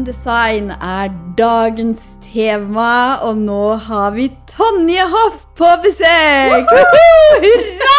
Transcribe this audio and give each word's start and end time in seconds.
Human 0.00 0.12
design 0.14 0.70
er 0.80 1.10
dagens 1.36 2.00
tema, 2.24 3.20
og 3.20 3.36
nå 3.36 3.74
har 3.84 4.14
vi 4.14 4.30
Tonje 4.48 5.04
Hoff 5.12 5.42
på 5.58 5.68
besøk! 5.82 6.70
Hurra! 7.42 7.98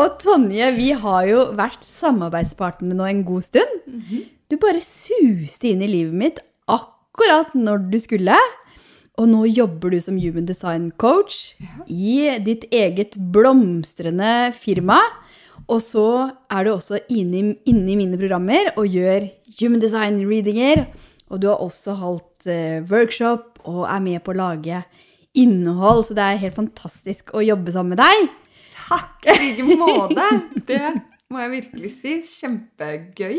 og 0.00 0.16
Tonje, 0.22 0.70
vi 0.78 0.94
har 0.96 1.26
jo 1.28 1.42
vært 1.58 1.84
samarbeidspartnere 1.84 2.96
nå 2.96 3.10
en 3.10 3.20
god 3.28 3.44
stund. 3.50 3.76
Du 4.48 4.56
bare 4.62 4.80
suste 4.80 5.68
inn 5.74 5.84
i 5.84 5.90
livet 5.92 6.16
mitt 6.22 6.40
akkurat 6.72 7.52
når 7.52 7.84
du 7.92 8.00
skulle. 8.00 8.38
Og 9.20 9.28
nå 9.28 9.44
jobber 9.50 9.92
du 9.92 10.00
som 10.00 10.16
human 10.16 10.48
design 10.48 10.88
coach 10.96 11.52
i 11.84 12.30
ditt 12.40 12.64
eget 12.72 13.20
blomstrende 13.36 14.54
firma. 14.56 15.02
Og 15.72 15.80
så 15.80 16.06
er 16.52 16.66
du 16.66 16.74
også 16.74 17.00
inne, 17.12 17.54
inne 17.68 17.94
i 17.94 17.96
mine 17.96 18.18
programmer 18.20 18.74
og 18.76 18.90
gjør 18.92 19.30
human 19.60 19.80
design-readinger. 19.80 20.84
Og 21.32 21.40
du 21.40 21.48
har 21.48 21.62
også 21.64 21.96
holdt 21.96 22.46
eh, 22.50 22.82
workshop 22.90 23.62
og 23.64 23.86
er 23.88 24.02
med 24.04 24.20
på 24.24 24.34
å 24.34 24.40
lage 24.42 24.82
innhold. 25.38 26.04
Så 26.06 26.16
det 26.18 26.26
er 26.26 26.42
helt 26.44 26.58
fantastisk 26.58 27.32
å 27.32 27.44
jobbe 27.44 27.72
sammen 27.72 27.96
med 27.96 28.02
deg. 28.02 28.32
Takk 28.82 29.30
i 29.32 29.38
like 29.40 29.76
måte. 29.80 30.26
Det 30.68 30.82
må 31.32 31.40
jeg 31.40 31.54
virkelig 31.54 31.92
si. 31.94 32.18
Kjempegøy. 32.28 33.38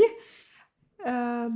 Uh, 1.03 1.51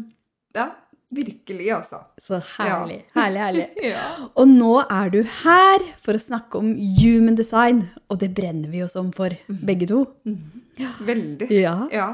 ja, 0.54 0.68
virkelig, 1.16 1.72
altså. 1.74 2.04
Så 2.22 2.42
herlig. 2.58 3.00
Herlig, 3.18 3.42
herlig. 3.48 3.66
Ja. 3.94 4.06
Og 4.38 4.52
nå 4.52 4.76
er 4.84 5.10
du 5.14 5.22
her 5.24 5.90
for 6.04 6.18
å 6.18 6.22
snakke 6.22 6.62
om 6.62 6.76
human 7.00 7.40
design, 7.40 7.88
og 8.12 8.22
det 8.22 8.34
brenner 8.38 8.70
vi 8.70 8.84
oss 8.86 8.98
om 9.00 9.10
for, 9.16 9.34
begge 9.48 9.90
to. 9.90 10.04
Veldig. 11.06 11.50
Ja. 11.52 11.88
Ja. 11.92 12.08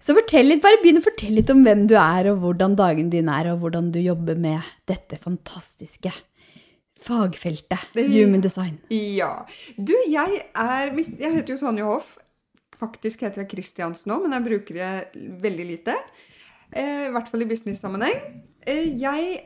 Så 0.00 0.14
fortell 0.14 0.46
litt, 0.46 0.62
bare 0.62 0.78
begynn 0.82 1.00
å 1.00 1.04
fortelle 1.04 1.40
litt 1.40 1.50
om 1.50 1.64
hvem 1.66 1.86
du 1.90 1.96
er, 1.98 2.28
og 2.30 2.38
hvordan 2.44 2.76
dagen 2.78 3.08
din 3.10 3.28
er, 3.28 3.48
og 3.52 3.60
hvordan 3.64 3.90
du 3.94 3.98
jobber 3.98 4.36
med 4.38 4.62
dette 4.86 5.18
fantastiske 5.18 6.12
fagfeltet, 7.02 7.78
Det- 7.94 8.08
human 8.10 8.40
design. 8.40 8.78
ja. 8.90 9.44
Du, 9.76 9.94
jeg 10.08 10.42
er 10.54 10.90
Jeg 11.18 11.32
heter 11.34 11.54
jo 11.54 11.58
Tonje 11.58 11.84
Hoff. 11.84 12.16
Faktisk 12.80 13.20
heter 13.20 13.42
jeg 13.42 13.48
Kristiansen 13.48 14.06
nå, 14.12 14.22
men 14.22 14.32
jeg 14.32 14.44
bruker 14.44 14.74
det 14.74 15.40
veldig 15.42 15.66
lite. 15.66 15.94
Eh, 16.72 17.06
I 17.08 17.10
hvert 17.10 17.28
fall 17.28 17.42
i 17.42 17.44
business-sammenheng. 17.44 18.42
Eh, 18.66 18.84
jeg 18.98 19.40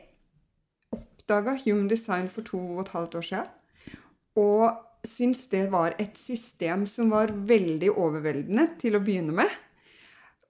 oppdaga 0.93 1.55
Human 1.65 1.87
Design 1.87 2.27
for 2.29 2.41
to 2.43 2.57
og 2.59 2.81
et 2.81 2.89
halvt 2.93 3.15
år 3.15 3.25
siden. 3.25 3.47
Og 4.35 4.77
syns 5.07 5.47
det 5.51 5.67
var 5.73 5.95
et 5.99 6.17
system 6.17 6.85
som 6.89 7.11
var 7.13 7.33
veldig 7.47 7.91
overveldende 7.91 8.69
til 8.81 8.97
å 8.97 9.03
begynne 9.03 9.35
med. 9.35 9.51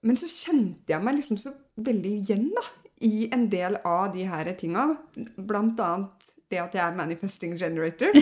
Men 0.04 0.18
så 0.20 0.28
kjente 0.28 0.92
jeg 0.92 1.02
meg 1.04 1.18
liksom 1.18 1.40
så 1.40 1.54
veldig 1.80 2.12
igjen 2.20 2.50
da, 2.54 2.64
i 3.04 3.28
en 3.34 3.48
del 3.50 3.78
av 3.88 4.12
de 4.14 4.26
her 4.28 4.50
tinga. 4.58 4.86
Blant 5.36 5.80
annet 5.82 6.23
det 6.52 6.58
at 6.60 6.74
jeg 6.76 6.82
er 6.84 6.96
manifesting 6.96 7.54
generator. 7.58 8.12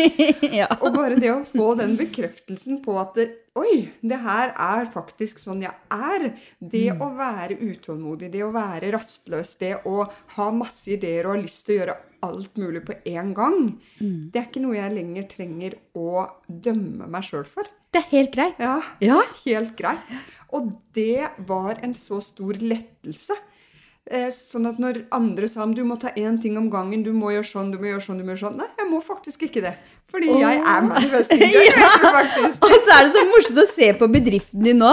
ja. 0.60 0.66
Og 0.80 0.92
bare 0.94 1.16
det 1.20 1.30
å 1.32 1.40
få 1.48 1.72
den 1.78 1.96
bekreftelsen 1.98 2.82
på 2.84 2.96
at 3.00 3.14
det, 3.18 3.28
Oi, 3.58 3.88
det 4.06 4.20
her 4.22 4.52
er 4.62 4.86
faktisk 4.94 5.40
sånn 5.42 5.64
jeg 5.64 5.74
er. 5.90 6.28
Det 6.62 6.92
å 7.02 7.08
være 7.18 7.56
utålmodig, 7.58 8.28
det 8.30 8.44
å 8.46 8.52
være 8.54 8.92
rastløs, 8.94 9.56
det 9.58 9.72
å 9.90 10.04
ha 10.36 10.46
masse 10.54 10.92
ideer 10.94 11.26
og 11.26 11.34
ha 11.34 11.40
lyst 11.42 11.64
til 11.66 11.74
å 11.74 11.78
gjøre 11.80 11.96
alt 12.28 12.60
mulig 12.60 12.84
på 12.86 12.94
én 13.10 13.32
gang, 13.34 13.58
det 13.98 14.38
er 14.38 14.46
ikke 14.46 14.62
noe 14.62 14.76
jeg 14.78 14.94
lenger 14.94 15.26
trenger 15.32 15.76
å 15.98 16.26
dømme 16.46 17.08
meg 17.10 17.26
sjøl 17.26 17.48
for. 17.48 17.66
Det 17.90 18.04
er 18.04 18.10
helt 18.12 18.34
greit. 18.36 18.60
Ja, 18.62 18.76
Ja. 19.02 19.18
helt 19.42 19.74
greit. 19.80 20.14
Og 20.54 20.70
det 20.94 21.26
var 21.48 21.80
en 21.82 21.94
så 21.98 22.20
stor 22.22 22.54
lettelse. 22.54 23.34
Eh, 24.10 24.26
sånn 24.34 24.66
at 24.66 24.78
når 24.82 25.04
andre 25.14 25.46
sa 25.46 25.62
om 25.62 25.70
du 25.74 25.84
må 25.86 25.94
ta 26.02 26.10
én 26.18 26.40
ting 26.42 26.56
om 26.58 26.64
gangen, 26.72 27.04
du 27.06 27.12
må 27.14 27.28
gjøre 27.30 27.46
sånn, 27.46 27.68
du 27.70 27.76
må 27.78 27.92
gjøre 27.92 28.02
sånn, 28.02 28.18
du 28.18 28.24
må 28.26 28.32
gjøre 28.34 28.40
sånn 28.48 28.56
Nei, 28.58 28.66
jeg 28.80 28.88
må 28.90 28.98
faktisk 29.06 29.44
ikke 29.46 29.62
det. 29.62 29.74
Fordi 30.10 30.32
jeg 30.40 30.56
er 30.66 30.80
manifesting 30.82 31.44
Ja, 31.54 31.90
Og 32.66 32.72
så 32.74 32.96
er 32.96 33.04
det 33.06 33.12
så 33.14 33.22
morsomt 33.28 33.60
å 33.62 33.66
se 33.70 33.92
på 34.00 34.08
bedriften 34.10 34.64
din 34.66 34.80
nå. 34.82 34.90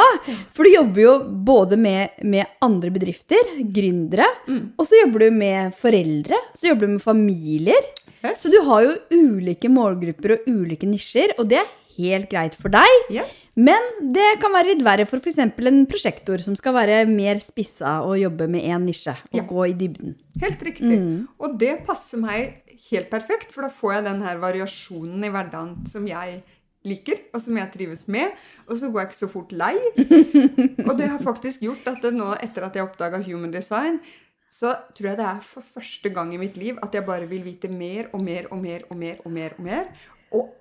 For 0.54 0.68
du 0.70 0.76
jobber 0.76 1.02
jo 1.02 1.14
både 1.50 1.80
med, 1.82 2.20
med 2.22 2.46
andre 2.62 2.94
bedrifter, 2.94 3.50
gründere, 3.74 4.28
Mm. 4.48 4.62
og 4.78 4.86
så 4.88 5.02
jobber 5.02 5.26
du 5.26 5.32
med 5.42 5.74
foreldre, 5.82 6.38
så 6.56 6.70
jobber 6.70 6.86
du 6.88 6.94
med 6.94 7.02
familier. 7.04 7.90
Yes. 8.24 8.44
Så 8.46 8.52
du 8.54 8.62
har 8.70 8.86
jo 8.86 8.94
ulike 9.18 9.68
målgrupper 9.74 10.38
og 10.38 10.46
ulike 10.48 10.88
nisjer, 10.88 11.34
og 11.42 11.50
det 11.50 11.60
er 11.64 11.68
helt 11.98 12.30
greit 12.30 12.56
for 12.56 12.70
deg. 12.74 13.04
Yes. 13.14 13.48
Men 13.58 13.82
det 14.14 14.28
kan 14.42 14.54
være 14.54 14.72
litt 14.76 14.84
verre 14.86 15.06
for 15.10 15.18
f.eks. 15.24 15.40
en 15.42 15.86
prosjektor 15.90 16.42
som 16.46 16.56
skal 16.60 16.76
være 16.78 17.00
mer 17.10 17.40
spissa 17.44 17.98
og 18.06 18.20
jobbe 18.22 18.48
med 18.48 18.62
én 18.64 18.86
nisje 18.86 19.16
og 19.32 19.40
Ja. 19.42 19.44
gå 19.50 19.66
i 19.72 19.74
dybden. 19.74 20.16
Helt 20.42 20.62
riktig. 20.64 21.00
Og 21.40 21.58
det 21.60 21.80
passer 21.88 22.18
meg 22.22 22.62
helt 22.92 23.10
perfekt, 23.10 23.50
for 23.52 23.66
da 23.66 23.70
får 23.74 23.94
jeg 23.98 24.04
den 24.06 24.22
her 24.22 24.38
variasjonen 24.38 25.26
i 25.26 25.30
hverdagen 25.34 25.74
som 25.90 26.06
jeg 26.08 26.44
liker, 26.88 27.18
og 27.34 27.42
som 27.44 27.58
jeg 27.58 27.72
trives 27.74 28.06
med. 28.08 28.32
Og 28.70 28.78
så 28.78 28.88
går 28.94 29.02
jeg 29.02 29.10
ikke 29.10 29.20
så 29.26 29.30
fort 29.34 29.52
lei. 29.52 29.74
og 30.88 30.94
det 30.98 31.10
har 31.12 31.20
faktisk 31.26 31.66
gjort 31.66 31.88
at 31.90 32.00
det 32.06 32.14
nå, 32.16 32.30
etter 32.44 32.64
at 32.68 32.78
jeg 32.78 32.86
oppdaga 32.88 33.20
Human 33.26 33.52
Design, 33.52 34.00
så 34.48 34.72
tror 34.96 35.10
jeg 35.10 35.18
det 35.20 35.26
er 35.28 35.42
for 35.44 35.66
første 35.76 36.10
gang 36.16 36.32
i 36.34 36.38
mitt 36.40 36.56
liv 36.56 36.78
at 36.82 36.94
jeg 36.96 37.04
bare 37.06 37.28
vil 37.28 37.44
vite 37.44 37.68
mer 37.68 38.08
og 38.16 38.22
mer 38.24 38.48
og 38.54 38.62
mer 38.62 38.86
og 38.90 38.96
mer 39.02 39.20
og 39.26 39.32
mer. 39.36 39.58
Og 39.60 39.66
mer. 39.68 39.90
Og 40.32 40.46
kl- 40.48 40.54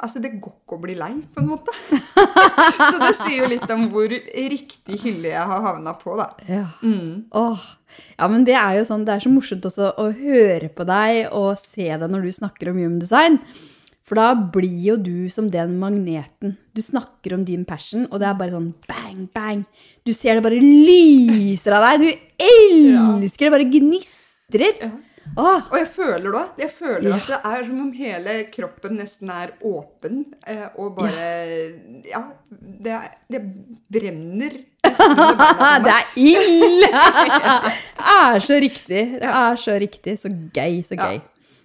altså, 0.00 0.20
det 0.22 0.36
går 0.40 0.54
ikke 0.54 0.76
å 0.76 0.82
bli 0.82 0.96
lei, 0.98 1.12
på 1.34 1.42
en 1.42 1.50
måte. 1.50 1.74
så 2.90 2.96
det 3.02 3.12
sier 3.20 3.42
jo 3.42 3.50
litt 3.52 3.70
om 3.72 3.86
hvor 3.92 4.10
riktig 4.10 5.00
hylle 5.04 5.32
jeg 5.32 5.52
har 5.52 5.64
havna 5.68 5.94
på, 6.00 6.16
da. 6.18 6.30
Ja. 6.48 6.66
Mm. 6.82 7.26
Åh. 7.36 7.70
ja, 8.16 8.28
men 8.32 8.44
det 8.48 8.56
er 8.58 8.80
jo 8.80 8.88
sånn, 8.88 9.06
det 9.06 9.16
er 9.16 9.24
så 9.24 9.32
morsomt 9.32 9.68
også 9.68 9.94
å 10.02 10.10
høre 10.16 10.70
på 10.72 10.86
deg 10.88 11.32
og 11.36 11.54
se 11.60 11.88
deg 11.88 12.06
når 12.12 12.28
du 12.28 12.36
snakker 12.40 12.72
om 12.72 12.82
human 12.82 13.00
design. 13.02 13.40
For 14.06 14.18
da 14.20 14.36
blir 14.38 14.84
jo 14.84 14.94
du 15.02 15.26
som 15.34 15.48
den 15.50 15.80
magneten. 15.80 16.54
Du 16.76 16.78
snakker 16.82 17.34
om 17.34 17.42
din 17.46 17.64
passion, 17.66 18.04
og 18.12 18.20
det 18.22 18.28
er 18.28 18.36
bare 18.38 18.54
sånn 18.54 18.68
bang, 18.86 19.24
bang. 19.34 19.64
Du 20.06 20.12
ser 20.14 20.38
det 20.38 20.44
bare 20.46 20.60
lyser 20.62 21.74
av 21.74 21.88
deg. 21.88 22.04
Du 22.04 22.44
elsker 22.46 23.48
det, 23.48 23.54
bare 23.56 23.66
gnistrer. 23.72 24.78
Ja. 24.78 24.92
Åh, 25.36 25.66
Og 25.70 25.76
jeg 25.78 25.88
føler 25.92 26.30
det 26.32 26.40
òg. 26.40 26.48
Jeg 26.62 26.70
føler 26.78 27.08
Ja. 27.10 27.16
at 27.16 27.26
det 27.26 27.40
er 27.44 27.64
som 27.66 27.80
om 27.80 27.92
hele 27.92 28.34
kroppen 28.52 28.96
nesten 28.96 29.30
er 29.30 29.50
åpen. 29.64 30.24
Eh, 30.46 30.66
og 30.78 30.96
bare 30.96 31.26
Ja, 32.08 32.22
det, 32.50 32.92
er, 32.92 33.10
det 33.30 33.42
brenner 33.92 34.56
det 35.84 35.92
er 35.92 36.04
ild! 36.16 36.84
Det 36.86 38.06
er 38.06 38.38
så 38.40 38.60
riktig. 38.62 39.02
Det 39.20 39.30
er 39.30 39.56
så 39.60 39.74
riktig. 39.82 40.14
Så 40.18 40.30
gøy, 40.54 40.82
så 40.86 40.94
Ja. 40.96 41.08
gøy. 41.10 41.20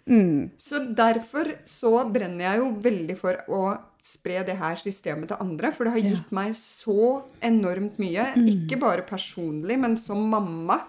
Mm. 0.10 0.50
Så 0.58 0.80
derfor 0.98 1.52
så 1.66 2.12
brenner 2.12 2.44
jeg 2.50 2.58
jo 2.60 2.72
veldig 2.82 3.18
for 3.20 3.38
å 3.48 3.78
spre 4.02 4.44
det 4.44 4.58
her 4.58 4.76
systemet 4.82 5.28
til 5.30 5.38
andre. 5.40 5.72
For 5.72 5.84
det 5.86 5.94
har 5.94 6.00
Ja. 6.00 6.16
gitt 6.16 6.32
meg 6.32 6.54
så 6.56 7.22
enormt 7.42 8.00
mye. 8.00 8.26
Ikke 8.36 8.80
bare 8.80 9.04
personlig, 9.04 9.78
men 9.80 9.96
som 9.98 10.18
mamma. 10.30 10.82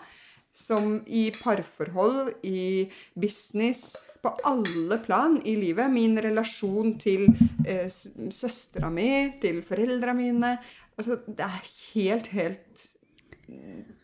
Som 0.55 1.01
i 1.07 1.31
parforhold, 1.43 2.33
i 2.45 2.91
business. 3.15 3.97
På 4.23 4.35
alle 4.47 4.99
plan 5.03 5.41
i 5.45 5.57
livet. 5.59 5.91
Min 5.91 6.19
relasjon 6.23 6.95
til 7.03 7.27
eh, 7.67 7.89
søstera 8.31 8.91
mi, 8.93 9.33
til 9.43 9.63
foreldra 9.67 10.15
mine. 10.15 10.57
Altså, 10.99 11.19
det 11.27 11.49
er 11.49 11.71
helt, 11.95 12.29
helt 12.37 12.89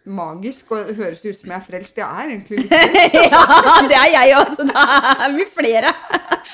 magisk. 0.08 0.72
Og 0.72 0.91
det 0.91 0.97
høres 0.98 1.22
ut 1.25 1.37
som 1.37 1.53
jeg 1.53 1.58
er 1.58 1.66
frelst. 1.66 2.00
Jeg 2.00 2.08
er 2.08 2.32
egentlig 2.32 2.62
litt 2.64 2.72
frelst. 2.72 3.17
Ja, 3.34 3.78
det 3.88 3.99
er 4.00 4.11
jeg 4.17 4.37
også. 4.40 4.67
da 4.72 4.84
er 5.26 5.37
vi 5.37 5.49
flere. 5.52 5.94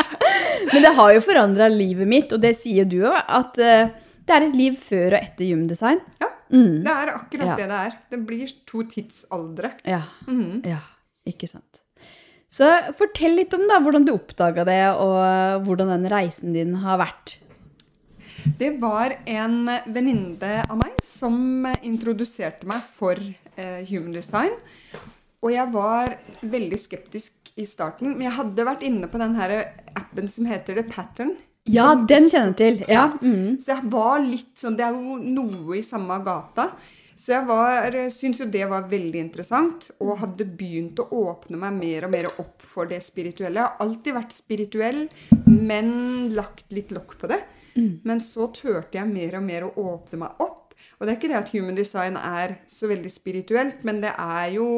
Men 0.73 0.85
det 0.85 0.95
har 0.97 1.13
jo 1.15 1.25
forandra 1.25 1.69
livet 1.71 2.09
mitt, 2.11 2.33
og 2.35 2.43
det 2.43 2.55
sier 2.59 2.89
du 2.89 3.01
òg, 3.07 3.19
at 3.39 3.61
eh, 3.63 3.93
det 4.25 4.37
er 4.37 4.47
et 4.49 4.57
liv 4.57 4.77
før 4.81 5.15
og 5.15 5.21
etter 5.21 5.51
human 5.51 5.69
design. 5.71 6.01
Ja, 6.23 6.31
Mm. 6.55 6.85
det 6.87 6.93
er 6.93 7.15
akkurat 7.17 7.49
Ja. 7.51 7.56
det 7.59 7.69
det 7.69 7.79
er. 7.89 7.97
Det 8.11 8.21
blir 8.27 8.53
to 8.67 8.85
tidsaldre. 8.87 9.73
Ja. 9.85 10.03
Mm. 10.29 10.62
ja. 10.65 10.81
Ikke 11.27 11.49
sant. 11.49 11.81
Så 12.55 12.69
fortell 12.95 13.35
litt 13.35 13.55
om 13.56 13.65
da, 13.67 13.81
hvordan 13.83 14.05
du 14.06 14.12
oppdaga 14.15 14.62
det, 14.69 14.83
og 15.03 15.65
hvordan 15.67 15.91
den 15.91 16.11
reisen 16.12 16.53
din 16.55 16.77
har 16.85 17.01
vært. 17.01 17.39
Det 18.59 18.75
var 18.79 19.17
en 19.27 19.65
venninne 19.89 20.61
av 20.69 20.77
meg 20.79 21.01
som 21.03 21.67
introduserte 21.83 22.69
meg 22.69 22.85
for 22.95 23.19
eh, 23.19 23.81
human 23.89 24.12
design. 24.15 24.53
Og 25.43 25.51
jeg 25.53 25.73
var 25.73 26.15
veldig 26.45 26.79
skeptisk 26.79 27.51
i 27.56 27.67
starten, 27.69 28.12
men 28.15 28.29
jeg 28.29 28.37
hadde 28.39 28.69
vært 28.69 28.85
inne 28.87 29.09
på 29.11 29.21
den 29.21 29.35
appen 29.37 30.31
som 30.31 30.47
heter 30.49 30.79
The 30.79 30.87
Pattern. 30.89 31.35
Ja, 31.71 31.95
som 31.95 32.05
den 32.09 32.29
kjenner 32.29 32.53
jeg 32.53 32.59
til. 32.61 32.83
Ja. 32.93 33.07
Mm. 33.23 33.57
Så 33.63 33.73
jeg 33.73 33.89
var 33.93 34.19
litt 34.21 34.53
sånn 34.61 34.77
Det 34.77 34.85
er 34.85 34.99
jo 34.99 35.17
noe 35.17 35.79
i 35.79 35.85
samme 35.87 36.19
gata. 36.25 36.69
Så 37.17 37.31
jeg 37.31 37.47
var, 37.47 37.95
syntes 38.11 38.43
jo 38.43 38.49
det 38.51 38.65
var 38.69 38.89
veldig 38.91 39.21
interessant, 39.23 39.87
og 40.03 40.19
hadde 40.19 40.49
begynt 40.59 40.99
å 41.01 41.07
åpne 41.15 41.61
meg 41.63 41.77
mer 41.79 42.07
og 42.09 42.11
mer 42.13 42.27
opp 42.33 42.65
for 42.65 42.91
det 42.91 42.99
spirituelle. 43.07 43.61
Jeg 43.61 43.71
har 43.71 43.85
alltid 43.85 44.17
vært 44.17 44.35
spirituell, 44.35 44.99
men 45.47 45.93
lagt 46.35 46.75
litt 46.75 46.91
lokk 46.93 47.15
på 47.21 47.31
det. 47.31 47.39
Men 48.07 48.21
så 48.23 48.49
turte 48.55 48.99
jeg 48.99 49.11
mer 49.11 49.39
og 49.39 49.47
mer 49.47 49.67
å 49.67 49.73
åpne 49.95 50.21
meg 50.25 50.43
opp. 50.43 50.75
Og 50.99 51.07
det 51.07 51.15
er 51.15 51.19
ikke 51.21 51.31
det 51.31 51.39
at 51.39 51.55
human 51.55 51.79
design 51.79 52.19
er 52.19 52.59
så 52.71 52.91
veldig 52.91 53.11
spirituelt, 53.15 53.87
men 53.87 54.03
det 54.03 54.13
er 54.21 54.51
jo, 54.59 54.69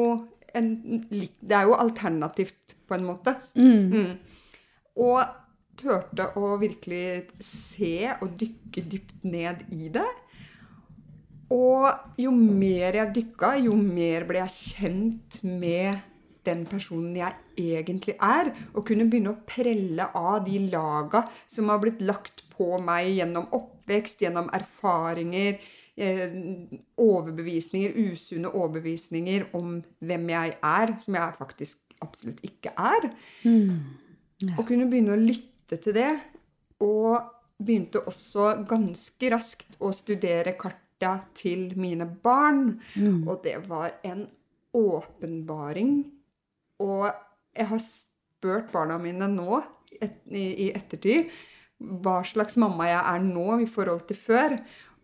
en, 0.57 0.69
det 1.09 1.57
er 1.57 1.67
jo 1.67 1.77
alternativt 1.77 2.77
på 2.87 2.97
en 2.97 3.05
måte. 3.09 3.33
Mm. 3.57 4.15
Og 5.03 5.19
turte 5.77 6.31
å 6.39 6.55
virkelig 6.61 7.27
se 7.43 8.09
og 8.17 8.33
dykke 8.39 8.83
dypt 8.91 9.27
ned 9.27 9.63
i 9.75 9.91
det. 9.93 10.07
Og 11.53 12.19
jo 12.19 12.33
mer 12.35 12.97
jeg 12.99 13.13
dykka, 13.15 13.53
jo 13.63 13.75
mer 13.79 14.25
ble 14.27 14.41
jeg 14.43 14.55
kjent 14.57 15.39
med 15.47 16.03
den 16.47 16.63
personen 16.67 17.15
jeg 17.15 17.35
egentlig 17.59 18.17
er. 18.23 18.51
Og 18.73 18.85
kunne 18.87 19.07
begynne 19.07 19.33
å 19.35 19.41
prelle 19.47 20.09
av 20.15 20.41
de 20.47 20.59
laga 20.71 21.23
som 21.47 21.71
har 21.71 21.81
blitt 21.83 22.03
lagt 22.03 22.43
på 22.55 22.77
meg 22.83 23.13
gjennom 23.15 23.47
oppvekst, 23.55 24.23
gjennom 24.25 24.49
erfaringer, 24.55 25.59
eh, 25.95 26.37
overbevisninger, 26.99 27.95
usunne 28.11 28.51
overbevisninger 28.51 29.49
om 29.57 29.79
hvem 29.99 30.29
jeg 30.35 30.57
er, 30.63 30.95
som 30.99 31.19
jeg 31.19 31.39
faktisk 31.39 31.77
absolutt 32.03 32.43
ikke 32.45 32.75
er. 32.77 33.11
Og 34.57 34.65
kunne 34.67 34.89
begynne 34.89 35.15
å 35.15 35.21
lytte 35.21 35.56
til 35.75 35.93
det. 35.93 36.13
Og 36.79 37.17
begynte 37.59 37.99
også 38.07 38.65
ganske 38.69 39.31
raskt 39.33 39.75
å 39.81 39.91
studere 39.91 40.53
karta 40.59 41.17
til 41.35 41.73
mine 41.75 42.05
barn. 42.23 42.79
Og 43.27 43.41
det 43.43 43.57
var 43.67 43.91
en 44.07 44.27
åpenbaring. 44.77 45.93
Og 46.83 47.07
jeg 47.57 47.67
har 47.71 47.81
spurt 47.81 48.71
barna 48.73 48.97
mine 49.01 49.27
nå 49.33 49.61
et, 49.99 50.19
i, 50.29 50.67
i 50.67 50.71
ettertid 50.77 51.31
hva 51.77 52.19
slags 52.25 52.55
mamma 52.57 52.87
jeg 52.89 53.01
er 53.05 53.19
nå 53.25 53.59
i 53.61 53.67
forhold 53.69 54.05
til 54.09 54.17
før. 54.17 54.55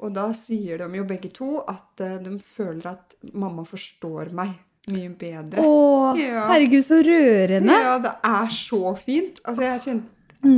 Og 0.04 0.14
da 0.16 0.28
sier 0.36 0.82
de 0.82 0.88
jo 0.98 1.04
begge 1.08 1.30
to 1.34 1.60
at 1.70 2.02
eh, 2.02 2.16
de 2.26 2.34
føler 2.42 2.88
at 2.96 3.14
mamma 3.34 3.64
forstår 3.66 4.32
meg 4.36 4.56
mye 4.92 5.12
bedre. 5.16 5.62
Å, 5.64 6.16
Ja. 6.20 6.48
herregud, 6.50 6.84
så 6.84 6.98
rørende. 7.06 7.78
Ja, 7.86 7.94
det 8.04 8.16
er 8.28 8.50
så 8.52 8.96
fint. 9.00 9.40
Altså, 9.48 9.64
jeg 9.64 9.84
kjente 9.86 10.10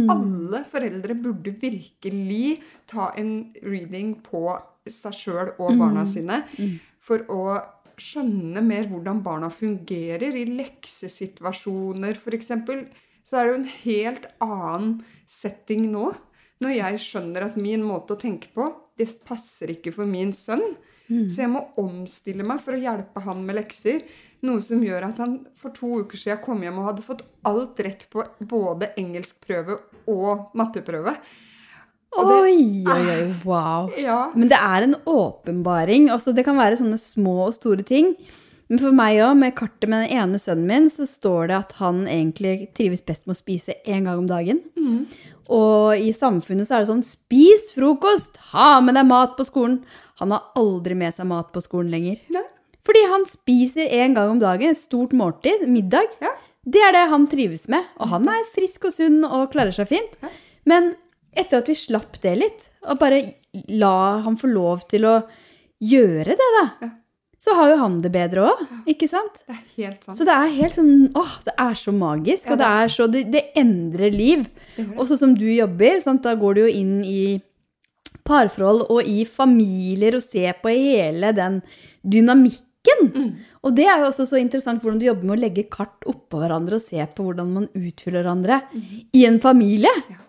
Alle 0.09 0.63
foreldre 0.71 1.15
burde 1.15 1.51
virkelig 1.61 2.61
ta 2.87 3.11
en 3.17 3.53
reading 3.63 4.15
på 4.25 4.47
seg 4.89 5.13
sjøl 5.17 5.53
og 5.57 5.77
barna 5.79 6.05
sine 6.09 6.43
for 6.99 7.21
å 7.29 7.59
skjønne 7.97 8.61
mer 8.65 8.87
hvordan 8.89 9.21
barna 9.23 9.49
fungerer 9.49 10.35
i 10.35 10.45
leksesituasjoner, 10.49 12.17
f.eks. 12.17 12.51
Så 13.25 13.37
er 13.37 13.45
det 13.45 13.51
jo 13.51 13.59
en 13.59 13.69
helt 13.85 14.25
annen 14.43 15.03
setting 15.27 15.91
nå. 15.93 16.09
Når 16.61 16.71
jeg 16.75 16.99
skjønner 17.03 17.47
at 17.47 17.55
min 17.57 17.83
måte 17.83 18.13
å 18.15 18.19
tenke 18.19 18.47
på, 18.53 18.67
det 18.97 19.09
passer 19.27 19.73
ikke 19.73 19.91
for 19.95 20.05
min 20.05 20.33
sønn. 20.33 20.75
Så 21.29 21.43
jeg 21.43 21.51
må 21.53 21.61
omstille 21.77 22.43
meg 22.47 22.61
for 22.65 22.73
å 22.73 22.81
hjelpe 22.81 23.21
han 23.25 23.43
med 23.45 23.59
lekser. 23.59 24.01
Noe 24.45 24.61
som 24.61 24.83
gjør 24.85 25.07
at 25.09 25.17
han 25.23 25.39
for 25.57 25.73
to 25.75 26.01
uker 26.03 26.19
siden 26.21 26.41
kom 26.43 26.61
hjem 26.65 26.77
og 26.81 26.89
hadde 26.91 27.05
fått 27.07 27.23
alt 27.49 27.79
rett 27.85 28.05
på 28.13 28.23
både 28.45 28.91
engelskprøve 29.01 29.79
og 30.11 30.51
matteprøve. 30.59 31.15
Og 32.15 32.29
det- 32.29 32.39
Oi, 32.45 32.83
oi, 32.87 33.03
oi, 33.11 33.35
wow. 33.43 33.89
Ja. 34.07 34.31
Men 34.35 34.47
det 34.51 34.59
er 34.61 34.85
en 34.87 34.95
åpenbaring. 35.09 36.09
Altså, 36.13 36.33
det 36.35 36.45
kan 36.47 36.55
være 36.59 36.77
sånne 36.79 36.99
små 37.01 37.47
og 37.49 37.55
store 37.57 37.83
ting. 37.83 38.13
Men 38.69 38.79
for 38.81 38.95
meg 38.97 39.19
òg, 39.21 39.35
med 39.37 39.53
kartet 39.57 39.89
med 39.91 40.07
den 40.07 40.17
ene 40.17 40.39
sønnen 40.41 40.65
min, 40.69 40.87
så 40.89 41.05
står 41.05 41.51
det 41.51 41.57
at 41.59 41.73
han 41.81 42.05
egentlig 42.09 42.71
trives 42.73 43.03
best 43.05 43.27
med 43.27 43.35
å 43.35 43.41
spise 43.41 43.75
én 43.85 44.07
gang 44.07 44.17
om 44.23 44.25
dagen. 44.29 44.63
Og 45.53 45.93
i 46.01 46.09
samfunnet 46.15 46.65
så 46.65 46.77
er 46.79 46.81
det 46.85 46.89
sånn 46.89 47.03
spis 47.05 47.67
frokost! 47.75 48.39
Ha 48.55 48.79
med 48.81 48.97
deg 48.97 49.05
mat 49.05 49.35
på 49.37 49.45
skolen! 49.45 49.83
Han 50.21 50.31
har 50.33 50.47
aldri 50.57 50.95
med 50.97 51.13
seg 51.13 51.27
mat 51.29 51.51
på 51.53 51.61
skolen 51.61 51.91
lenger. 51.93 52.17
Nei. 52.33 52.41
Fordi 52.85 53.01
han 53.09 53.23
spiser 53.25 53.89
en 54.01 54.13
gang 54.17 54.29
om 54.35 54.39
dagen, 54.41 54.69
et 54.75 54.77
stort 54.77 55.13
måltid, 55.17 55.67
middag. 55.71 56.05
Ja. 56.21 56.33
Det 56.65 56.81
er 56.81 56.91
det 56.95 57.07
han 57.11 57.25
trives 57.29 57.67
med. 57.69 57.83
Og 58.01 58.09
han 58.09 58.27
er 58.29 58.45
frisk 58.55 58.85
og 58.89 58.93
sunn 58.93 59.23
og 59.25 59.51
klarer 59.53 59.73
seg 59.75 59.89
fint. 59.89 60.13
Ja. 60.21 60.29
Men 60.69 60.91
etter 61.37 61.59
at 61.61 61.67
vi 61.69 61.75
slapp 61.77 62.19
det 62.23 62.35
litt, 62.39 62.69
og 62.87 62.99
bare 63.01 63.23
la 63.69 64.21
han 64.25 64.37
få 64.39 64.47
lov 64.51 64.85
til 64.89 65.05
å 65.09 65.15
gjøre 65.83 66.25
det, 66.37 66.49
da, 66.59 66.63
Ja. 66.85 66.89
så 67.45 67.53
har 67.57 67.69
jo 67.73 67.77
han 67.81 67.97
det 68.01 68.11
bedre 68.13 68.45
òg, 68.49 68.61
ikke 68.87 69.09
sant? 69.11 69.43
Det 69.45 69.53
er 69.57 69.83
helt 69.83 70.03
sant. 70.05 70.17
Så 70.17 70.25
det 70.25 70.33
er 70.33 70.53
helt 70.55 70.73
sånn 70.77 71.11
Åh, 71.15 71.33
det 71.45 71.53
er 71.59 71.73
så 71.77 71.91
magisk, 71.93 72.49
og 72.51 72.57
det 72.61 72.65
er 72.69 72.87
så 72.87 73.07
Det, 73.11 73.25
det 73.31 73.43
endrer 73.55 74.11
liv. 74.15 74.47
Og 74.97 75.05
sånn 75.09 75.17
som 75.19 75.35
du 75.35 75.45
jobber, 75.51 75.99
sant, 76.01 76.23
da 76.23 76.33
går 76.35 76.55
du 76.55 76.61
jo 76.61 76.71
inn 76.71 77.03
i 77.03 77.41
parforhold 78.25 78.87
og 78.89 79.03
i 79.05 79.25
familier 79.29 80.15
og 80.17 80.23
ser 80.23 80.55
på 80.63 80.71
hele 80.73 81.31
den 81.37 81.59
dynamikken. 82.03 82.65
Mm. 83.15 83.31
Og 83.65 83.75
det 83.75 83.85
er 83.89 83.99
jo 84.03 84.09
også 84.11 84.25
så 84.29 84.37
interessant 84.41 84.81
hvordan 84.83 84.99
du 85.01 85.05
jobber 85.07 85.25
med 85.29 85.37
å 85.37 85.41
legge 85.41 85.63
kart 85.71 86.05
oppå 86.05 86.41
hverandre 86.43 86.77
og 86.79 86.83
se 86.83 87.01
på 87.15 87.25
hvordan 87.25 87.49
man 87.55 87.67
utfyller 87.73 88.21
hverandre 88.23 88.61
i 89.13 89.25
en 89.25 89.39
familie. 89.43 89.91
Mm. 90.05 90.13
Ja. 90.15 90.21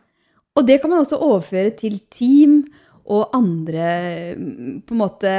Og 0.56 0.64
det 0.66 0.78
kan 0.80 0.90
man 0.90 1.02
også 1.04 1.18
overføre 1.20 1.74
til 1.76 1.98
team 2.10 2.62
og 3.06 3.28
andre 3.36 3.90
mm, 4.38 4.80
på 4.88 4.94
en 4.96 5.02
måte 5.02 5.32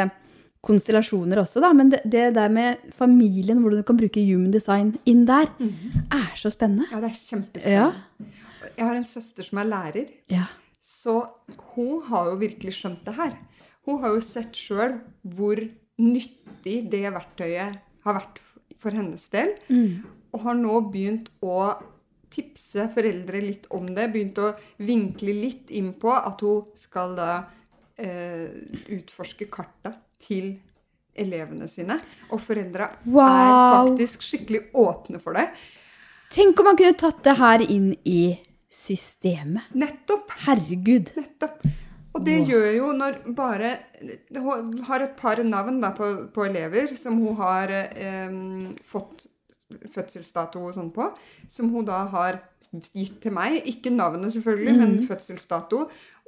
konstellasjoner 0.67 1.39
også, 1.41 1.61
da. 1.63 1.71
Men 1.73 1.89
det, 1.93 2.01
det 2.05 2.27
der 2.35 2.49
med 2.53 2.81
familien, 2.97 3.59
hvordan 3.63 3.81
du 3.81 3.87
kan 3.87 3.97
bruke 3.99 4.23
human 4.27 4.51
design 4.53 4.93
inn 5.07 5.25
der, 5.27 5.49
er 6.11 6.31
så 6.39 6.51
spennende. 6.53 6.87
Ja, 6.91 6.99
det 7.03 7.11
er 7.11 7.17
kjempespennende. 7.17 7.73
Ja. 7.73 8.69
Jeg 8.77 8.85
har 8.85 8.97
en 8.99 9.07
søster 9.07 9.45
som 9.47 9.61
er 9.61 9.69
lærer, 9.69 10.09
Ja. 10.29 10.45
så 10.83 11.21
hun 11.73 12.01
har 12.09 12.29
jo 12.31 12.35
virkelig 12.41 12.73
skjønt 12.77 13.05
det 13.07 13.15
her. 13.17 13.37
Hun 13.87 14.01
har 14.03 14.13
jo 14.17 14.19
sett 14.21 14.57
sjøl 14.59 14.97
hvor 15.23 15.61
nyttig 16.01 16.79
det 16.91 17.05
verktøyet 17.09 17.77
har 18.05 18.17
vært 18.19 18.41
for 18.77 18.95
hennes 18.95 19.23
del. 19.33 19.55
Og 20.33 20.43
har 20.45 20.57
nå 20.59 20.79
begynt 20.91 21.31
å 21.41 21.73
tipse 22.33 22.87
foreldre 22.93 23.41
litt 23.41 23.67
om 23.73 23.87
det. 23.95 24.09
Begynt 24.13 24.39
å 24.43 24.53
vinkle 24.83 25.33
litt 25.33 25.71
inn 25.73 25.93
på 25.99 26.13
at 26.13 26.43
hun 26.45 26.67
skal 26.77 27.15
da 27.17 27.31
eh, 27.97 28.51
utforske 28.93 29.49
karta 29.51 29.95
til 30.21 30.55
elevene 31.17 31.67
sine. 31.71 31.97
Og 32.29 32.41
foreldra 32.43 32.91
er 33.07 33.55
faktisk 33.81 34.25
skikkelig 34.27 34.67
åpne 34.77 35.21
for 35.23 35.37
det. 35.37 35.49
Tenk 36.33 36.59
om 36.59 36.67
man 36.69 36.77
kunne 36.77 36.97
tatt 36.99 37.23
det 37.23 37.37
her 37.39 37.63
inn 37.63 37.93
i 38.05 38.35
systemet. 38.69 39.71
Nettopp. 39.73 40.33
Herregud. 40.45 41.13
Nettopp. 41.17 41.63
Og 42.17 42.25
det 42.25 42.37
gjør 42.49 42.67
jo 42.73 42.91
når 42.97 43.19
bare 43.37 43.71
Hun 44.33 44.77
har 44.89 45.05
et 45.05 45.15
par 45.19 45.41
navn 45.45 45.81
da, 45.83 45.93
på, 45.93 46.09
på 46.33 46.47
elever 46.47 46.95
som 46.97 47.19
hun 47.21 47.37
har 47.37 47.73
eh, 47.77 48.37
fått 48.85 49.27
fødselsdato 49.67 50.61
og 50.63 50.75
sånn 50.77 50.93
på, 50.95 51.09
som 51.51 51.73
hun 51.73 51.85
da 51.87 52.05
har 52.13 52.39
gitt 52.71 53.17
til 53.23 53.33
meg. 53.35 53.59
Ikke 53.67 53.91
navnet, 53.91 54.31
selvfølgelig, 54.33 54.75
men 54.79 54.93
fødselsdato. 55.09 55.81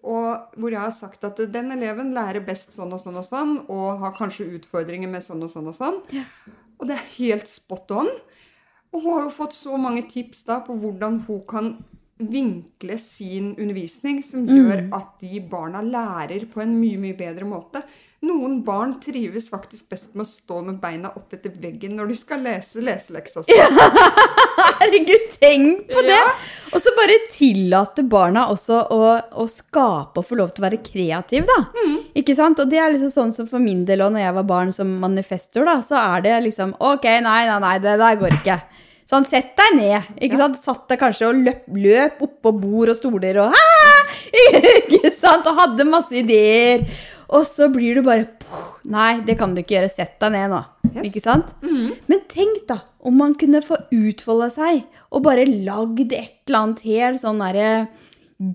Og 0.04 0.56
hvor 0.60 0.74
jeg 0.74 0.82
har 0.82 0.96
sagt 0.96 1.24
at 1.28 1.40
den 1.52 1.72
eleven 1.76 2.14
lærer 2.16 2.44
best 2.46 2.76
sånn 2.76 2.94
og 2.96 3.02
sånn 3.02 3.20
og 3.20 3.28
sånn, 3.28 3.54
og 3.72 4.04
har 4.04 4.16
kanskje 4.18 4.50
utfordringer 4.60 5.12
med 5.12 5.24
sånn 5.24 5.44
og 5.44 5.52
sånn 5.52 5.72
og 5.72 5.78
sånn. 5.78 6.02
Og 6.80 6.88
det 6.88 6.98
er 6.98 7.16
helt 7.18 7.48
spot 7.52 7.96
on. 7.96 8.12
Og 8.94 9.04
hun 9.04 9.16
har 9.16 9.26
jo 9.28 9.36
fått 9.36 9.56
så 9.58 9.80
mange 9.80 10.06
tips 10.12 10.46
da 10.48 10.60
på 10.66 10.76
hvordan 10.80 11.24
hun 11.28 11.42
kan 11.48 11.74
vinkle 12.20 12.98
sin 13.00 13.54
undervisning 13.56 14.20
som 14.24 14.44
gjør 14.50 14.90
at 14.96 15.16
de 15.24 15.40
barna 15.40 15.82
lærer 15.86 16.44
på 16.52 16.62
en 16.64 16.76
mye, 16.76 17.00
mye 17.00 17.16
bedre 17.18 17.48
måte. 17.48 17.84
Noen 18.20 18.58
barn 18.68 18.98
trives 19.00 19.46
faktisk 19.48 19.94
best 19.94 20.12
med 20.12 20.26
å 20.26 20.28
stå 20.28 20.58
med 20.68 20.82
beina 20.82 21.14
opp 21.16 21.32
etter 21.38 21.54
veggen 21.56 21.94
når 21.96 22.10
de 22.12 22.18
skal 22.20 22.42
lese 22.44 22.84
leseleksa 22.84 23.46
si. 23.46 23.56
Herregud, 24.82 25.30
tenk 25.40 25.86
på 25.88 26.04
det! 26.04 26.18
Ja. 26.18 26.34
Og 26.74 26.84
så 26.84 26.92
bare 26.98 27.16
tillate 27.32 28.04
barna 28.12 28.50
også 28.52 28.82
å, 28.92 29.00
å 29.40 29.48
skape 29.48 30.20
og 30.20 30.28
få 30.28 30.36
lov 30.42 30.52
til 30.52 30.66
å 30.66 30.68
være 30.68 30.82
kreativ, 30.84 31.48
da. 31.48 31.62
Mm. 31.80 31.96
Ikke 32.20 32.36
sant? 32.36 32.60
Og 32.60 32.68
det 32.68 32.84
er 32.84 32.92
liksom 32.92 33.14
sånn 33.14 33.34
som 33.38 33.48
for 33.48 33.64
min 33.64 33.88
del 33.88 34.04
òg, 34.04 34.12
når 34.18 34.26
jeg 34.26 34.38
var 34.42 34.52
barn 34.52 34.76
som 34.76 34.92
manifestor, 35.00 35.64
da, 35.72 35.80
så 35.86 35.96
er 36.04 36.28
det 36.28 36.36
liksom 36.50 36.76
Ok, 36.92 37.08
nei, 37.24 37.42
nei, 37.48 37.58
nei, 37.64 37.76
det 37.88 37.96
der 38.04 38.20
går 38.20 38.36
ikke. 38.42 38.60
Sånn, 39.10 39.26
sett 39.26 39.56
deg 39.58 39.78
ned. 39.80 40.10
ikke 40.22 40.38
sant? 40.38 40.58
Satt 40.62 40.84
deg 40.92 41.00
kanskje 41.02 41.30
og 41.32 41.40
løp, 41.42 41.64
løp 41.74 42.20
oppå 42.28 42.52
bord 42.62 42.92
og 42.94 42.98
stoler 43.00 43.40
og 43.42 43.56
Ikke 44.94 45.10
sant? 45.16 45.48
Og 45.50 45.58
hadde 45.58 45.88
masse 45.90 46.14
ideer. 46.14 46.84
Og 47.34 47.46
så 47.46 47.70
blir 47.74 47.98
du 47.98 48.04
bare 48.06 48.28
«Puh, 48.42 48.68
Nei, 48.90 49.20
det 49.26 49.36
kan 49.38 49.52
du 49.54 49.62
ikke 49.62 49.76
gjøre. 49.80 49.90
Sett 49.94 50.16
deg 50.22 50.34
ned 50.34 50.50
nå. 50.54 50.62
Yes. 50.92 51.10
Ikke 51.10 51.22
sant? 51.26 51.52
Men 51.62 52.22
tenk 52.32 52.64
da, 52.70 52.80
om 53.06 53.18
man 53.22 53.36
kunne 53.38 53.62
få 53.66 53.78
utfolde 53.94 54.48
seg 54.54 54.84
og 55.14 55.24
bare 55.26 55.46
lagd 55.50 56.14
et 56.14 56.40
eller 56.50 56.60
annet 56.64 56.82
helt 56.86 57.22
sånn 57.22 57.42
derre 57.42 57.70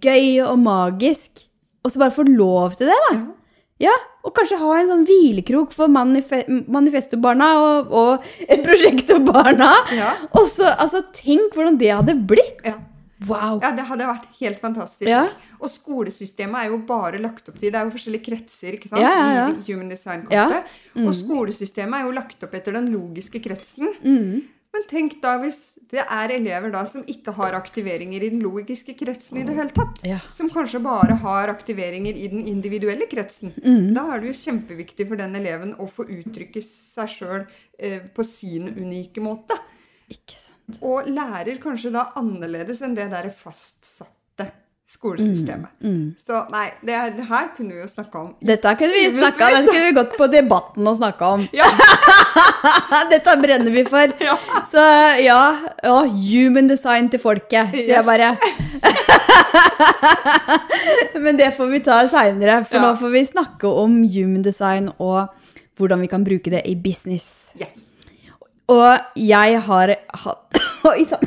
gøy 0.02 0.40
og 0.46 0.58
magisk. 0.62 1.44
Og 1.84 1.92
så 1.92 2.00
bare 2.02 2.14
få 2.16 2.24
lov 2.30 2.74
til 2.78 2.90
det, 2.90 2.98
da. 3.10 3.16
Ja, 3.82 3.92
Og 4.24 4.32
kanskje 4.36 4.56
ha 4.60 4.74
en 4.78 4.88
sånn 4.88 5.04
hvilekrok 5.08 5.72
for 5.74 5.90
manife 5.90 6.44
manifestobarna 6.48 7.48
og, 7.60 7.90
og 7.92 8.28
prosjektobarna. 8.66 9.70
Ja. 9.92 10.12
Og 10.32 10.46
så, 10.48 10.70
altså, 10.78 11.02
tenk 11.16 11.56
hvordan 11.56 11.76
det 11.80 11.90
hadde 11.92 12.14
blitt. 12.30 12.62
Ja. 12.64 12.78
Wow. 13.24 13.58
Ja, 13.62 13.70
det 13.72 13.84
hadde 13.88 14.06
vært 14.08 14.24
helt 14.40 14.58
fantastisk. 14.60 15.08
Ja. 15.08 15.26
Og 15.62 15.70
skolesystemet 15.72 16.64
er 16.64 16.72
jo 16.72 16.80
bare 16.84 17.20
lagt 17.22 17.46
opp 17.48 17.56
til 17.56 17.70
Det 17.72 17.78
er 17.78 17.86
jo 17.86 17.92
forskjellige 17.94 18.26
kretser 18.26 18.74
ikke 18.76 18.90
sant? 18.90 19.00
Ja, 19.00 19.12
ja, 19.14 19.28
ja. 19.38 19.44
i 19.54 19.62
Human 19.70 19.88
Design-kortet. 19.92 20.72
Og 21.04 21.14
skolesystemet 21.16 22.00
er 22.00 22.08
jo 22.08 22.16
lagt 22.16 22.44
opp 22.44 22.56
etter 22.58 22.76
den 22.76 22.90
logiske 22.92 23.40
kretsen. 23.44 23.94
Men 24.74 24.86
tenk 24.90 25.20
da 25.22 25.36
hvis 25.38 25.74
det 25.94 26.02
er 26.02 26.32
elever 26.34 26.72
da 26.74 26.82
som 26.90 27.04
ikke 27.10 27.34
har 27.36 27.54
aktiveringer 27.54 28.24
i 28.24 28.30
den 28.32 28.40
logiske 28.42 28.96
kretsen 28.98 29.38
i 29.38 29.44
det 29.46 29.54
hele 29.54 29.70
tatt. 29.74 30.00
Ja. 30.06 30.18
Som 30.34 30.50
kanskje 30.50 30.80
bare 30.82 31.18
har 31.22 31.52
aktiveringer 31.52 32.16
i 32.18 32.26
den 32.32 32.48
individuelle 32.50 33.06
kretsen. 33.10 33.54
Da 33.94 34.08
er 34.14 34.22
det 34.24 34.32
jo 34.32 34.40
kjempeviktig 34.40 35.06
for 35.10 35.20
den 35.20 35.38
eleven 35.38 35.76
å 35.78 35.86
få 35.90 36.08
uttrykke 36.10 36.62
seg 36.64 37.12
sjøl 37.12 37.44
eh, 37.78 38.00
på 38.02 38.26
sin 38.26 38.66
unike 38.72 39.22
måte. 39.22 39.60
Ikke 40.10 40.40
sant. 40.40 40.80
Og 40.82 41.06
lærer 41.12 41.60
kanskje 41.62 41.94
da 41.94 42.08
annerledes 42.18 42.82
enn 42.82 42.96
det 42.98 43.10
der 43.12 43.30
fastsatte 43.36 44.23
skolesystemet. 44.86 45.70
Så 46.26 46.42
nei, 46.52 46.66
det, 46.84 46.98
det 47.16 47.24
her 47.28 47.46
kunne 47.56 47.72
vi 47.72 47.80
jo 47.80 47.86
snakka 47.88 48.18
om. 48.20 48.34
Dette 48.44 48.74
kunne 48.78 48.92
vi 48.92 49.06
snakka 49.14 49.48
Dette 49.54 49.70
kunne 49.70 49.86
vi 49.88 49.94
gått 49.96 50.12
på 50.18 50.26
Debatten 50.32 50.86
og 50.90 50.96
snakka 50.98 51.24
om. 51.38 51.46
Ja. 51.56 51.68
Dette 53.12 53.36
brenner 53.40 53.72
vi 53.74 53.84
for. 53.88 54.12
Ja. 54.22 54.36
Så 54.68 54.84
ja, 55.24 55.38
oh, 55.88 56.04
human 56.04 56.68
design 56.70 57.08
til 57.12 57.20
folket, 57.22 57.72
sier 57.74 57.94
jeg 57.96 58.04
bare. 58.06 58.34
Men 61.24 61.38
det 61.40 61.50
får 61.56 61.68
vi 61.72 61.80
ta 61.84 62.02
seinere, 62.10 62.60
for 62.68 62.76
Ja. 62.78 62.82
nå 62.84 62.92
får 63.00 63.10
vi 63.16 63.24
snakke 63.28 63.66
om 63.70 64.02
human 64.04 64.42
design 64.44 64.90
og 64.98 65.28
hvordan 65.78 66.00
vi 66.04 66.08
kan 66.12 66.24
bruke 66.24 66.50
det 66.52 66.62
i 66.70 66.74
business. 66.76 67.50
Yes. 67.60 67.86
Og 68.68 68.98
jeg 69.16 69.60
har 69.66 69.94
hatt 70.24 70.60
Oi 70.84 71.04
sann! 71.08 71.22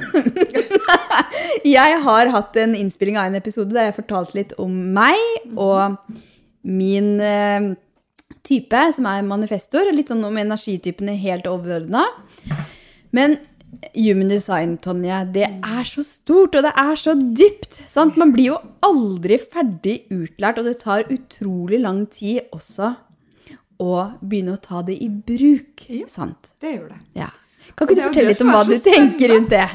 Jeg 1.78 2.00
har 2.04 2.30
hatt 2.34 2.58
en 2.62 2.76
innspilling 2.78 3.18
av 3.18 3.32
en 3.32 3.38
episode 3.40 3.74
der 3.74 3.90
jeg 3.90 3.96
fortalte 3.98 4.38
litt 4.38 4.54
om 4.62 4.74
meg 4.94 5.18
og 5.58 5.98
min 6.68 7.18
eh, 7.24 7.72
type, 8.46 8.82
som 8.94 9.08
er 9.10 9.26
manifestor. 9.26 9.90
Litt 9.96 10.12
sånn 10.12 10.22
om 10.28 10.38
energitypene 10.38 11.16
helt 11.20 11.50
overordna. 11.50 12.06
Men 13.16 13.40
human 13.96 14.30
design, 14.30 14.78
Tonje, 14.84 15.24
det 15.34 15.48
er 15.50 15.90
så 15.90 16.06
stort, 16.06 16.56
og 16.56 16.68
det 16.68 16.76
er 16.78 16.94
så 17.00 17.16
dypt. 17.18 17.82
Sant? 17.90 18.20
Man 18.20 18.36
blir 18.36 18.52
jo 18.52 18.62
aldri 18.86 19.40
ferdig 19.42 20.04
utlært, 20.14 20.62
og 20.62 20.70
det 20.70 20.78
tar 20.84 21.10
utrolig 21.10 21.82
lang 21.82 22.06
tid 22.14 22.46
også 22.56 22.94
å 23.82 23.98
begynne 24.22 24.56
å 24.58 24.62
ta 24.62 24.86
det 24.86 25.02
i 25.02 25.10
bruk. 25.10 25.90
Ja. 25.90 26.08
Sant? 26.10 26.54
Det 26.62 26.78
gjør 26.78 26.94
det. 26.94 27.02
Ja. 27.18 27.34
Kan 27.77 27.86
ikke 27.86 27.96
du 27.96 28.01
fortelle 28.07 28.31
litt 28.31 28.39
om 28.41 28.50
hva 28.50 28.62
du 28.65 28.72
tenker 28.81 29.31
rundt 29.36 29.51
det? 29.53 29.65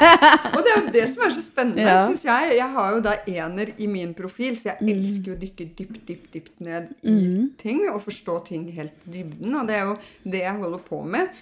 Og 0.54 0.60
det 0.62 0.70
er 0.70 0.76
jo 0.78 0.92
det 0.94 1.06
som 1.10 1.24
er 1.26 1.32
så 1.34 1.42
spennende, 1.42 1.82
Ja. 1.82 1.96
synes 2.06 2.22
jeg. 2.28 2.52
Jeg 2.60 2.68
har 2.76 2.92
jo 2.94 3.00
da 3.02 3.14
ener 3.26 3.72
i 3.82 3.88
min 3.90 4.12
profil, 4.14 4.54
så 4.60 4.70
jeg 4.76 4.92
elsker 4.94 5.32
jo 5.32 5.34
å 5.34 5.40
dykke 5.42 5.66
dypt, 5.80 5.98
dypt, 6.06 6.28
dypt 6.36 6.60
ned 6.62 6.92
i 7.02 7.16
ting 7.58 7.80
og 7.90 8.04
forstå 8.06 8.36
ting 8.46 8.68
helt 8.76 8.94
dybden. 9.10 9.56
Og 9.58 9.66
det 9.66 9.74
er 9.80 9.88
jo 9.90 9.96
det 10.22 10.44
jeg 10.44 10.54
holder 10.60 10.84
på 10.86 11.02
med. 11.16 11.34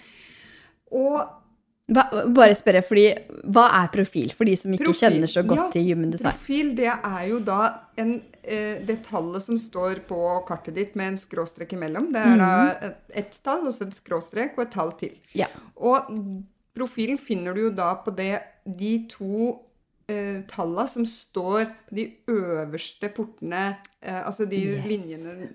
Og 0.97 1.36
Hva, 1.87 2.03
bare 2.35 2.55
spørre, 2.57 2.81
fordi, 2.83 3.05
hva 3.47 3.69
er 3.77 3.87
profil, 3.93 4.33
for 4.35 4.49
de 4.49 4.57
som 4.59 4.73
ikke 4.75 4.89
Profil, 4.89 5.05
kjenner 5.05 5.29
så 5.31 5.43
godt 5.47 5.61
ja, 5.61 5.67
til 5.71 5.85
human 5.87 6.09
design? 6.11 6.33
Profil, 6.35 6.73
det 6.75 6.89
er 6.91 7.21
jo 7.29 7.37
da 7.47 7.59
en, 8.03 8.11
eh, 8.43 8.81
det 8.83 8.97
tallet 9.05 9.45
som 9.45 9.59
står 9.61 10.01
på 10.09 10.17
kartet 10.49 10.75
ditt 10.75 10.97
med 10.99 11.13
en 11.13 11.19
skråstrek 11.21 11.77
imellom. 11.77 12.09
Det 12.11 12.25
er 12.27 12.41
da 12.41 12.49
et, 12.89 12.99
et 13.23 13.39
tall 13.45 13.69
og 13.69 13.77
så 13.77 13.87
et 13.87 13.95
skråstrek 13.95 14.59
og 14.59 14.65
et 14.65 14.75
tall 14.75 14.91
til. 14.99 15.15
Ja. 15.39 15.47
Og 15.79 16.11
profilen 16.75 17.21
finner 17.23 17.55
du 17.55 17.69
jo 17.69 17.71
da 17.79 17.93
på 18.03 18.11
det, 18.19 18.33
de 18.67 18.93
to 19.07 19.55
eh, 20.11 20.43
tallene 20.51 20.91
som 20.91 21.07
står 21.07 21.71
på 21.87 21.99
de 22.01 22.09
øverste 22.35 23.13
portene, 23.15 23.77
eh, 24.03 24.19
altså 24.25 24.43
de 24.43 24.59
Yes. 24.75 24.85
linjene 24.91 25.49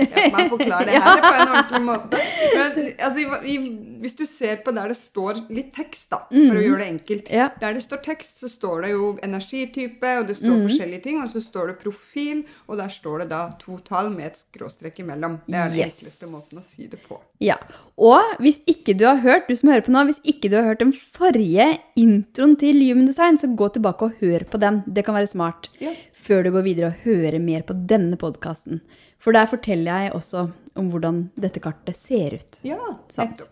Hjelp 0.00 0.36
meg 0.36 0.50
forklare 0.54 0.88
det 0.88 1.00
her 1.04 1.22
på 1.24 1.32
en 1.34 1.54
ordentlig 1.54 1.82
måte. 1.86 2.20
Men, 2.56 2.90
altså, 2.98 3.40
i, 3.44 3.56
hvis 4.00 4.16
du 4.18 4.24
ser 4.28 4.60
på 4.64 4.74
der 4.76 4.90
det 4.92 4.98
står 4.98 5.42
litt 5.52 5.70
tekst, 5.76 6.08
da, 6.12 6.22
for 6.30 6.58
å 6.58 6.64
gjøre 6.64 6.82
det 6.82 6.88
enkelt. 6.94 7.30
Ja. 7.32 7.50
Der 7.60 7.76
det 7.76 7.84
står 7.84 8.02
tekst, 8.06 8.40
så 8.42 8.50
står 8.50 8.86
det 8.86 8.92
jo 8.94 9.10
energitype, 9.26 10.14
og 10.22 10.30
det 10.30 10.38
står 10.40 10.56
mm. 10.56 10.64
forskjellige 10.68 11.04
ting. 11.06 11.20
Og 11.22 11.30
så 11.32 11.42
står 11.44 11.72
det 11.72 11.78
profil, 11.82 12.44
og 12.66 12.80
der 12.80 12.92
står 12.92 13.24
det 13.24 13.30
da 13.34 13.42
to 13.60 13.78
tall 13.86 14.10
med 14.14 14.30
et 14.30 14.40
skråstrek 14.40 15.02
imellom. 15.04 15.40
Det 15.46 15.58
er 15.58 15.68
den 15.70 15.80
Yes. 15.80 16.00
enkleste 16.00 16.28
måten 16.28 16.60
å 16.60 16.64
si 16.66 16.88
det 16.90 16.98
på. 17.06 17.20
Ja. 17.40 17.56
Og 18.00 18.34
hvis 18.42 18.60
ikke 18.68 18.94
du 18.98 19.06
har 19.08 19.20
hørt, 19.24 19.48
du 19.48 19.56
som 19.56 19.70
hører 19.72 19.84
på 19.86 19.92
nå, 19.94 20.04
hvis 20.08 20.20
ikke 20.28 20.50
du 20.52 20.58
har 20.58 20.66
hørt 20.70 20.82
den 20.82 20.92
forrige 20.92 21.66
introen 22.00 22.56
til 22.60 22.80
Human 22.82 23.08
Design, 23.08 23.38
så 23.40 23.50
gå 23.56 23.70
tilbake 23.74 24.08
og 24.08 24.18
hør 24.20 24.44
på 24.50 24.60
den. 24.60 24.82
Det 24.86 25.04
kan 25.06 25.16
være 25.16 25.30
smart. 25.30 25.70
Ja. 25.80 25.94
Før 26.20 26.44
du 26.44 26.52
går 26.56 26.66
videre 26.66 26.90
og 26.90 27.04
hører 27.06 27.40
mer 27.42 27.64
på 27.66 27.76
denne 27.88 28.18
podkasten. 28.20 28.82
For 29.20 29.32
der 29.36 29.46
forteller 29.50 30.06
jeg 30.06 30.12
også 30.16 30.46
om 30.80 30.90
hvordan 30.92 31.30
dette 31.40 31.60
kartet 31.60 31.96
ser 31.98 32.38
ut. 32.40 32.60
Ja, 32.64 32.78
Sant. 33.12 33.42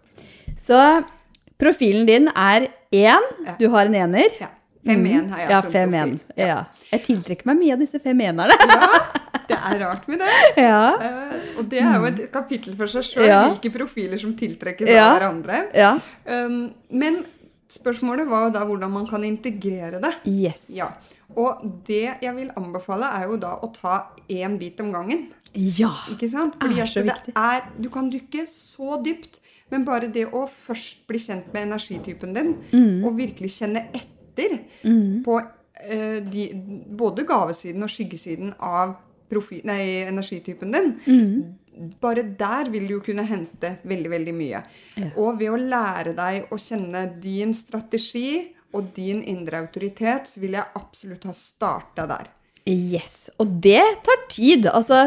Så 0.57 0.79
profilen 1.61 2.07
din 2.09 2.29
er 2.33 2.69
én. 2.95 3.27
Du 3.61 3.69
har 3.75 3.87
en 3.91 3.95
ener. 3.95 4.33
Ja. 4.41 4.49
Fem 4.89 5.05
en 5.11 5.27
har 5.35 5.41
jeg. 5.43 5.51
Ja, 5.51 5.61
som 5.63 5.73
fem 5.75 5.91
profil. 5.93 6.13
en. 6.15 6.21
Ja. 6.39 6.59
Jeg 6.93 7.03
tiltrekker 7.05 7.49
meg 7.51 7.59
mye 7.61 7.75
av 7.75 7.83
disse 7.83 7.99
fem 8.01 8.21
enerne. 8.25 8.55
Det 9.49 9.57
er 9.57 9.79
rart 9.83 10.07
med 10.09 10.21
det. 10.23 10.31
Ja. 10.69 10.79
Uh, 10.97 11.59
og 11.61 11.69
det 11.69 11.81
er 11.83 11.99
jo 11.99 12.07
et 12.09 12.23
kapittel 12.33 12.77
for 12.79 12.89
seg 12.93 13.05
sjøl, 13.05 13.27
Ja. 13.29 13.43
hvilke 13.51 13.73
profiler 13.75 14.21
som 14.21 14.33
tiltrekkes 14.39 14.89
Ja. 14.89 15.11
av 15.11 15.19
hverandre. 15.19 15.61
ja. 15.77 15.93
Um, 16.25 16.73
men 16.91 17.21
spørsmålet 17.69 18.29
var 18.29 18.47
jo 18.47 18.55
da 18.57 18.65
hvordan 18.65 18.91
man 18.95 19.07
kan 19.11 19.25
integrere 19.25 20.01
det. 20.01 20.15
Yes. 20.29 20.71
Ja. 20.73 20.89
Og 21.37 21.61
det 21.87 22.15
jeg 22.23 22.35
vil 22.39 22.49
anbefale, 22.57 23.11
er 23.21 23.27
jo 23.29 23.37
da 23.37 23.57
å 23.61 23.69
ta 23.75 23.99
én 24.33 24.57
bit 24.59 24.81
om 24.81 24.93
gangen. 24.95 25.27
Ja. 25.55 25.91
Ikke 26.13 26.29
sant? 26.31 26.55
Fordi 26.61 26.81
Er 26.81 26.85
så 26.87 27.03
det 27.03 27.13
viktig. 27.15 27.33
er 27.37 27.63
Du 27.81 27.89
kan 27.91 28.11
dykke 28.11 28.47
så 28.49 29.03
dypt, 29.05 29.39
men 29.71 29.85
bare 29.85 30.09
det 30.13 30.27
å 30.33 30.47
først 30.49 31.07
bli 31.09 31.19
kjent 31.19 31.53
med 31.53 31.69
energitypen 31.69 32.35
din, 32.35 32.55
Mm. 32.73 33.05
og 33.05 33.17
virkelig 33.17 33.51
kjenne 33.59 33.87
etter 33.95 34.61
på 35.25 35.41
uh, 35.41 36.21
de, 36.31 36.45
både 36.97 37.25
gavesiden 37.27 37.83
og 37.83 37.89
skyggesiden 37.91 38.55
av 38.61 38.97
profi, 39.31 39.61
nei, 39.65 40.05
energitypen 40.09 40.73
din, 40.73 40.95
Mm. 41.07 41.55
bare 42.01 42.23
der 42.37 42.71
vil 42.71 42.87
du 42.89 42.95
jo 42.95 43.01
kunne 43.01 43.25
hente 43.27 43.79
veldig, 43.85 44.11
veldig 44.11 44.35
mye. 44.35 44.63
Ja. 44.97 45.11
Og 45.17 45.39
ved 45.39 45.51
å 45.51 45.57
lære 45.69 46.15
deg 46.17 46.49
å 46.51 46.57
kjenne 46.59 47.21
din 47.21 47.53
strategi 47.55 48.55
og 48.75 48.93
din 48.95 49.23
indre 49.23 49.59
autoritet, 49.61 50.27
så 50.27 50.41
vil 50.41 50.53
jeg 50.53 50.65
absolutt 50.75 51.25
ha 51.25 51.33
starta 51.33 52.07
der. 52.09 52.27
Yes. 52.69 53.29
Og 53.41 53.59
det 53.65 53.83
tar 54.05 54.25
tid. 54.31 54.69
Altså, 54.69 55.07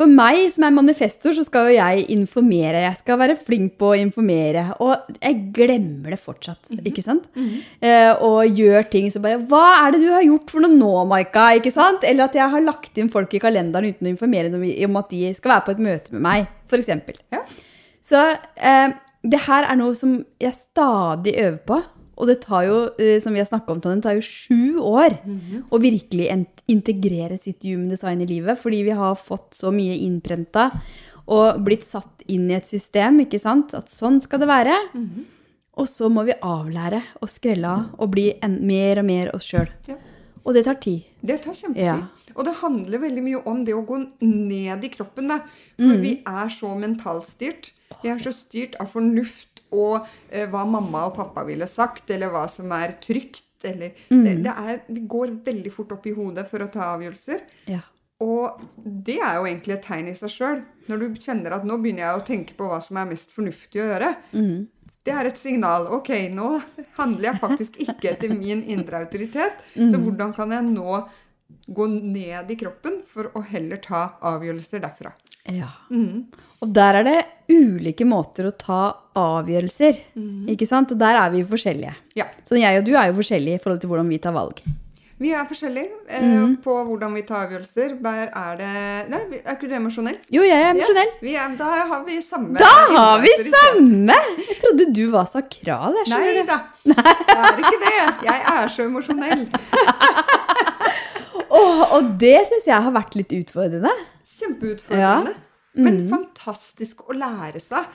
for 0.00 0.08
meg 0.08 0.46
som 0.48 0.64
er 0.64 0.72
manifestor, 0.72 1.34
så 1.36 1.42
skal 1.44 1.66
jo 1.68 1.74
jeg 1.76 2.06
informere. 2.14 2.84
Jeg 2.86 2.98
skal 3.02 3.18
være 3.20 3.36
flink 3.36 3.74
på 3.80 3.90
å 3.90 3.98
informere. 4.00 4.62
Og 4.80 4.94
jeg 5.18 5.40
glemmer 5.56 6.14
det 6.14 6.20
fortsatt, 6.22 6.70
ikke 6.78 7.04
sant? 7.04 7.26
Eh, 7.84 8.12
og 8.24 8.56
gjør 8.56 8.86
ting 8.88 9.10
som 9.12 9.26
bare 9.26 9.42
Hva 9.50 9.64
er 9.82 9.92
det 9.92 10.00
du 10.06 10.08
har 10.14 10.24
gjort 10.24 10.54
for 10.54 10.64
noe 10.64 10.72
nå, 10.72 10.92
Maika? 11.10 11.50
Ikke 11.58 11.74
sant? 11.74 12.06
Eller 12.08 12.30
at 12.30 12.38
jeg 12.38 12.48
har 12.54 12.64
lagt 12.64 12.96
inn 12.96 13.12
folk 13.12 13.36
i 13.36 13.42
kalenderen 13.42 13.92
uten 13.92 14.08
å 14.08 14.14
informere 14.14 14.52
dem 14.54 14.64
om 14.88 14.98
at 15.02 15.12
de 15.12 15.34
skal 15.36 15.56
være 15.56 15.66
på 15.68 15.76
et 15.76 15.84
møte 15.90 16.16
med 16.16 16.24
meg, 16.24 16.50
f.eks. 16.70 17.20
Ja. 17.36 17.44
Så 18.00 18.24
eh, 18.56 18.96
det 19.20 19.44
her 19.50 19.68
er 19.68 19.76
noe 19.76 19.92
som 19.98 20.22
jeg 20.40 20.56
stadig 20.56 21.36
øver 21.42 21.60
på. 21.68 21.82
Og 22.20 22.28
det 22.28 22.42
tar 22.44 22.66
jo, 22.68 22.78
eh, 23.00 23.18
som 23.22 23.32
vi 23.32 23.40
har 23.40 23.48
snakket 23.48 23.72
om, 23.72 23.80
det 23.80 24.04
tar 24.04 24.18
jo 24.18 24.24
sju 24.26 24.78
år 24.84 25.16
å 25.72 25.80
virkelig 25.80 26.28
integrere 26.68 27.38
sitt 27.40 27.64
human 27.64 27.88
design 27.88 28.20
i 28.20 28.28
livet. 28.28 28.60
Fordi 28.60 28.82
vi 28.84 28.96
har 28.96 29.16
fått 29.16 29.56
så 29.56 29.72
mye 29.72 29.96
innprenta 30.04 30.70
og 31.30 31.60
blitt 31.64 31.86
satt 31.86 32.24
inn 32.28 32.50
i 32.50 32.56
et 32.58 32.66
system, 32.66 33.20
ikke 33.24 33.40
sant? 33.40 33.74
At 33.74 33.88
sånn 33.88 34.20
skal 34.20 34.42
det 34.42 34.50
være. 34.50 34.76
Og 35.80 35.88
så 35.88 36.10
må 36.12 36.26
vi 36.26 36.36
avlære 36.36 37.02
og 37.22 37.30
skrelle 37.30 37.68
av 37.68 38.00
og 38.02 38.10
bli 38.12 38.30
en, 38.42 38.58
mer 38.66 39.00
og 39.00 39.06
mer 39.08 39.34
oss 39.34 39.46
sjøl. 39.48 39.70
Ja. 39.88 39.96
Og 40.44 40.56
det 40.56 40.64
tar 40.66 40.80
tid. 40.82 41.06
Det 41.22 41.40
tar 41.44 41.54
kjempetid. 41.54 41.84
Ja. 41.84 42.00
Og 42.36 42.46
det 42.46 42.54
handler 42.60 43.02
veldig 43.02 43.22
mye 43.24 43.40
om 43.50 43.64
det 43.66 43.74
å 43.74 43.84
gå 43.86 43.98
ned 44.22 44.84
i 44.86 44.90
kroppen. 44.92 45.30
Da. 45.30 45.40
For 45.80 46.00
vi 46.02 46.12
er 46.26 46.52
så 46.52 46.72
mentalstyrt. 46.78 47.72
Vi 48.02 48.10
er 48.12 48.20
så 48.22 48.32
styrt 48.32 48.76
av 48.80 48.92
fornuft 48.94 49.49
og 49.70 50.08
eh, 50.28 50.48
hva 50.50 50.64
mamma 50.68 51.06
og 51.08 51.14
pappa 51.18 51.44
ville 51.46 51.68
sagt, 51.70 52.10
eller 52.10 52.32
hva 52.32 52.46
som 52.50 52.72
er 52.76 52.98
trygt. 53.02 53.46
Eller, 53.62 53.92
det, 54.08 54.38
det, 54.40 54.52
er, 54.56 54.78
det 54.88 55.02
går 55.04 55.34
veldig 55.44 55.70
fort 55.74 55.90
opp 55.92 56.06
i 56.08 56.14
hodet 56.16 56.46
for 56.48 56.64
å 56.64 56.70
ta 56.72 56.94
avgjørelser. 56.94 57.42
Ja. 57.68 57.82
Og 58.24 58.60
det 58.80 59.18
er 59.20 59.36
jo 59.36 59.46
egentlig 59.48 59.74
et 59.76 59.84
tegn 59.84 60.08
i 60.08 60.16
seg 60.16 60.32
sjøl. 60.32 60.62
Når 60.88 61.02
du 61.02 61.20
kjenner 61.20 61.56
at 61.56 61.66
nå 61.68 61.76
begynner 61.80 62.06
jeg 62.06 62.18
å 62.20 62.26
tenke 62.26 62.56
på 62.56 62.68
hva 62.68 62.80
som 62.84 62.98
er 63.00 63.08
mest 63.12 63.32
fornuftig 63.36 63.82
å 63.82 63.88
gjøre. 63.92 64.14
Det 65.04 65.12
er 65.16 65.28
et 65.30 65.40
signal. 65.40 65.86
Ok, 65.96 66.10
nå 66.32 66.58
handler 66.98 67.30
jeg 67.30 67.40
faktisk 67.40 67.78
ikke 67.84 68.10
etter 68.14 68.32
min 68.32 68.60
indre 68.68 69.00
autoritet. 69.04 69.60
Så 69.76 70.00
hvordan 70.00 70.34
kan 70.36 70.52
jeg 70.52 70.66
nå 70.72 71.00
gå 71.72 71.86
ned 71.90 72.52
i 72.52 72.58
kroppen 72.60 73.00
for 73.08 73.30
å 73.36 73.44
heller 73.48 73.80
ta 73.80 74.02
avgjørelser 74.32 74.84
derfra? 74.84 75.14
Ja. 75.48 75.70
Og 76.60 76.68
der 76.76 77.00
er 77.00 77.06
det 77.06 77.18
ulike 77.50 78.04
måter 78.06 78.50
å 78.50 78.52
ta 78.56 78.82
avgjørelser. 79.16 79.96
Ikke 80.52 80.68
sant? 80.68 80.92
Og 80.92 81.00
der 81.00 81.16
er 81.22 81.32
vi 81.32 81.40
forskjellige. 81.48 81.94
Ja. 82.18 82.28
Så 82.46 82.60
jeg 82.60 82.82
og 82.82 82.86
du 82.86 82.92
er 82.94 83.08
jo 83.10 83.18
forskjellige 83.22 83.58
i 83.58 83.62
forhold 83.62 83.80
til 83.82 83.90
hvordan 83.92 84.10
vi 84.12 84.20
tar 84.22 84.36
valg. 84.36 84.60
Vi 85.20 85.34
er 85.36 85.44
forskjellige 85.44 86.16
eh, 86.16 86.44
på 86.64 86.74
hvordan 86.88 87.12
vi 87.12 87.22
tar 87.28 87.42
avgjørelser. 87.44 87.98
Der 88.00 88.30
er 88.30 88.54
det 88.56 88.70
Nei, 89.12 89.20
er 89.42 89.52
ikke 89.52 89.68
du 89.68 89.74
emosjonell? 89.76 90.16
Jo, 90.32 90.46
jeg 90.48 90.56
er 90.56 90.70
emosjonell. 90.70 91.10
Ja, 91.18 91.24
vi 91.26 91.34
er, 91.36 91.56
da 91.60 91.68
har 91.90 92.06
vi 92.06 92.16
samme 92.24 92.56
Da 92.56 92.70
har 92.94 93.20
vi 93.20 93.34
samme! 93.42 94.16
Jeg 94.46 94.56
trodde 94.62 94.88
du 94.96 95.02
var 95.12 95.28
sakral. 95.28 95.98
Jeg 96.06 96.08
Nei 96.14 96.34
det. 96.38 96.46
da. 96.48 96.62
Jeg 96.88 97.36
er 97.36 97.62
ikke 97.66 97.80
det. 97.84 97.94
Jeg 98.30 98.46
er 98.54 98.72
så 98.72 98.88
emosjonell. 98.88 99.44
Åh, 101.60 101.84
og 101.96 102.14
det 102.20 102.38
syns 102.48 102.66
jeg 102.70 102.86
har 102.86 102.94
vært 102.94 103.16
litt 103.18 103.34
utfordrende. 103.36 103.92
Kjempeutfordrende. 104.26 105.36
Men 105.80 106.00
fantastisk 106.10 107.04
å 107.06 107.14
lære 107.14 107.62
seg. 107.62 107.86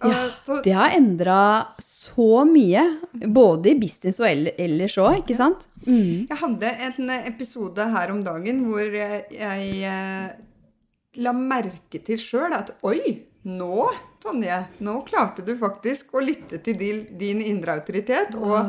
Ja, 0.00 0.20
så, 0.46 0.60
Det 0.64 0.72
har 0.72 0.94
endra 0.96 1.40
så 1.84 2.44
mye, 2.48 2.82
både 3.28 3.74
i 3.74 3.78
business 3.80 4.20
og 4.22 4.30
ellers 4.30 4.96
òg, 4.96 5.18
ikke 5.20 5.36
sant? 5.36 5.66
Mm. 5.84 6.28
jeg 6.28 6.38
hadde 6.40 6.70
en 6.86 7.10
episode 7.18 7.84
her 7.92 8.12
om 8.12 8.22
dagen 8.24 8.64
hvor 8.68 8.84
jeg, 8.84 9.26
jeg 9.32 9.66
eh, 9.88 10.30
la 11.20 11.34
merke 11.36 12.00
til 12.04 12.20
sjøl 12.20 12.56
at 12.56 12.72
oi, 12.86 13.26
nå, 13.48 13.90
Tonje, 14.20 14.56
nå 14.84 14.98
klarte 15.08 15.44
du 15.44 15.54
faktisk 15.56 16.12
å 16.16 16.20
lytte 16.24 16.58
til 16.64 16.76
din, 16.80 17.04
din 17.16 17.40
indre 17.40 17.78
autoritet. 17.78 18.34
Og 18.36 18.68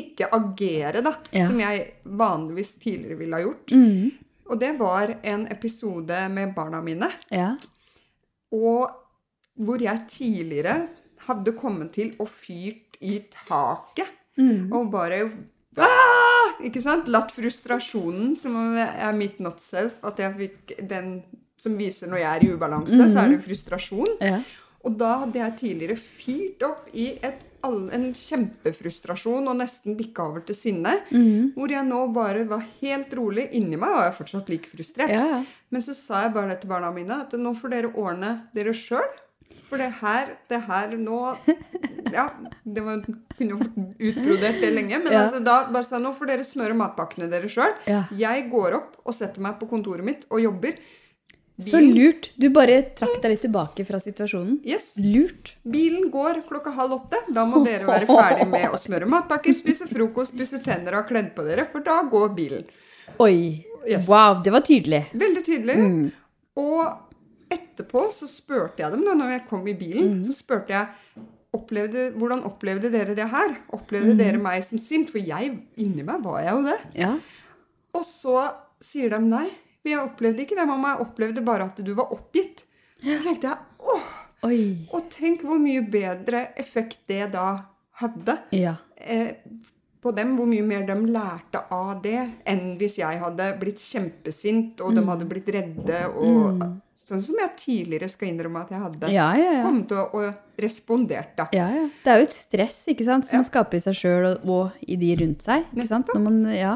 ikke 0.00 0.28
agere, 0.34 1.02
da, 1.04 1.12
Ja. 1.32 1.46
som 1.48 1.58
jeg 1.60 1.86
vanligvis 2.04 2.76
tidligere 2.82 3.18
ville 3.18 3.36
ha 3.36 3.42
gjort. 3.44 3.72
Mm. 3.72 4.10
Og 4.48 4.60
det 4.60 4.70
var 4.78 5.12
en 5.22 5.46
episode 5.52 6.22
med 6.32 6.54
barna 6.56 6.80
mine. 6.80 7.10
Ja. 7.30 7.50
Og 8.52 8.88
hvor 9.58 9.82
jeg 9.82 10.06
tidligere 10.08 10.88
hadde 11.26 11.52
kommet 11.58 11.92
til 11.98 12.14
og 12.22 12.28
fyrt 12.30 12.96
i 13.04 13.18
taket. 13.32 14.14
Og 14.72 14.90
bare! 14.92 15.24
Ikke 16.64 16.80
sant? 16.82 17.06
Latt 17.10 17.30
frustrasjonen, 17.36 18.32
som 18.38 18.56
er 18.78 19.12
mitt 19.14 19.38
not 19.42 19.60
self, 19.62 19.98
at 20.06 20.18
jeg 20.22 20.34
fikk 20.38 20.72
den 20.90 21.20
som 21.62 21.74
viser 21.78 22.10
når 22.10 22.20
jeg 22.22 22.30
er 22.38 22.46
i 22.46 22.50
ubalanse, 22.54 22.98
så 23.10 23.24
er 23.24 23.32
det 23.34 23.42
frustrasjon. 23.44 24.16
Ja. 24.22 24.40
Og 24.86 24.94
da 24.98 25.12
hadde 25.24 25.40
jeg 25.42 25.56
tidligere 25.58 25.96
fyrt 25.98 26.62
opp 26.66 26.88
i 26.94 27.08
et, 27.18 27.40
en 27.66 28.04
kjempefrustrasjon 28.14 29.48
og 29.50 29.56
nesten 29.58 29.96
bikka 29.98 30.26
over 30.30 30.44
til 30.46 30.56
sinne. 30.56 30.94
Hvor 31.56 31.72
jeg 31.72 31.84
nå 31.88 32.00
bare 32.14 32.44
var 32.48 32.64
helt 32.80 33.14
rolig. 33.18 33.48
Inni 33.58 33.76
meg 33.80 33.90
var 33.94 34.08
jeg 34.08 34.18
fortsatt 34.20 34.52
like 34.52 34.70
frustrert. 34.72 35.10
Ja. 35.12 35.40
Men 35.70 35.82
så 35.84 35.94
sa 35.98 36.22
jeg 36.26 36.34
bare 36.36 36.52
det 36.54 36.60
til 36.62 36.70
barna 36.70 36.92
mine, 36.94 37.20
at 37.24 37.34
nå 37.38 37.54
får 37.58 37.74
dere 37.74 37.90
ordne 37.98 38.34
dere 38.56 38.74
sjøl. 38.76 39.08
For 39.68 39.76
det 39.76 39.90
her, 40.00 40.30
det 40.48 40.62
her 40.64 40.94
nå 40.96 41.18
Ja, 42.14 42.30
det 42.64 42.80
var, 42.86 43.02
kunne 43.36 43.50
jo 43.50 43.58
utbrodert 44.08 44.62
det 44.62 44.70
lenge. 44.72 44.96
Men 45.02 45.12
Ja. 45.12 45.26
altså, 45.26 45.42
da 45.44 45.58
bare 45.68 45.84
sa 45.84 45.98
jeg, 45.98 46.04
nå 46.06 46.14
får 46.16 46.30
dere 46.30 46.46
smøre 46.48 46.76
matpakkene 46.78 47.28
dere 47.28 47.50
sjøl. 47.52 47.74
Ja. 47.90 48.06
Jeg 48.16 48.46
går 48.52 48.78
opp 48.78 48.94
og 49.04 49.12
setter 49.18 49.44
meg 49.44 49.58
på 49.60 49.68
kontoret 49.68 50.06
mitt 50.06 50.24
og 50.32 50.40
jobber. 50.40 50.78
Så 51.58 51.80
lurt. 51.82 52.30
Du 52.38 52.46
bare 52.54 52.76
trakk 52.94 53.16
deg 53.22 53.32
litt 53.32 53.42
tilbake 53.42 53.84
fra 53.86 53.98
situasjonen. 54.02 54.60
Yes. 54.66 54.92
Lurt. 55.02 55.56
Bilen 55.66 56.06
går 56.12 56.44
klokka 56.46 56.70
halv 56.76 57.00
åtte. 57.00 57.18
Da 57.34 57.42
må 57.48 57.64
dere 57.66 57.88
være 57.88 58.06
ferdig 58.06 58.46
med 58.52 58.68
å 58.70 58.78
smøre 58.78 59.08
matpakker, 59.10 59.56
spise 59.58 59.88
frokost, 59.90 60.36
pusse 60.38 60.60
tenner 60.62 60.94
og 60.94 61.02
ha 61.02 61.08
kledd 61.08 61.32
på 61.34 61.46
dere, 61.48 61.66
for 61.72 61.82
da 61.82 61.98
går 62.06 62.30
bilen. 62.36 62.68
Oi. 63.24 63.64
Yes. 63.88 64.06
Wow, 64.06 64.38
det 64.44 64.52
var 64.54 64.62
tydelig. 64.66 65.04
Veldig 65.18 65.42
tydelig. 65.46 65.76
Og 66.60 67.50
etterpå 67.50 68.06
så 68.14 68.28
spurte 68.30 68.84
jeg 68.84 68.94
dem, 68.94 69.04
da 69.06 69.18
når 69.18 69.34
jeg 69.38 69.46
kom 69.50 69.66
i 69.70 69.76
bilen, 69.78 70.18
så 70.28 70.34
spurte 70.36 70.74
jeg 70.74 71.24
opplevde, 71.56 72.10
hvordan 72.18 72.42
opplevde 72.46 72.90
dere 72.92 73.14
det 73.16 73.26
her? 73.32 73.54
Opplevde 73.74 74.14
dere 74.18 74.38
meg 74.42 74.62
som 74.66 74.78
sint? 74.82 75.10
For 75.10 75.22
jeg, 75.22 75.54
inni 75.80 76.04
meg 76.06 76.22
var 76.22 76.42
jeg 76.44 76.54
jo 76.54 76.66
det. 76.68 76.78
Ja. 76.98 77.14
Og 77.96 78.04
så 78.06 78.42
sier 78.84 79.10
de 79.14 79.18
nei, 79.24 79.46
vi 79.84 79.94
opplevde 79.96 80.40
ikke 80.44 80.56
det, 80.58 80.66
mamma. 80.66 80.96
Jeg 80.96 81.06
opplevde 81.06 81.44
bare 81.44 81.64
at 81.70 81.76
du 81.84 81.92
var 81.94 82.10
oppgitt. 82.12 82.64
Så 83.02 83.18
tenkte 83.22 83.48
jeg 83.52 83.58
åh, 83.78 84.08
Oi. 84.48 84.86
og 84.92 85.08
tenk 85.10 85.42
hvor 85.46 85.58
mye 85.62 85.82
bedre 85.90 86.48
effekt 86.58 86.98
det 87.08 87.32
da 87.32 87.64
hadde 88.00 88.38
Ja. 88.52 88.76
eh, 88.96 89.34
på 90.02 90.12
dem. 90.14 90.36
Hvor 90.38 90.46
mye 90.46 90.62
mer 90.66 90.84
de 90.86 90.94
lærte 91.06 91.62
av 91.70 92.02
det 92.02 92.18
enn 92.46 92.76
hvis 92.78 92.98
jeg 92.98 93.18
hadde 93.18 93.58
blitt 93.60 93.78
kjempesint 93.78 94.80
og 94.80 94.94
de 94.94 95.00
Mm. 95.00 95.08
hadde 95.08 95.28
blitt 95.28 95.48
redde. 95.48 96.04
og 96.14 96.62
Sånn 97.08 97.22
som 97.22 97.36
jeg 97.40 97.56
tidligere 97.56 98.08
skal 98.10 98.28
innrømme 98.28 98.60
at 98.60 98.68
jeg 98.70 98.80
hadde 98.80 99.08
Ja, 99.10 99.32
ja, 99.34 99.52
ja. 99.52 99.62
kommet 99.64 99.88
til 99.88 99.96
å, 99.96 100.14
og 100.14 100.34
respondert. 100.60 101.34
da. 101.36 101.46
Ja, 101.54 101.68
ja. 101.72 101.88
Det 102.04 102.12
er 102.12 102.18
jo 102.18 102.26
et 102.26 102.34
stress 102.34 102.84
ikke 102.86 103.04
sant? 103.06 103.26
som 103.26 103.38
man 103.38 103.44
skaper 103.48 103.76
i 103.78 103.80
seg 103.80 103.94
sjøl 103.94 104.26
og, 104.34 104.48
og 104.48 104.72
i 104.86 104.96
de 104.96 105.14
rundt 105.16 105.40
seg. 105.42 105.64
ikke 105.74 105.86
sant? 105.88 106.06
Når 106.12 106.20
man, 106.20 106.44
ja. 106.52 106.74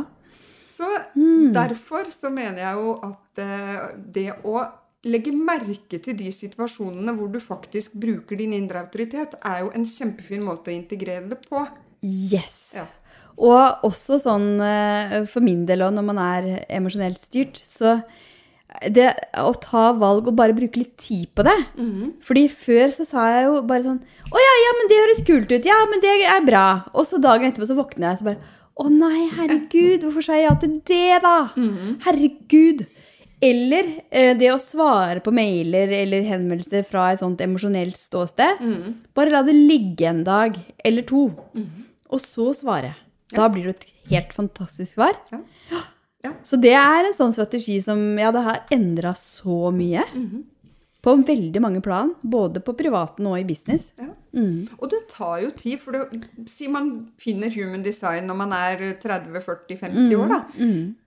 Så 0.72 0.88
Mm. 1.16 1.52
derfor 1.52 2.08
så 2.14 2.30
mener 2.32 2.62
jeg 2.62 2.74
jo 2.80 2.94
at 3.11 3.42
eh, 3.42 3.90
det 4.14 4.30
å 4.44 4.62
legge 5.04 5.32
merke 5.35 5.98
til 6.00 6.14
de 6.16 6.30
situasjonene 6.32 7.12
hvor 7.18 7.28
du 7.32 7.40
faktisk 7.42 7.96
bruker 7.98 8.38
din 8.38 8.52
indre 8.56 8.80
autoritet, 8.85 9.35
er 9.44 9.64
jo 9.64 9.72
en 9.74 9.85
kjempefin 9.85 10.44
måte 10.46 10.70
å 10.70 10.76
integrere 10.76 11.28
det 11.28 11.40
på. 11.48 11.66
Yes. 12.02 12.72
Ja. 12.76 12.87
Og 13.37 13.85
også 13.88 14.20
sånn 14.22 14.61
eh, 14.62 15.24
for 15.26 15.42
min 15.44 15.64
del 15.66 15.82
òg, 15.82 15.92
når 15.96 16.04
man 16.06 16.18
er 16.22 16.50
emosjonelt 16.70 17.18
styrt, 17.18 17.58
så 17.58 18.00
det 18.88 19.11
å 19.37 19.50
ta 19.61 19.90
valg 19.92 20.30
og 20.30 20.37
bare 20.38 20.54
bruke 20.56 20.80
litt 20.80 20.94
tid 20.96 21.28
på 21.37 21.44
det. 21.44 21.58
Fordi 22.24 22.46
før 22.48 22.88
så 22.94 23.04
sa 23.04 23.26
jeg 23.35 23.44
jo 23.44 23.58
bare 23.68 23.85
sånn 23.85 23.98
Å 24.32 24.40
ja, 24.40 24.54
ja, 24.64 24.70
men 24.78 24.88
det 24.88 25.00
høres 25.02 25.20
kult 25.26 25.52
ut. 25.52 25.66
Ja, 25.68 25.76
men 25.90 26.00
det 26.00 26.14
er 26.24 26.46
bra. 26.46 26.64
Og 26.94 27.04
så 27.04 27.20
dagen 27.20 27.50
etterpå 27.50 27.68
så 27.68 27.76
våkner 27.76 28.12
jeg 28.12 28.22
så 28.22 28.30
bare 28.30 28.40
Å 28.80 28.88
nei, 28.88 29.26
herregud, 29.37 30.02
hvorfor 30.06 30.24
sa 30.24 30.37
jeg 30.38 30.46
ja 30.48 30.54
til 30.62 30.78
det, 30.88 31.18
da? 31.22 31.37
Herregud. 32.06 32.87
Eller 33.42 33.88
eh, 34.14 34.32
det 34.38 34.52
å 34.52 34.58
svare 34.62 35.20
på 35.20 35.32
mailer 35.35 35.90
eller 36.02 36.22
henvendelser 36.22 36.85
fra 36.87 37.08
et 37.12 37.20
sånt 37.20 37.40
emosjonelt 37.42 37.98
ståsted. 37.98 38.62
Bare 39.18 39.30
la 39.35 39.42
det 39.42 39.56
ligge 39.58 40.06
en 40.08 40.22
dag 40.24 40.56
eller 40.85 41.02
to, 41.02 41.24
og 42.08 42.20
så 42.22 42.52
svare. 42.54 42.94
Da 43.35 43.48
blir 43.48 43.64
det 43.70 43.74
et 43.80 43.87
helt 44.12 44.32
fantastisk 44.37 44.94
svar. 44.94 45.18
Ja. 45.32 45.40
Ja. 46.22 46.30
Så 46.46 46.54
det 46.62 46.70
er 46.78 47.08
en 47.08 47.14
sånn 47.16 47.32
strategi 47.35 47.80
som 47.82 47.98
ja, 48.20 48.30
det 48.30 48.42
har 48.46 48.61
endra 48.70 49.11
så 49.18 49.72
mye. 49.74 50.04
På 51.02 51.16
veldig 51.26 51.60
mange 51.64 51.80
plan. 51.82 52.12
Både 52.22 52.60
på 52.62 52.76
privaten 52.78 53.26
og 53.26 53.38
i 53.40 53.44
business. 53.48 53.90
Ja. 53.98 54.12
Og 54.78 54.86
det 54.88 55.02
tar 55.10 55.40
jo 55.42 55.50
tid, 55.50 55.80
for 55.82 55.92
det, 55.92 56.22
si 56.48 56.68
man 56.72 56.92
finner 57.20 57.50
human 57.52 57.82
design 57.84 58.30
når 58.30 58.38
man 58.38 58.52
er 58.56 58.84
30-40-50 59.02 60.16
år, 60.16 60.28
da. 60.30 60.42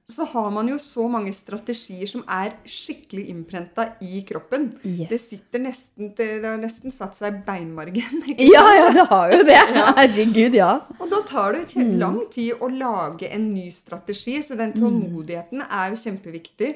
Så 0.06 0.22
har 0.30 0.52
man 0.54 0.68
jo 0.70 0.76
så 0.78 1.08
mange 1.10 1.32
strategier 1.34 2.06
som 2.06 2.22
er 2.30 2.52
skikkelig 2.70 3.24
innprenta 3.32 3.88
i 4.06 4.20
kroppen. 4.28 4.68
Yes. 4.86 5.08
Det 5.10 5.18
sitter 5.24 5.64
nesten 5.64 6.12
til, 6.14 6.36
det 6.44 6.46
har 6.52 6.60
nesten 6.62 6.94
satt 6.94 7.18
seg 7.18 7.40
i 7.40 7.42
beinmargen. 7.48 8.20
ikke 8.30 8.46
Ja, 8.52 8.66
ja, 8.78 8.92
det 8.94 9.08
har 9.10 9.34
jo 9.34 9.40
det. 9.48 9.58
Herregud, 9.98 10.60
ja. 10.60 10.70
Og 11.00 11.10
da 11.10 11.24
tar 11.26 11.58
det 11.58 11.64
kje- 11.74 11.88
lang 11.98 12.20
tid 12.30 12.62
å 12.62 12.70
lage 12.70 13.32
en 13.34 13.48
ny 13.56 13.72
strategi, 13.74 14.38
så 14.46 14.60
den 14.60 14.76
tålmodigheten 14.78 15.66
er 15.66 15.96
jo 15.96 16.04
kjempeviktig. 16.04 16.76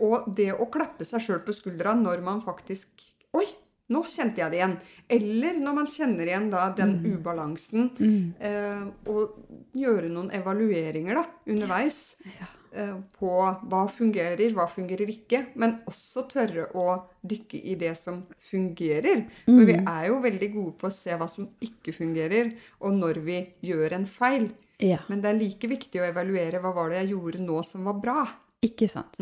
Og 0.00 0.28
det 0.36 0.52
å 0.56 0.66
klappe 0.72 1.04
seg 1.04 1.20
sjøl 1.26 1.42
på 1.44 1.52
skuldra 1.56 1.94
når 1.98 2.22
man 2.24 2.40
faktisk 2.44 3.06
Oi, 3.36 3.44
nå 3.90 4.00
kjente 4.10 4.40
jeg 4.40 4.50
det 4.50 4.58
igjen. 4.58 4.72
Eller 5.08 5.58
når 5.62 5.74
man 5.76 5.86
kjenner 5.90 6.26
igjen 6.26 6.48
da 6.50 6.64
den 6.74 6.96
ubalansen. 7.12 7.90
Eh, 8.40 8.86
og 9.10 9.36
gjøre 9.78 10.08
noen 10.10 10.30
evalueringer 10.34 11.14
da, 11.20 11.24
underveis. 11.46 12.16
eh, 12.72 12.94
På 13.18 13.36
hva 13.70 13.84
fungerer, 13.90 14.50
hva 14.54 14.66
fungerer 14.70 15.10
ikke. 15.14 15.44
Men 15.54 15.76
også 15.90 16.24
tørre 16.30 16.68
å 16.74 16.86
dykke 17.22 17.60
i 17.70 17.74
det 17.78 17.92
som 17.98 18.24
fungerer. 18.50 19.26
For 19.46 19.66
vi 19.66 19.74
er 19.78 20.06
jo 20.08 20.20
veldig 20.22 20.50
gode 20.54 20.74
på 20.80 20.90
å 20.90 20.94
se 20.94 21.14
hva 21.18 21.28
som 21.30 21.46
ikke 21.62 21.94
fungerer, 21.94 22.54
og 22.80 22.94
når 22.98 23.20
vi 23.26 23.38
gjør 23.62 23.92
en 24.00 24.06
feil. 24.06 24.50
ja. 24.78 24.98
Men 25.08 25.20
det 25.22 25.30
er 25.34 25.38
like 25.38 25.68
viktig 25.70 26.00
å 26.00 26.08
evaluere 26.10 26.58
hva 26.62 26.74
var 26.74 26.90
det 26.90 27.02
jeg 27.04 27.12
gjorde 27.14 27.42
nå 27.46 27.62
som 27.64 27.84
var 27.84 27.94
bra. 28.02 28.26
Ikke 28.62 28.88
sant. 28.90 29.18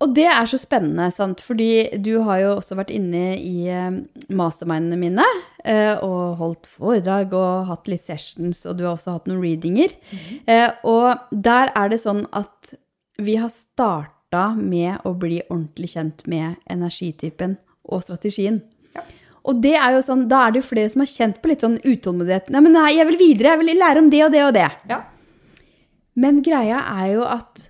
Og 0.00 0.14
det 0.16 0.24
er 0.32 0.46
så 0.48 0.56
spennende, 0.56 1.10
sant? 1.12 1.42
fordi 1.44 1.98
du 2.00 2.14
har 2.24 2.38
jo 2.40 2.52
også 2.56 2.76
vært 2.78 2.92
inne 2.94 3.34
i 3.36 3.66
eh, 3.68 3.98
mastermindene 4.32 4.96
mine 4.96 5.26
eh, 5.64 5.98
og 6.00 6.38
holdt 6.40 6.70
foredrag 6.72 7.34
og 7.36 7.66
hatt 7.68 7.90
litt 7.92 8.06
sessions, 8.06 8.62
og 8.64 8.78
du 8.78 8.86
har 8.86 8.94
også 8.94 9.18
hatt 9.18 9.28
noen 9.28 9.42
readinger. 9.44 9.92
Eh, 10.48 10.70
Og 10.88 11.20
der 11.30 11.72
er 11.76 11.92
det 11.92 12.00
sånn 12.00 12.24
at 12.32 12.72
vi 13.20 13.34
har 13.36 13.52
starta 13.52 14.54
med 14.56 15.04
å 15.04 15.12
bli 15.20 15.42
ordentlig 15.50 15.90
kjent 15.92 16.24
med 16.30 16.56
energitypen 16.70 17.58
og 17.92 18.00
strategien. 18.06 18.62
Og 19.44 19.60
det 19.64 19.74
er 19.76 19.94
jo 19.96 20.00
sånn, 20.04 20.26
da 20.30 20.46
er 20.46 20.52
det 20.54 20.62
jo 20.62 20.68
flere 20.70 20.88
som 20.92 21.00
har 21.04 21.12
kjent 21.12 21.42
på 21.42 21.48
litt 21.52 21.62
sånn 21.64 21.78
utålmodighet. 21.80 22.48
Nei, 22.52 22.60
men 22.64 22.76
nei, 22.76 22.88
jeg 22.96 23.08
vil 23.08 23.20
videre, 23.20 23.52
jeg 23.54 23.62
vil 23.66 23.80
lære 23.80 24.02
om 24.04 24.10
det 24.12 24.24
og 24.24 24.32
det 24.32 24.42
og 24.46 24.56
det. 24.56 24.66
Ja. 24.88 25.02
Men 26.20 26.40
greia 26.44 26.80
er 26.96 27.06
jo 27.14 27.24
at 27.28 27.68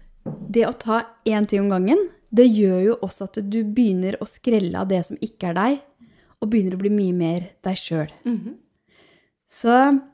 det 0.50 0.66
å 0.66 0.72
ta 0.78 1.02
én 1.26 1.46
ting 1.50 1.62
om 1.66 1.70
gangen, 1.74 2.08
det 2.30 2.46
gjør 2.48 2.80
jo 2.84 2.96
også 3.02 3.26
at 3.28 3.38
du 3.50 3.60
begynner 3.64 4.16
å 4.22 4.26
skrelle 4.28 4.78
av 4.78 4.88
det 4.88 5.04
som 5.06 5.16
ikke 5.20 5.50
er 5.50 5.54
deg, 5.58 5.80
og 6.40 6.48
begynner 6.50 6.76
å 6.76 6.80
bli 6.80 6.90
mye 6.94 7.12
mer 7.16 7.48
deg 7.66 7.76
sjøl. 7.76 8.12
Så 9.50 9.66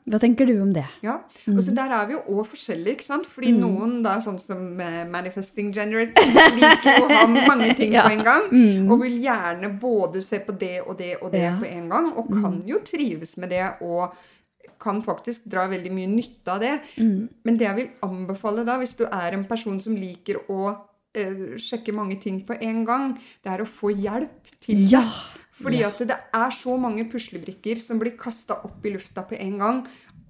hva 0.09 0.17
tenker 0.17 0.47
du 0.49 0.55
om 0.63 0.71
det? 0.73 0.81
Ja, 1.05 1.19
og 1.51 1.59
så 1.61 1.69
Der 1.77 1.91
er 1.93 2.07
vi 2.09 2.15
jo 2.15 2.21
òg 2.39 2.47
forskjellige. 2.49 2.95
ikke 2.97 3.05
sant? 3.05 3.27
Fordi 3.29 3.51
noen, 3.53 3.99
da, 4.01 4.15
sånn 4.25 4.39
som 4.41 4.79
eh, 4.81 5.03
manifesting 5.05 5.69
generators, 5.75 6.39
liker 6.57 6.97
jo 6.97 7.03
å 7.05 7.11
ha 7.19 7.27
mange 7.29 7.67
ting 7.77 7.93
Ja. 7.99 8.07
på 8.07 8.15
en 8.15 8.23
gang. 8.25 8.47
Og 8.89 9.03
vil 9.03 9.19
gjerne 9.21 9.69
både 9.79 10.23
se 10.25 10.39
på 10.41 10.57
det 10.57 10.79
og 10.87 10.97
det 10.97 11.19
og 11.21 11.29
det 11.35 11.43
Ja. 11.43 11.53
på 11.61 11.69
en 11.69 11.85
gang. 11.93 12.09
Og 12.17 12.31
kan 12.33 12.63
jo 12.65 12.79
trives 12.81 13.37
med 13.37 13.53
det 13.53 13.61
og 13.85 14.17
kan 14.81 15.03
faktisk 15.05 15.45
dra 15.45 15.67
veldig 15.69 15.91
mye 15.93 16.09
nytte 16.09 16.55
av 16.57 16.59
det. 16.59 16.73
Men 16.97 17.57
det 17.61 17.67
jeg 17.69 17.75
vil 17.75 17.89
anbefale 18.09 18.65
da, 18.65 18.79
hvis 18.81 18.97
du 18.97 19.05
er 19.05 19.37
en 19.37 19.45
person 19.45 19.77
som 19.79 19.93
liker 19.95 20.41
å 20.49 20.73
sjekke 21.61 21.95
mange 21.95 22.19
ting 22.23 22.43
på 22.47 22.57
en 22.61 22.83
gang, 22.87 23.17
det 23.43 23.53
er 23.53 23.63
å 23.63 23.69
få 23.69 23.93
hjelp 23.95 24.53
til. 24.61 24.85
Ja! 24.91 25.05
Fordi 25.57 25.79
at 25.81 26.01
det 26.05 26.17
er 26.37 26.51
så 26.53 26.75
mange 26.77 27.07
puslebrikker 27.09 27.79
som 27.81 27.97
blir 28.01 28.13
kasta 28.19 28.59
opp 28.67 28.83
i 28.85 28.93
lufta 28.93 29.23
på 29.25 29.39
en 29.41 29.55
gang. 29.61 29.79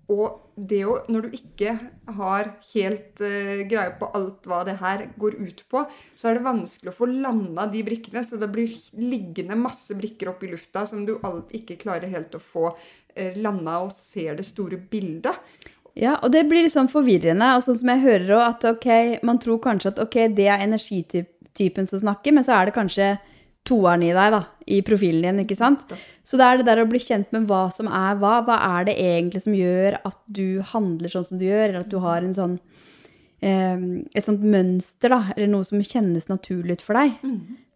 Og 0.07 0.53
det 0.55 0.79
å, 0.87 0.93
når 1.11 1.25
du 1.25 1.33
ikke 1.35 1.73
har 2.15 2.53
helt 2.71 3.19
uh, 3.19 3.63
greie 3.67 3.91
på 3.99 4.07
alt 4.15 4.47
hva 4.47 4.61
det 4.67 4.77
her 4.79 5.03
går 5.19 5.35
ut 5.41 5.65
på, 5.67 5.83
så 6.15 6.29
er 6.29 6.37
det 6.37 6.45
vanskelig 6.47 6.93
å 6.93 6.95
få 6.95 7.09
landa 7.11 7.67
de 7.71 7.83
brikkene. 7.85 8.23
Så 8.23 8.39
det 8.39 8.47
blir 8.53 8.71
liggende 8.95 9.59
masse 9.59 9.97
brikker 9.99 10.31
opp 10.31 10.45
i 10.47 10.53
lufta 10.53 10.85
som 10.87 11.03
du 11.07 11.17
alt 11.27 11.51
ikke 11.55 11.79
klarer 11.83 12.13
helt 12.13 12.39
å 12.39 12.43
få 12.43 12.69
uh, 12.71 13.35
landa 13.35 13.81
og 13.83 13.91
ser 13.97 14.39
det 14.39 14.47
store 14.47 14.79
bildet. 14.79 15.35
Ja, 15.97 16.17
og 16.21 16.29
det 16.33 16.45
blir 16.49 16.61
litt 16.65 16.75
sånn 16.75 16.91
forvirrende. 16.91 17.55
Og 17.57 17.63
sånn 17.65 17.79
som 17.79 17.89
jeg 17.93 18.03
hører 18.03 18.35
òg, 18.37 18.43
at 18.51 18.67
ok, 18.75 18.89
man 19.25 19.41
tror 19.41 19.61
kanskje 19.63 19.95
at 19.95 20.03
ok, 20.03 20.19
det 20.37 20.45
er 20.45 20.65
energitypen 20.65 21.89
som 21.89 22.03
snakker, 22.03 22.35
men 22.37 22.45
så 22.45 22.59
er 22.59 22.69
det 22.69 22.77
kanskje 22.77 23.15
toeren 23.67 24.05
i 24.05 24.13
deg, 24.15 24.31
da, 24.31 24.41
i 24.71 24.79
profilen 24.85 25.25
din, 25.25 25.43
ikke 25.43 25.57
sant? 25.57 25.89
Så 26.23 26.39
det 26.39 26.45
er 26.45 26.59
det 26.59 26.67
der 26.69 26.83
å 26.83 26.87
bli 26.87 27.01
kjent 27.03 27.33
med 27.35 27.49
hva 27.49 27.65
som 27.73 27.89
er 27.91 28.15
hva. 28.21 28.37
Hva 28.47 28.59
er 28.77 28.87
det 28.87 28.97
egentlig 29.01 29.43
som 29.43 29.57
gjør 29.57 29.99
at 30.07 30.19
du 30.25 30.61
handler 30.71 31.11
sånn 31.11 31.27
som 31.27 31.41
du 31.41 31.47
gjør, 31.49 31.65
eller 31.69 31.83
at 31.83 31.91
du 31.91 31.97
har 32.03 32.23
en 32.23 32.37
sånn 32.37 32.55
eh, 33.41 33.85
et 34.13 34.27
sånt 34.27 34.45
mønster, 34.45 35.11
da, 35.11 35.21
eller 35.35 35.51
noe 35.51 35.67
som 35.67 35.83
kjennes 35.83 36.29
naturlig 36.31 36.79
ut 36.79 36.85
for 36.85 36.99
deg. 37.01 37.17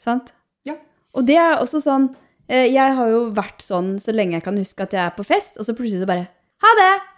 Sant? 0.02 0.34
Ja. 0.68 0.78
Og 1.18 1.28
det 1.28 1.40
er 1.42 1.58
også 1.60 1.82
sånn 1.84 2.12
eh, 2.48 2.70
Jeg 2.72 2.96
har 2.96 3.10
jo 3.12 3.26
vært 3.36 3.66
sånn 3.66 3.98
så 4.00 4.14
lenge 4.16 4.38
jeg 4.38 4.46
kan 4.48 4.58
huske 4.62 4.86
at 4.86 4.96
jeg 4.96 5.04
er 5.10 5.16
på 5.18 5.28
fest, 5.28 5.58
og 5.58 5.68
så 5.68 5.76
plutselig 5.76 6.06
så 6.06 6.12
bare 6.14 6.30
Ha 6.62 6.78
det! 6.80 7.11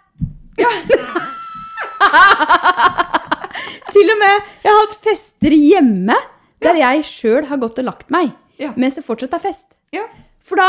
Til 3.94 4.10
og 4.10 4.18
med 4.20 4.34
jeg 4.64 4.70
har 4.72 4.80
hatt 4.80 4.96
fester 5.04 5.54
hjemme 5.54 6.16
der 6.64 6.74
jeg 6.80 7.04
sjøl 7.06 7.44
har 7.50 7.58
gått 7.62 7.78
og 7.82 7.86
lagt 7.90 8.08
meg 8.14 8.28
Ja. 8.58 8.70
mens 8.78 8.94
det 8.96 9.04
fortsatt 9.04 9.34
er 9.34 9.38
fest. 9.42 9.74
Ja. 9.92 10.04
For 10.40 10.56
da 10.60 10.68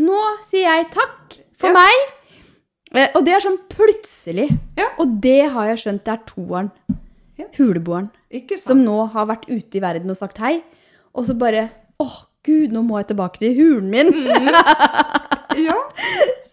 Nå 0.00 0.16
sier 0.42 0.66
jeg 0.74 0.88
takk 0.90 1.36
for 1.56 1.68
Ja. 1.68 1.74
meg. 1.76 1.92
Eh, 2.94 3.08
Og 3.14 3.24
det 3.24 3.32
er 3.34 3.40
sånn 3.40 3.58
plutselig. 3.68 4.48
Ja. 4.76 4.88
Og 4.98 5.20
det 5.22 5.50
har 5.52 5.66
jeg 5.68 5.78
skjønt 5.84 6.04
det 6.04 6.12
er 6.12 6.18
toeren. 6.26 6.70
Ja. 7.38 7.44
Huleboeren. 7.58 8.10
Som 8.58 8.82
nå 8.84 9.06
har 9.12 9.26
vært 9.26 9.46
ute 9.48 9.76
i 9.78 9.80
verden 9.80 10.10
og 10.10 10.16
sagt 10.16 10.38
hei. 10.38 10.62
Og 11.14 11.24
så 11.26 11.34
bare 11.38 11.70
Å, 12.00 12.08
gud, 12.42 12.72
nå 12.72 12.82
må 12.82 12.98
jeg 12.98 13.06
tilbake 13.14 13.38
til 13.38 13.54
hulen 13.54 13.90
min. 13.90 14.12
Ja. 15.54 15.76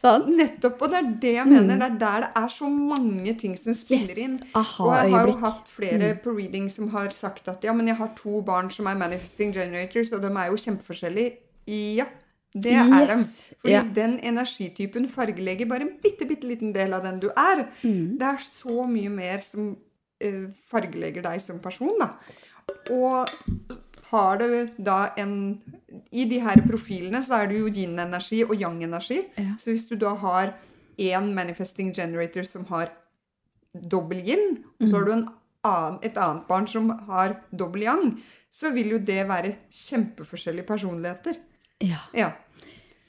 Sant? 0.01 0.27
Nettopp. 0.33 0.81
Og 0.81 0.89
det 0.89 0.97
er 0.97 1.09
det 1.21 1.33
jeg 1.35 1.45
mener. 1.47 1.75
Det 1.77 1.87
er 1.91 1.97
der 2.01 2.23
det 2.25 2.29
er 2.41 2.47
så 2.49 2.69
mange 2.69 3.35
ting 3.37 3.55
som 3.59 3.73
spiller 3.77 4.15
Yes. 4.15 4.17
inn. 4.17 4.39
Og 4.55 4.95
jeg 4.95 5.11
har 5.13 5.27
jo 5.27 5.35
hatt 5.43 5.67
flere 5.69 6.15
på 6.23 6.33
reading 6.37 6.69
som 6.73 6.87
har 6.89 7.09
sagt 7.13 7.47
at 7.47 7.63
ja, 7.63 7.73
men 7.73 7.87
jeg 7.87 7.95
har 7.97 8.09
to 8.17 8.41
barn 8.41 8.71
som 8.71 8.87
er 8.87 8.97
manifesting 8.97 9.53
generators, 9.53 10.11
og 10.13 10.21
de 10.23 10.27
er 10.33 10.49
jo 10.49 10.57
kjempeforskjellige. 10.57 11.37
Ja, 11.67 12.05
det 12.53 12.73
er 12.73 12.85
Yes. 12.89 13.09
dem. 13.09 13.25
Fordi 13.61 13.73
Ja. 13.73 13.83
den 13.83 14.19
energitypen 14.23 15.07
fargelegger 15.07 15.67
bare 15.69 15.81
en 15.81 15.93
bitte, 16.01 16.25
bitte 16.27 16.47
liten 16.47 16.73
del 16.73 16.93
av 16.93 17.03
den 17.03 17.19
du 17.19 17.27
er. 17.37 17.67
Mm. 17.83 18.17
Det 18.17 18.27
er 18.27 18.37
så 18.41 18.87
mye 18.89 19.09
mer 19.09 19.37
som 19.37 19.77
eh, 20.19 20.47
fargelegger 20.71 21.21
deg 21.21 21.39
som 21.41 21.59
person, 21.59 21.93
da. 21.99 22.09
Og 22.89 23.27
har 24.11 24.41
du 24.41 24.47
da 24.77 25.13
en 25.19 25.61
I 26.11 26.25
de 26.27 26.39
her 26.43 26.61
profilene 26.67 27.21
så 27.23 27.41
er 27.41 27.51
det 27.51 27.59
jo 27.59 27.69
yin-energi 27.71 28.41
og 28.43 28.55
yang-energi. 28.59 29.21
Ja. 29.37 29.55
Så 29.59 29.71
hvis 29.71 29.87
du 29.87 29.95
da 29.99 30.13
har 30.19 30.53
én 30.99 31.31
manifesting 31.35 31.93
generator 31.95 32.43
som 32.47 32.65
har 32.69 32.91
dobbel 33.73 34.19
yin, 34.27 34.59
og 34.81 34.87
så 34.87 34.97
har 34.97 35.05
du 35.07 35.13
en 35.15 35.27
annen, 35.63 35.99
et 36.03 36.17
annet 36.17 36.47
barn 36.47 36.67
som 36.67 36.91
har 37.07 37.37
dobbel 37.51 37.87
yang, 37.87 38.11
så 38.51 38.73
vil 38.75 38.97
jo 38.97 38.99
det 38.99 39.23
være 39.29 39.55
kjempeforskjellige 39.71 40.67
personligheter. 40.67 41.39
Ja. 41.81 42.03
Ja. 42.13 42.31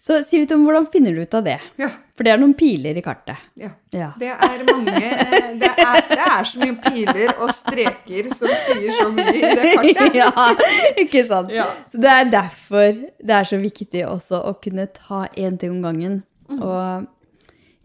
Så 0.03 0.17
si 0.27 0.41
litt 0.41 0.51
om 0.51 0.65
hvordan 0.67 0.89
finner 0.91 1.15
du 1.15 1.23
ut 1.23 1.35
av 1.39 1.45
det. 1.47 1.61
Ja. 1.79 1.87
For 2.19 2.27
det 2.27 2.33
er 2.33 2.41
noen 2.43 2.57
piler 2.59 2.97
i 2.99 3.03
kartet. 3.05 3.39
ja. 3.55 3.71
Ja. 3.95 4.09
Det 4.19 4.33
er 4.35 4.65
mange 4.67 4.99
det 5.61 5.69
er, 5.71 6.01
det 6.09 6.19
er 6.25 6.49
så 6.49 6.59
mye 6.59 6.75
piler 6.83 7.31
og 7.37 7.53
streker 7.55 8.33
som 8.35 8.51
sier 8.65 8.99
så 8.99 9.07
mye 9.15 9.37
i 9.37 9.43
det 9.45 9.75
kartet. 9.77 10.17
ja, 10.21 10.47
ikke 11.05 11.23
sant? 11.29 11.55
Ja. 11.55 11.69
Så 11.87 12.03
det 12.03 12.11
er 12.11 12.31
derfor 12.35 12.99
det 12.99 13.37
er 13.39 13.47
så 13.47 13.61
viktig 13.63 14.03
også 14.09 14.43
å 14.51 14.57
kunne 14.65 14.89
ta 14.91 15.29
én 15.39 15.61
ting 15.61 15.77
om 15.77 15.87
gangen. 15.87 16.23
Og, 16.59 17.07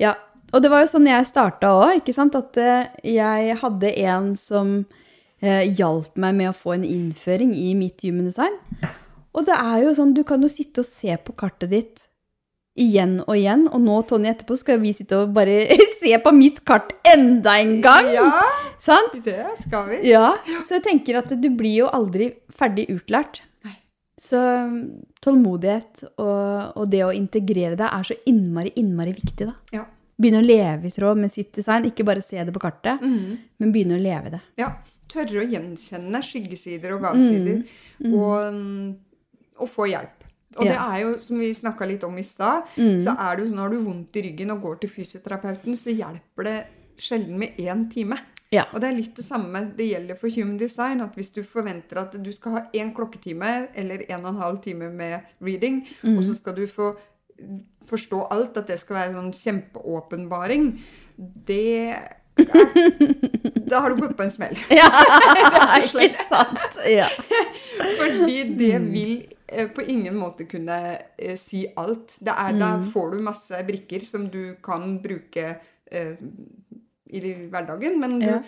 ja. 0.02 0.18
og 0.50 0.64
det 0.64 0.74
var 0.74 0.84
jo 0.84 0.92
sånn 0.96 1.10
jeg 1.12 1.30
starta 1.30 1.76
òg, 1.78 2.00
ikke 2.02 2.18
sant? 2.18 2.36
At 2.40 2.58
eh, 2.58 2.90
jeg 3.14 3.62
hadde 3.62 3.94
en 4.10 4.32
som 4.42 4.80
eh, 5.44 5.70
hjalp 5.70 6.18
meg 6.18 6.42
med 6.42 6.50
å 6.50 6.58
få 6.66 6.80
en 6.80 6.88
innføring 6.88 7.54
i 7.54 7.76
mitt 7.78 8.02
human 8.02 8.32
design. 8.32 8.58
Og 9.38 9.45
det 9.47 9.56
er 9.56 9.84
jo 9.86 9.93
sånn, 9.97 10.15
du 10.17 10.23
kan 10.28 10.41
jo 10.41 10.50
sitte 10.50 10.82
og 10.82 10.88
se 10.89 11.13
på 11.21 11.36
kartet 11.38 11.69
ditt 11.73 12.08
igjen 12.78 13.19
og 13.26 13.34
igjen. 13.38 13.67
Og 13.73 13.82
nå, 13.82 13.95
Tonje, 14.10 14.32
etterpå 14.36 14.58
skal 14.60 14.80
vi 14.82 14.91
sitte 14.97 15.17
og 15.23 15.34
bare 15.36 15.60
se 16.02 16.13
på 16.21 16.34
mitt 16.36 16.63
kart 16.65 16.91
enda 17.10 17.56
en 17.62 17.76
gang. 17.86 18.10
Ja, 18.13 18.28
Sant? 18.82 19.15
det 19.26 19.39
skal 19.63 19.88
vi. 19.91 20.00
Ja, 20.12 20.32
så 20.65 20.78
jeg 20.78 20.86
tenker 20.89 21.19
at 21.21 21.34
du 21.41 21.47
blir 21.58 21.84
jo 21.84 21.91
aldri 21.93 22.32
ferdig 22.58 22.88
utlært. 22.93 23.43
Så 24.17 24.39
um, 24.41 24.78
tålmodighet 25.21 26.00
og, 26.17 26.71
og 26.82 26.88
det 26.89 27.04
å 27.06 27.12
integrere 27.13 27.76
deg 27.78 27.86
er 27.93 28.08
så 28.10 28.15
innmari, 28.30 28.71
innmari 28.82 29.12
viktig, 29.13 29.45
da. 29.45 29.54
Ja. 29.76 29.84
Begynne 30.17 30.39
å 30.41 30.47
leve 30.47 30.89
i 30.89 30.93
tråd 30.95 31.19
med 31.21 31.30
sitt 31.30 31.52
design, 31.54 31.86
ikke 31.86 32.02
bare 32.08 32.23
se 32.26 32.41
det 32.41 32.54
på 32.56 32.62
kartet, 32.63 33.04
men 33.06 33.69
begynne 33.76 34.00
å 34.00 34.02
leve 34.02 34.34
det. 34.34 34.43
ja. 34.58 34.71
Tørre 35.08 35.39
å 35.39 35.45
gjenkjenne 35.47 36.19
skyggesider 36.19 36.91
og 36.97 37.06
gavsider, 37.06 37.62
Mm. 37.97 38.10
mm, 38.12 38.15
og 38.19 38.41
få 39.65 39.89
hjelp. 39.89 40.26
Og 40.58 40.65
det 40.65 40.78
er 40.78 41.02
jo, 41.02 41.10
som 41.22 41.41
vi 41.41 41.50
snakka 41.54 41.86
litt 41.89 42.06
om 42.08 42.15
i 42.17 42.24
stad, 42.26 42.70
så 42.78 43.13
er 43.13 43.36
det 43.36 43.43
jo 43.43 43.50
sånn 43.52 43.62
har 43.62 43.74
du 43.74 43.82
vondt 43.84 44.17
i 44.17 44.24
ryggen 44.30 44.54
og 44.56 44.63
går 44.63 44.80
til 44.82 44.93
fysioterapeuten, 44.93 45.76
så 45.78 45.93
hjelper 45.93 46.48
det 46.48 46.58
sjelden 47.02 47.38
med 47.41 47.60
én 47.62 47.86
time. 47.93 48.17
Ja. 48.54 48.63
Og 48.72 48.80
det 48.80 48.88
er 48.88 48.96
litt 48.96 49.17
det 49.17 49.26
samme 49.26 49.65
det 49.76 49.89
gjelder 49.89 50.17
for 50.20 50.32
human 50.32 50.58
design. 50.60 51.04
At 51.04 51.17
hvis 51.20 51.34
du 51.36 51.41
forventer 51.46 52.00
at 52.00 52.15
du 52.24 52.32
skal 52.32 52.58
ha 52.58 52.63
én 52.80 52.93
klokketime 52.96 53.67
eller 53.76 54.06
en 54.08 54.24
og 54.24 54.32
en 54.32 54.43
halv 54.43 54.62
time 54.63 54.89
med 54.93 55.20
reading, 55.43 55.84
og 56.15 56.24
så 56.26 56.38
skal 56.38 56.56
du 56.58 56.65
få 56.72 56.93
forstå 57.88 58.24
alt, 58.34 58.58
at 58.58 58.72
det 58.72 58.80
skal 58.82 58.98
være 58.98 59.17
sånn 59.20 59.34
kjempeåpenbaring, 59.36 60.72
det 61.17 61.93
ja. 62.38 62.63
Da 63.67 63.80
har 63.82 63.89
du 63.89 64.02
gått 64.02 64.13
på 64.17 64.24
en 64.24 64.32
smell. 64.32 64.54
Ja, 64.70 64.88
ikke 65.82 66.28
sant? 66.30 66.78
Ja. 66.86 67.08
Fordi 68.00 68.43
det 68.58 68.78
vil 68.91 69.13
eh, 69.24 69.37
på 69.74 69.82
ingen 69.88 70.16
måte 70.20 70.46
kunne 70.50 70.78
eh, 71.18 71.36
si 71.40 71.66
alt. 71.80 72.16
Det 72.20 72.34
er, 72.34 72.54
Da 72.60 72.72
får 72.94 73.12
du 73.16 73.22
masse 73.24 73.64
brikker 73.68 74.04
som 74.04 74.28
du 74.30 74.56
kan 74.64 74.98
bruke 75.04 75.60
eh, 75.92 76.16
i 77.10 77.22
hverdagen, 77.52 78.00
men 78.00 78.20
du, 78.20 78.26
Ja. 78.28 78.42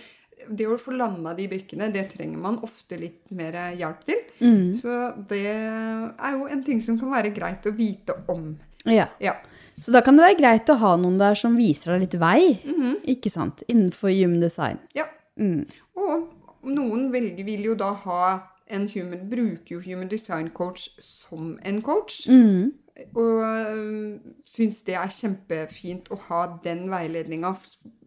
det 0.49 0.67
å 0.67 0.77
få 0.79 0.91
landa 0.95 1.33
de 1.35 1.47
brikkene, 1.47 1.91
det 1.93 2.09
trenger 2.13 2.37
man 2.37 2.59
ofte 2.63 2.97
litt 2.99 3.29
mer 3.31 3.53
hjelp 3.75 4.03
til. 4.07 4.19
Mm. 4.41 4.75
Så 4.79 4.97
det 5.29 5.45
er 5.47 6.35
jo 6.37 6.47
en 6.51 6.63
ting 6.63 6.81
som 6.81 6.99
kan 6.99 7.11
være 7.11 7.31
greit 7.35 7.63
å 7.65 7.71
vite 7.75 8.15
om. 8.27 8.57
ja. 8.85 9.07
Ja. 9.19 9.37
Så 9.79 9.93
da 9.95 10.01
kan 10.03 10.17
det 10.17 10.25
være 10.25 10.39
greit 10.41 10.67
å 10.67 10.75
ha 10.75 10.97
noen 10.99 11.17
der 11.17 11.35
som 11.39 11.53
viser 11.55 11.93
deg 11.93 12.01
litt 12.01 12.15
vei, 12.19 12.59
ikke 13.07 13.29
sant? 13.31 13.63
Innenfor 13.71 14.11
human 14.11 14.41
design. 14.43 14.79
ja. 14.93 15.05
Mm. 15.39 15.63
Og 15.95 16.27
noen 16.67 17.05
velger, 17.13 17.45
vil 17.47 17.63
jo 17.69 17.75
da 17.79 17.93
ha 17.93 18.23
en 18.69 18.87
human, 18.93 19.29
bruker 19.29 19.75
jo 19.75 19.79
human 19.81 20.07
design 20.11 20.49
coach 20.49 20.89
som 20.99 21.57
en 21.65 21.81
coach. 21.81 22.27
Mm. 22.29 22.73
Og 23.15 23.43
øh, 23.43 24.19
syns 24.45 24.81
det 24.87 24.95
er 24.99 25.07
kjempefint 25.13 26.09
å 26.11 26.17
ha 26.27 26.41
den 26.63 26.89
veiledninga 26.91 27.53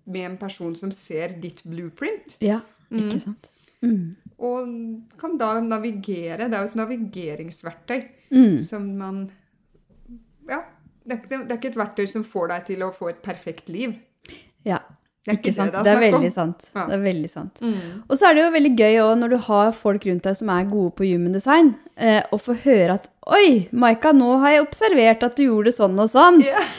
med 0.04 0.26
en 0.26 0.36
person 0.36 0.74
som 0.76 0.92
ser 0.92 1.38
ditt 1.40 1.62
blueprint. 1.64 2.36
Ja, 2.44 2.60
ikke 2.92 3.20
sant? 3.22 3.50
Mm. 3.82 4.16
Og 4.38 4.68
kan 5.18 5.38
da 5.40 5.54
navigere. 5.60 6.48
Det 6.50 6.54
er 6.58 6.66
jo 6.66 6.72
et 6.72 6.80
navigeringsverktøy 6.82 8.02
Mm. 8.32 8.58
som 8.64 8.82
man 8.96 9.30
Ja. 10.48 10.62
Det 11.04 11.12
er, 11.12 11.16
ikke, 11.16 11.28
det 11.42 11.50
er 11.50 11.56
ikke 11.56 11.68
et 11.68 11.76
verktøy 11.76 12.06
som 12.06 12.24
får 12.24 12.46
deg 12.48 12.66
til 12.66 12.82
å 12.86 12.92
få 12.94 13.08
et 13.10 13.22
perfekt 13.22 13.68
liv. 13.68 13.96
Ja, 14.64 14.78
Det 15.22 15.30
er 15.30 15.36
ikke 15.38 15.48
ikke 15.52 15.54
sant? 15.54 15.72
det 15.72 15.78
det 15.78 15.84
Det 15.84 15.92
er 15.92 15.96
er 15.96 16.02
om. 16.02 16.12
veldig 16.20 16.32
sant. 16.34 16.64
Ja. 16.74 16.84
Det 16.88 16.94
er 16.96 17.02
veldig 17.04 17.28
sant. 17.30 17.60
Mm. 17.62 17.74
Og 18.08 18.16
så 18.18 18.26
er 18.28 18.34
det 18.34 18.42
jo 18.42 18.50
veldig 18.56 18.72
gøy 18.80 18.96
også 19.04 19.18
når 19.20 19.28
du 19.30 19.36
har 19.48 19.72
folk 19.72 20.06
rundt 20.08 20.24
deg 20.26 20.36
som 20.40 20.48
er 20.50 20.64
gode 20.72 20.90
på 20.98 21.06
human 21.06 21.32
design, 21.36 21.74
eh, 21.96 22.22
og 22.32 22.40
få 22.42 22.56
høre 22.64 22.96
at 22.98 23.08
Oi, 23.30 23.68
Maika, 23.70 24.10
nå 24.12 24.32
har 24.42 24.50
jeg 24.56 24.64
observert 24.64 25.22
at 25.22 25.36
du 25.38 25.44
gjorde 25.44 25.70
det 25.70 25.76
sånn 25.76 25.94
og 26.02 26.08
sånn. 26.10 26.40
Yeah. 26.42 26.72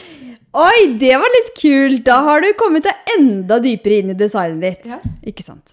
Oi, 0.60 0.90
det 1.00 1.14
var 1.16 1.32
litt 1.32 1.48
kult! 1.56 2.02
Da 2.04 2.18
har 2.26 2.44
du 2.44 2.50
kommet 2.60 2.84
deg 2.84 3.14
enda 3.16 3.56
dypere 3.64 4.02
inn 4.02 4.12
i 4.12 4.18
designet 4.20 4.60
ditt. 4.60 4.84
Yeah. 4.92 5.00
Ikke 5.24 5.42
sant? 5.46 5.72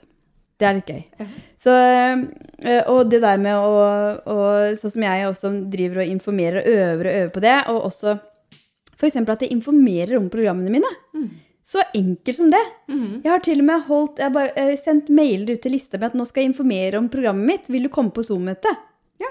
Det 0.58 0.70
er 0.70 0.78
litt 0.80 0.88
gøy. 0.94 1.28
Så, 1.60 1.76
øh, 1.76 2.82
og 2.94 3.10
det 3.12 3.20
der 3.22 3.38
med 3.42 3.58
å, 3.58 3.84
å 4.32 4.40
Sånn 4.80 4.94
som 4.96 5.04
jeg 5.10 5.28
også 5.28 5.52
driver 5.74 6.06
og 6.06 6.12
informerer 6.16 6.62
og 6.64 6.72
øver 6.72 7.10
og 7.12 7.16
øver 7.20 7.32
på 7.36 7.44
det, 7.44 7.56
og 7.68 7.84
også 7.92 8.16
f.eks. 8.96 9.16
at 9.28 9.42
jeg 9.44 9.52
informerer 9.52 10.16
om 10.22 10.30
programmene 10.32 10.72
mine. 10.80 10.92
Så 11.72 11.80
enkelt 11.96 12.36
som 12.36 12.50
det. 12.52 12.60
Jeg 12.90 13.30
har 13.32 13.44
til 13.46 13.62
og 13.62 13.68
med 13.70 13.84
holdt, 13.88 14.18
jeg 14.20 14.34
bare, 14.36 14.52
jeg 14.58 14.80
sendt 14.82 15.12
mailer 15.14 15.54
ut 15.56 15.62
til 15.64 15.72
lista 15.78 16.00
med 16.02 16.10
at 16.12 16.18
nå 16.20 16.26
skal 16.28 16.44
jeg 16.44 16.50
informere 16.52 17.00
om 17.00 17.08
programmet 17.14 17.48
mitt. 17.48 17.70
Vil 17.72 17.86
du 17.88 17.92
komme 17.94 18.12
på 18.16 18.26
Zoom-møte? 18.28 18.74
Ja. 19.24 19.30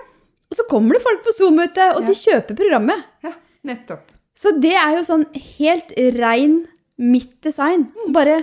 Og 0.48 0.56
så 0.56 0.64
kommer 0.70 0.96
det 0.96 1.02
folk 1.04 1.20
på 1.26 1.34
Zoom-møte, 1.36 1.90
og 1.96 2.00
Ja. 2.02 2.06
de 2.08 2.14
kjøper 2.16 2.56
programmet. 2.56 3.04
ja, 3.26 3.34
nettopp. 3.68 4.06
Så 4.40 4.54
det 4.58 4.72
er 4.72 4.96
jo 4.96 5.02
sånn 5.04 5.26
helt 5.58 5.92
rein 6.16 6.66
mitt 6.96 7.42
design. 7.44 7.88
Bare 8.08 8.38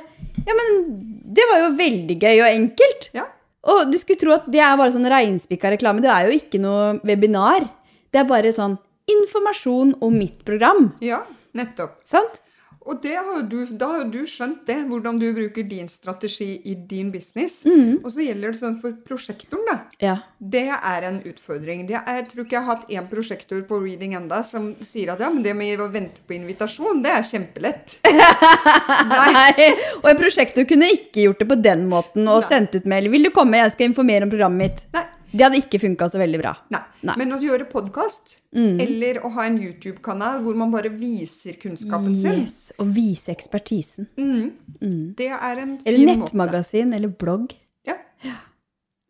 Ja, 0.45 0.53
men 0.53 1.23
det 1.33 1.43
var 1.49 1.59
jo 1.65 1.75
veldig 1.75 2.19
gøy 2.21 2.37
og 2.43 2.51
enkelt. 2.53 3.09
Ja. 3.17 3.25
Og 3.63 3.91
du 3.91 3.97
skulle 3.97 4.19
tro 4.21 4.31
at 4.35 4.45
det 4.51 4.59
er 4.61 4.77
bare 4.77 4.91
sånn 4.93 5.09
reinspikka 5.09 5.71
reklame. 5.73 6.01
Det 6.01 6.11
er 6.13 6.29
jo 6.29 6.37
ikke 6.37 6.59
noe 6.61 6.99
webinar. 7.03 7.65
Det 8.13 8.19
er 8.21 8.29
bare 8.29 8.53
sånn 8.53 8.77
informasjon 9.09 9.95
om 10.01 10.13
mitt 10.17 10.45
program. 10.45 10.93
ja, 11.01 11.23
nettopp. 11.55 11.97
Sant? 12.05 12.41
Og 12.87 13.01
det 13.03 13.15
har 13.17 13.41
du, 13.51 13.57
da 13.75 13.89
har 13.91 14.03
jo 14.05 14.09
du 14.13 14.29
skjønt 14.29 14.61
det, 14.67 14.77
hvordan 14.87 15.19
du 15.19 15.25
bruker 15.35 15.65
din 15.67 15.89
strategi 15.91 16.49
i 16.63 16.75
din 16.89 17.09
business. 17.11 17.59
Mm. 17.67 17.99
Og 18.03 18.11
så 18.13 18.23
gjelder 18.23 18.53
det 18.53 18.61
sånn 18.61 18.77
for 18.79 18.95
prosjektoren, 19.07 19.65
da. 19.67 19.77
Ja. 20.03 20.15
Det 20.37 20.67
er 20.71 21.07
en 21.09 21.19
utfordring. 21.27 21.83
Er, 21.91 22.05
jeg 22.21 22.27
tror 22.31 22.45
ikke 22.45 22.57
jeg 22.57 22.63
har 22.63 22.77
hatt 22.77 22.93
én 22.93 23.09
prosjektor 23.11 23.65
på 23.67 23.81
Reading 23.83 24.15
enda 24.19 24.39
som 24.47 24.69
sier 24.85 25.11
at 25.13 25.23
ja, 25.23 25.31
men 25.33 25.43
det 25.43 25.55
med 25.57 25.83
å 25.83 25.89
vente 25.91 26.23
på 26.27 26.37
invitasjon, 26.37 27.03
det 27.03 27.11
er 27.17 27.27
kjempelett. 27.27 27.99
Nei. 28.07 29.27
Nei. 29.37 29.67
Og 29.99 30.09
en 30.13 30.21
prosjektor 30.21 30.67
kunne 30.69 30.93
ikke 30.95 31.27
gjort 31.27 31.43
det 31.43 31.51
på 31.51 31.59
den 31.59 31.85
måten 31.91 32.23
og 32.27 32.41
Nei. 32.41 32.49
sendt 32.49 32.79
ut 32.79 32.87
mail. 32.87 33.11
'Vil 33.11 33.27
du 33.27 33.33
komme, 33.35 33.59
jeg 33.59 33.75
skal 33.75 33.91
informere 33.91 34.27
om 34.27 34.33
programmet 34.33 34.63
mitt'. 34.63 34.87
Nei. 34.95 35.05
Det 35.37 35.45
hadde 35.45 35.59
ikke 35.61 35.79
funka 35.83 36.07
så 36.09 36.19
veldig 36.21 36.39
bra. 36.41 36.53
Nei. 36.73 36.81
Nei. 37.05 37.13
Mm. 37.15 37.21
Men 37.21 37.35
å 37.35 37.39
gjøre 37.43 37.67
podkast, 37.69 38.37
eller 38.57 39.19
å 39.23 39.29
ha 39.35 39.45
en 39.45 39.57
YouTube-kanal 39.61 40.41
hvor 40.43 40.55
man 40.57 40.71
bare 40.73 40.89
viser 40.89 41.59
kunnskapen 41.61 42.15
sin, 42.17 42.41
Yes. 42.43 42.71
Og 42.81 42.89
vise 42.95 43.29
ekspertisen. 43.35 44.07
det 44.17 45.29
er 45.29 45.57
en 45.61 45.77
fin 45.77 45.85
Eller 45.85 46.07
måte. 46.07 46.19
nettmagasin 46.33 46.93
eller 46.97 47.07
blogg. 47.09 47.53
Ja. 47.85 47.95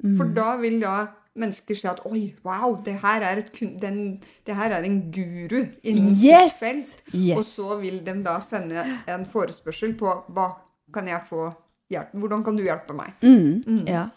Mm. 0.03 0.17
For 0.17 0.25
da 0.35 0.57
vil 0.61 0.79
da 0.83 1.07
mennesker 1.37 1.77
si 1.77 1.87
at 1.87 1.99
oi, 2.09 2.33
wow, 2.45 2.75
det 2.85 2.95
her 3.03 3.21
er, 3.21 3.37
et, 3.43 3.51
den, 3.81 4.19
det 4.45 4.55
her 4.57 4.71
er 4.73 4.83
en 4.87 4.99
guru 5.13 5.67
innen 5.83 6.15
Yes! 6.17 6.57
sitt 6.59 6.63
felt. 6.65 7.03
Yes. 7.13 7.37
Og 7.37 7.43
så 7.45 7.79
vil 7.81 7.99
de 8.05 8.13
da 8.25 8.39
sende 8.41 8.83
en 9.07 9.25
forespørsel 9.29 9.93
på 9.99 10.11
hva 10.33 10.47
kan 10.93 11.07
jeg 11.07 11.21
få 11.29 11.47
hjelp 11.93 12.11
Hvordan 12.19 12.41
kan 12.43 12.57
du 12.57 12.63
hjelpe 12.65 12.93
meg? 12.97 13.13
Mm, 13.21 13.85
Ja. 13.87 14.09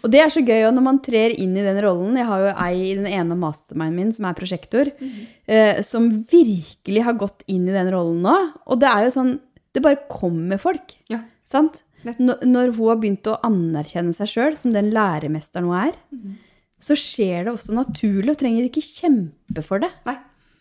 Og 0.00 0.10
det 0.12 0.20
er 0.22 0.32
så 0.32 0.42
gøy 0.44 0.64
når 0.74 0.84
man 0.84 1.00
trer 1.04 1.34
inn 1.40 1.54
i 1.56 1.64
den 1.64 1.80
rollen. 1.84 2.16
Jeg 2.18 2.28
har 2.28 2.44
jo 2.44 2.52
ei 2.66 2.76
i 2.90 2.94
den 2.98 3.08
ene 3.10 3.36
masterminden 3.38 3.96
min 3.98 4.12
som 4.16 4.28
er 4.28 4.36
prosjektor, 4.38 4.90
eh, 5.46 5.80
som 5.86 6.08
virkelig 6.30 7.04
har 7.06 7.18
gått 7.20 7.44
inn 7.50 7.68
i 7.68 7.74
den 7.74 7.90
rollen 7.94 8.22
nå. 8.24 8.36
Og 8.66 8.80
det 8.82 8.90
er 8.90 9.08
jo 9.08 9.18
sånn 9.18 9.34
Det 9.74 9.82
bare 9.82 10.04
kommer 10.06 10.54
folk. 10.62 10.92
Ja. 11.10 11.24
Sant? 11.42 11.80
Når, 12.04 12.44
når 12.46 12.68
hun 12.76 12.90
har 12.92 12.98
begynt 13.02 13.26
å 13.26 13.40
anerkjenne 13.42 14.12
seg 14.14 14.28
sjøl 14.30 14.58
som 14.60 14.70
den 14.70 14.92
læremesteren 14.94 15.66
hun 15.66 15.80
er, 15.80 15.96
så 16.78 16.94
skjer 16.94 17.48
det 17.48 17.54
også 17.56 17.74
naturlig 17.74 18.36
og 18.36 18.38
trenger 18.38 18.68
ikke 18.68 18.84
kjempe 18.84 19.64
for 19.66 19.82
det. 19.82 19.90
Nei. 20.06 20.14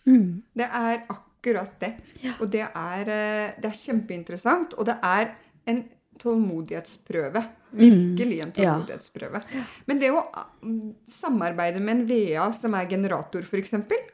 Mm. 0.09 0.41
Det 0.57 0.65
er 0.65 1.03
akkurat 1.13 1.75
det. 1.83 1.91
Og 2.39 2.47
det 2.51 2.63
er, 2.65 3.11
eh, 3.11 3.53
det 3.59 3.69
er 3.69 3.81
kjempeinteressant. 3.83 4.73
Og 4.79 4.87
det 4.89 4.97
er 5.03 5.35
en 5.69 5.83
tålmodighetsprøve. 6.23 7.43
Virkelig 7.73 8.39
en 8.43 8.51
Mm. 8.51 8.63
Ja. 8.63 8.73
tålmodighetsprøve. 8.75 9.41
Men 9.87 9.99
det 9.99 10.11
å 10.13 10.21
mm, 10.61 10.95
samarbeide 11.09 11.81
med 11.81 11.95
en 11.97 12.07
VA 12.07 12.51
som 12.53 12.73
er 12.77 12.85
generator, 12.89 13.41
f.eks., 13.41 13.73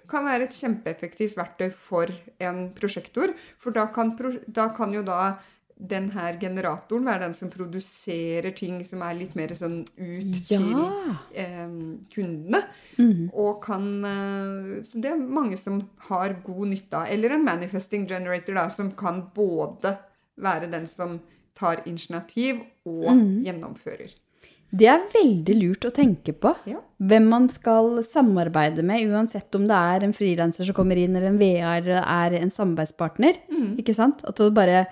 kan 0.09 0.25
være 0.25 0.47
et 0.47 0.55
kjempeeffektivt 0.57 1.35
verktøy 1.37 1.69
for 1.75 2.11
en 2.39 2.69
prosjektor. 2.73 3.33
For 3.57 3.71
da 3.75 3.87
kan, 3.93 4.15
da 4.47 4.69
kan 4.75 4.93
jo 4.95 5.03
da 5.03 5.37
den 5.79 6.09
her 6.11 6.35
generatoren 6.35 7.05
være 7.07 7.21
den 7.23 7.33
som 7.37 7.49
produserer 7.53 8.51
ting 8.51 8.81
som 8.83 8.99
er 9.05 9.13
litt 9.15 9.35
mer 9.39 9.53
sånn 9.55 9.77
ut 9.95 10.39
til 10.49 10.65
eh, 11.31 11.69
kundene. 12.11 12.59
Og 13.31 13.61
kan 13.63 13.85
eh, 14.03 14.83
Så 14.83 14.99
det 14.99 15.13
er 15.13 15.21
mange 15.23 15.55
som 15.57 15.79
har 16.09 16.35
god 16.43 16.67
nytte 16.73 16.99
av. 16.99 17.07
Eller 17.07 17.31
en 17.37 17.45
manifesting 17.47 18.07
generator, 18.09 18.55
da, 18.59 18.67
som 18.69 18.91
kan 18.91 19.21
både 19.35 19.95
være 20.39 20.67
den 20.71 20.87
som 20.87 21.19
tar 21.59 21.83
initiativ 21.85 22.63
og 22.87 23.11
gjennomfører. 23.45 24.15
Det 24.69 24.85
er 24.85 25.01
veldig 25.09 25.53
lurt 25.57 25.85
å 25.87 25.89
tenke 25.93 26.33
på. 26.37 26.51
Ja. 26.69 26.77
Hvem 27.01 27.25
man 27.31 27.47
skal 27.49 28.03
samarbeide 28.05 28.83
med, 28.85 29.09
uansett 29.09 29.55
om 29.57 29.65
det 29.69 29.77
er 29.77 30.05
en 30.05 30.13
frilanser 30.13 30.67
som 30.67 30.77
kommer 30.77 30.99
inn, 31.01 31.15
eller 31.17 31.31
en 31.31 31.39
VA, 31.41 31.71
eller 31.79 32.03
er 32.03 32.35
en 32.37 32.53
samarbeidspartner. 32.53 33.39
Ikke 33.81 33.95
sant? 33.97 34.21
At 34.27 34.37
du 34.37 34.51
bare 34.53 34.85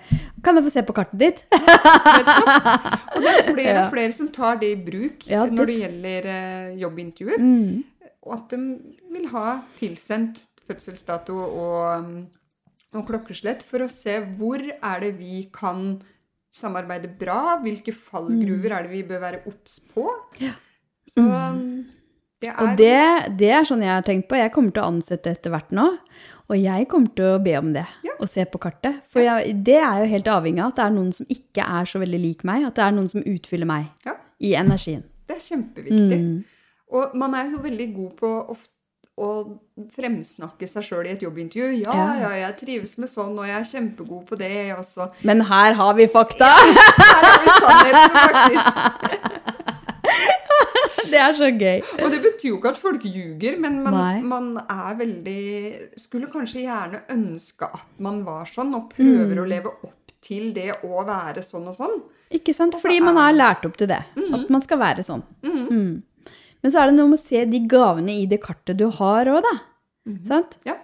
Kan 0.44 0.58
jeg 0.58 0.66
få 0.66 0.72
se 0.72 0.82
på 0.86 0.96
kartet 0.96 1.20
ditt? 1.20 1.44
Og 1.52 3.22
det 3.22 3.30
er 3.30 3.52
flere 3.52 3.76
og 3.84 3.92
flere 3.92 4.16
som 4.16 4.30
tar 4.34 4.58
det 4.62 4.72
i 4.74 4.80
bruk 4.80 5.26
Ja, 5.28 5.44
når 5.46 5.70
det 5.70 5.78
gjelder 5.82 6.28
eh, 6.32 6.74
jobbintervjuer. 6.82 7.38
Mm. 7.42 8.10
Og 8.26 8.34
at 8.34 8.54
de 8.54 8.60
vil 9.14 9.30
ha 9.32 9.46
tilsendt 9.78 10.42
fødselsdato 10.68 11.36
og, 11.38 12.02
um, 12.02 12.26
og 12.98 13.06
klokkeslett 13.08 13.64
for 13.68 13.84
å 13.84 13.92
se 13.92 14.18
hvor 14.40 14.60
er 14.60 15.04
det 15.04 15.14
vi 15.20 15.46
kan 15.54 15.98
samarbeide 16.58 17.10
bra, 17.20 17.58
hvilke 17.62 17.94
fallgruver 17.96 18.74
er 18.78 18.88
det 18.88 18.92
vi 18.96 19.02
bør 19.08 19.22
være 19.22 19.40
obs 19.50 19.78
på. 19.94 20.08
Så 21.14 21.22
um, 21.24 21.62
det 22.42 22.50
er 22.52 22.58
Og 22.62 22.76
det, 22.78 23.38
det 23.40 23.48
er 23.56 23.64
sånn 23.66 23.82
jeg 23.82 23.90
har 23.94 24.04
tenkt 24.06 24.28
på. 24.30 24.36
Jeg 24.38 24.52
kommer 24.54 24.74
til 24.74 24.82
å 24.84 24.90
ansette 24.92 25.32
etter 25.32 25.50
hvert 25.54 25.72
nå. 25.74 25.86
Og 26.48 26.56
jeg 26.56 26.86
kommer 26.88 27.10
til 27.18 27.26
å 27.34 27.40
be 27.44 27.52
om 27.58 27.72
det, 27.74 27.82
Ja. 28.06 28.14
og 28.18 28.28
se 28.30 28.44
på 28.48 28.56
kartet. 28.62 29.02
For 29.12 29.20
jeg, 29.20 29.56
det 29.66 29.74
er 29.82 29.98
jo 30.00 30.06
helt 30.14 30.30
avhengig 30.32 30.62
av 30.64 30.70
at 30.70 30.78
det 30.78 30.84
er 30.86 30.94
noen 30.94 31.10
som 31.12 31.26
ikke 31.34 31.66
er 31.80 31.84
så 31.90 32.00
veldig 32.00 32.20
lik 32.22 32.44
meg. 32.48 32.64
At 32.70 32.78
det 32.78 32.84
er 32.86 32.94
noen 32.96 33.10
som 33.12 33.20
utfyller 33.26 33.68
meg 33.68 33.90
Ja, 34.06 34.14
i 34.40 34.54
energien. 34.56 35.02
det 35.28 35.36
er 35.36 35.42
kjempeviktig. 35.44 36.20
Mm. 36.22 36.38
Og 36.96 37.12
man 37.20 37.34
er 37.36 37.50
jo 37.52 37.58
veldig 37.66 37.88
god 37.98 38.14
på 38.22 38.30
f- 38.54 38.70
å 39.18 39.58
fremsnakke 39.94 40.68
seg 40.70 40.82
sjøl 40.86 41.06
i 41.08 41.12
et 41.16 41.22
jobbintervju. 41.26 41.82
Ja, 41.84 41.94
Ja. 41.94 42.06
ja, 42.22 42.30
jeg 42.46 42.56
trives 42.62 42.96
med 42.98 43.08
sånn, 43.10 43.34
og 43.38 43.46
jeg 43.46 43.56
er 43.58 43.66
kjempegod 43.72 44.24
på 44.30 44.38
det. 44.38 44.50
jeg 44.52 44.76
også. 44.78 45.10
Men 45.24 45.40
her 45.50 45.72
har 45.74 45.94
vi 45.98 46.06
fakta! 46.06 46.50
Her 46.54 47.22
har 47.26 47.42
vi 47.44 47.50
sannheten, 47.58 48.12
faktisk. 48.28 48.74
Det 51.08 51.16
er 51.16 51.32
så 51.32 51.46
gøy. 51.48 51.78
Og 52.04 52.10
det 52.12 52.18
betyr 52.20 52.50
jo 52.50 52.56
ikke 52.58 52.68
at 52.74 52.80
folk 52.80 53.04
ljuger, 53.08 53.54
men 53.62 53.78
man, 53.84 54.26
man 54.28 54.48
er 54.68 54.96
veldig 54.98 55.44
Skulle 56.00 56.28
kanskje 56.32 56.66
gjerne 56.66 57.00
ønske 57.14 57.64
at 57.64 57.86
man 58.04 58.18
var 58.26 58.44
sånn, 58.50 58.74
og 58.76 58.90
prøver 58.92 59.32
Mm. 59.38 59.40
å 59.40 59.46
leve 59.48 59.72
opp 59.72 60.12
til 60.20 60.50
det 60.52 60.72
å 60.84 61.04
være 61.08 61.40
sånn 61.46 61.68
og 61.70 61.76
sånn. 61.78 61.96
Ikke 62.34 62.52
sant? 62.52 62.74
Fordi 62.82 63.00
man 63.00 63.16
har 63.16 63.32
lært 63.32 63.64
opp 63.64 63.76
til 63.80 63.88
det. 63.88 64.02
At 64.34 64.50
man 64.52 64.60
skal 64.60 64.78
være 64.82 65.04
sånn. 65.06 65.22
Mm. 65.42 66.02
Men 66.62 66.74
så 66.74 66.82
er 66.82 66.90
det 66.90 66.98
noe 66.98 67.12
med 67.12 67.18
å 67.18 67.22
se 67.22 67.44
de 67.46 67.62
gavene 67.70 68.16
i 68.18 68.26
det 68.30 68.40
kartet 68.42 68.80
du 68.80 68.88
har 68.98 69.30
òg, 69.30 69.40
da. 69.46 69.54
Sant? 70.26 70.58
Ja. 70.66 70.74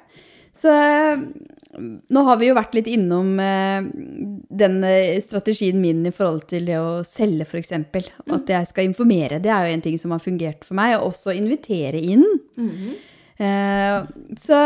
Så 0.54 0.70
eh, 0.70 1.22
nå 2.14 2.22
har 2.28 2.38
vi 2.38 2.48
jo 2.50 2.56
vært 2.56 2.76
litt 2.76 2.88
innom 2.90 3.32
eh, 3.42 3.86
den 4.62 4.76
eh, 4.86 5.18
strategien 5.24 5.80
min 5.82 6.04
i 6.06 6.12
forhold 6.14 6.46
til 6.52 6.68
det 6.68 6.78
å 6.78 7.02
selge, 7.06 7.46
f.eks. 7.48 7.74
Og 8.28 8.36
at 8.38 8.54
jeg 8.54 8.70
skal 8.70 8.88
informere. 8.88 9.40
Det 9.42 9.50
er 9.50 9.66
jo 9.66 9.74
en 9.78 9.84
ting 9.88 9.98
som 10.00 10.14
har 10.14 10.22
fungert 10.22 10.66
for 10.66 10.78
meg. 10.78 10.96
Og 10.98 11.10
også 11.10 11.34
invitere 11.34 11.98
inn. 11.98 12.24
Eh, 13.42 13.98
så 14.38 14.60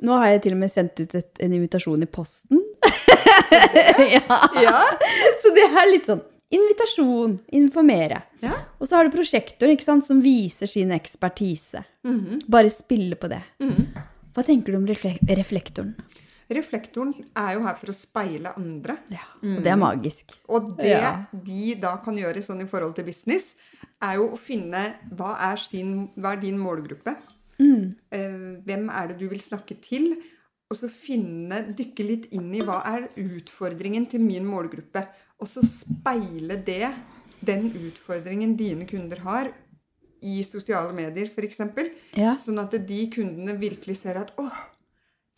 nå 0.00 0.16
har 0.16 0.30
jeg 0.30 0.44
til 0.46 0.56
og 0.56 0.62
med 0.62 0.72
sendt 0.72 1.02
ut 1.02 1.14
et, 1.18 1.32
en 1.42 1.56
invitasjon 1.58 2.06
i 2.06 2.08
posten. 2.08 2.62
ja. 4.14 4.38
Ja. 4.62 4.78
Så 5.42 5.52
det 5.56 5.66
er 5.66 5.90
litt 5.90 6.06
sånn 6.08 6.22
invitasjon, 6.50 7.38
informere. 7.56 8.22
Ja. 8.42 8.56
Og 8.80 8.88
så 8.88 8.96
har 8.98 9.06
du 9.08 9.14
prosjektoren 9.14 10.02
som 10.02 10.20
viser 10.24 10.66
sin 10.70 10.90
ekspertise. 10.94 11.84
Bare 12.50 12.70
spille 12.72 13.16
på 13.16 13.28
det. 13.30 13.42
Hva 14.34 14.44
tenker 14.46 14.72
du 14.72 14.80
om 14.80 14.86
reflektoren? 14.88 15.94
Reflektoren 16.50 17.12
er 17.38 17.52
jo 17.54 17.60
her 17.62 17.76
for 17.78 17.92
å 17.92 17.94
speile 17.94 18.50
andre. 18.58 18.96
Ja, 19.14 19.22
og 19.38 19.60
det 19.62 19.70
er 19.70 19.78
magisk. 19.78 20.34
Og 20.48 20.76
det 20.80 20.88
Ja. 20.98 21.24
de 21.32 21.74
da 21.74 21.96
kan 21.98 22.16
gjøre 22.16 22.42
sånn 22.42 22.62
i 22.62 22.66
forhold 22.66 22.96
til 22.96 23.04
business, 23.04 23.54
er 24.02 24.16
jo 24.16 24.30
å 24.34 24.38
finne 24.38 24.94
hva 25.14 25.36
er, 25.52 25.56
sin, 25.56 26.08
hva 26.18 26.32
er 26.32 26.40
din 26.40 26.58
målgruppe? 26.58 27.14
Eh, 27.60 28.56
hvem 28.66 28.88
er 28.90 29.08
det 29.08 29.18
du 29.18 29.28
vil 29.28 29.38
snakke 29.38 29.80
til? 29.80 30.16
Og 30.70 30.76
så 30.76 30.88
finne, 30.90 31.74
dykke 31.76 32.06
litt 32.06 32.26
inn 32.32 32.52
i 32.54 32.60
hva 32.62 32.80
er 32.86 33.08
utfordringen 33.16 34.08
til 34.08 34.20
min 34.20 34.44
målgruppe. 34.46 35.06
Og 35.40 35.48
så 35.48 35.64
speile 35.64 36.58
det, 36.66 36.90
den 37.40 37.70
utfordringen 37.72 38.56
dine 38.58 38.86
kunder 38.88 39.22
har, 39.24 39.52
i 40.20 40.42
sosiale 40.44 40.92
medier 40.92 41.30
f.eks. 41.32 41.62
Ja. 42.18 42.34
Sånn 42.40 42.60
at 42.60 42.74
de 42.86 43.00
kundene 43.12 43.54
virkelig 43.56 44.02
ser 44.02 44.20
at 44.20 44.34
åh, 44.40 44.58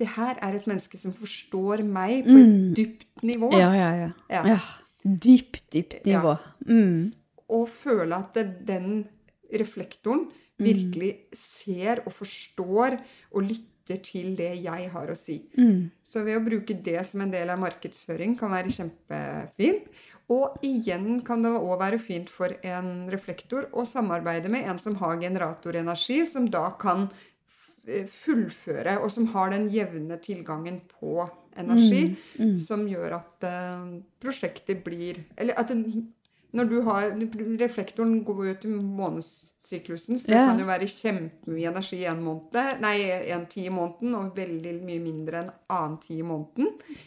det 0.00 0.08
her 0.16 0.38
er 0.42 0.56
et 0.58 0.66
menneske 0.66 0.98
som 0.98 1.14
forstår 1.14 1.84
meg 1.86 2.26
på 2.26 2.34
et 2.34 2.54
dypt 2.74 3.22
nivå. 3.22 3.52
Ja, 3.54 3.70
ja, 3.76 3.90
ja. 4.00 4.10
Ja. 4.32 4.44
ja. 4.54 4.60
Dypt, 5.02 5.64
dypt 5.74 6.06
nivå. 6.06 6.34
Mm. 6.66 7.12
Og 7.52 7.68
føle 7.70 8.18
at 8.18 8.38
den 8.66 9.04
reflektoren 9.52 10.30
virkelig 10.62 11.12
ser 11.36 12.02
og 12.06 12.14
forstår 12.16 12.98
og 13.30 13.46
lytter 13.46 13.71
til 13.87 14.33
det 14.38 14.53
jeg 14.62 14.88
har 14.92 15.11
å 15.11 15.18
si. 15.18 15.40
Så 16.05 16.23
ved 16.27 16.38
å 16.38 16.45
bruke 16.45 16.75
det 16.75 17.01
som 17.09 17.25
en 17.25 17.33
del 17.33 17.51
av 17.53 17.61
markedsføring 17.62 18.37
kan 18.38 18.53
være 18.55 18.73
kjempefint. 18.73 19.90
Og 20.33 20.62
igjen 20.64 21.21
kan 21.27 21.42
det 21.45 21.51
òg 21.59 21.75
være 21.81 21.99
fint 22.01 22.31
for 22.31 22.55
en 22.64 23.11
reflektor 23.12 23.66
å 23.75 23.85
samarbeide 23.88 24.49
med 24.53 24.68
en 24.71 24.79
som 24.81 24.97
har 25.03 25.18
generatorenergi, 25.21 26.23
som 26.31 26.47
da 26.49 26.71
kan 26.81 27.09
eh, 27.87 28.07
fullføre, 28.07 28.99
og 29.03 29.11
som 29.12 29.29
har 29.35 29.53
den 29.53 29.68
jevne 29.73 30.16
tilgangen 30.23 30.81
på 30.95 31.27
energi, 31.59 32.14
som 32.57 32.87
gjør 32.88 33.18
at 33.18 33.45
uh, 33.45 33.83
prosjektet 34.23 34.79
blir 34.87 35.18
Eller 35.37 35.59
at 35.61 35.68
det, 35.68 36.07
når 36.52 36.68
du 36.68 36.76
har 36.86 37.14
Reflektoren 37.60 38.18
går 38.26 38.42
jo 38.46 38.54
til 38.64 38.74
månedssyklusen, 38.76 40.18
så 40.20 40.28
det 40.28 40.36
yeah. 40.36 40.50
kan 40.50 40.60
jo 40.60 40.68
være 40.68 40.90
kjempemye 40.90 41.70
energi 41.70 42.02
en 42.08 42.20
måned, 42.24 42.82
nei, 42.84 42.96
en 43.32 43.46
tid 43.50 43.70
i 43.70 43.72
måneden, 43.72 44.16
og 44.18 44.36
veldig 44.36 44.74
mye 44.84 45.00
mindre 45.02 45.40
en 45.42 45.50
annen 45.72 45.96
tid 46.04 46.20
i 46.20 46.28
måneden. 46.28 46.98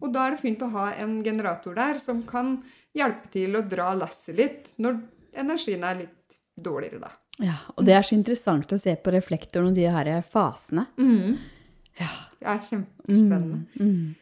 Og 0.00 0.12
da 0.14 0.26
er 0.26 0.34
det 0.34 0.42
fint 0.42 0.64
å 0.64 0.72
ha 0.74 0.88
en 1.00 1.18
generator 1.24 1.76
der 1.76 2.00
som 2.00 2.24
kan 2.28 2.56
hjelpe 2.96 3.30
til 3.34 3.56
å 3.58 3.64
dra 3.66 3.92
lasset 3.98 4.36
litt 4.38 4.72
når 4.82 4.98
energien 5.44 5.84
er 5.84 6.00
litt 6.04 6.40
dårligere, 6.54 7.02
da. 7.04 7.12
Ja, 7.42 7.56
og 7.74 7.82
det 7.86 7.96
er 7.96 8.04
så 8.06 8.14
interessant 8.14 8.72
å 8.72 8.78
se 8.78 8.94
på 8.94 9.10
reflektoren 9.10 9.72
og 9.72 9.78
de 9.78 9.88
her 9.90 10.10
fasene. 10.22 10.86
Ja. 11.98 12.10
Det 12.38 12.46
er 12.52 12.60
kjempespennende. 12.68 14.14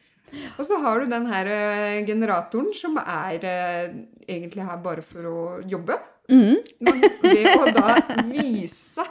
Og 0.56 0.64
så 0.64 0.78
har 0.80 1.00
du 1.00 1.10
den 1.10 1.26
her 1.28 1.48
eh, 1.52 1.98
generatoren 2.08 2.70
som 2.76 2.96
er 3.02 3.44
eh, 3.44 3.96
egentlig 4.28 4.66
her 4.66 4.78
bare 4.84 5.02
for 5.06 5.28
å 5.28 5.38
jobbe. 5.68 5.98
Men 6.28 7.00
ved 7.22 7.48
å 7.56 7.72
da 7.74 7.96
vise 8.30 9.04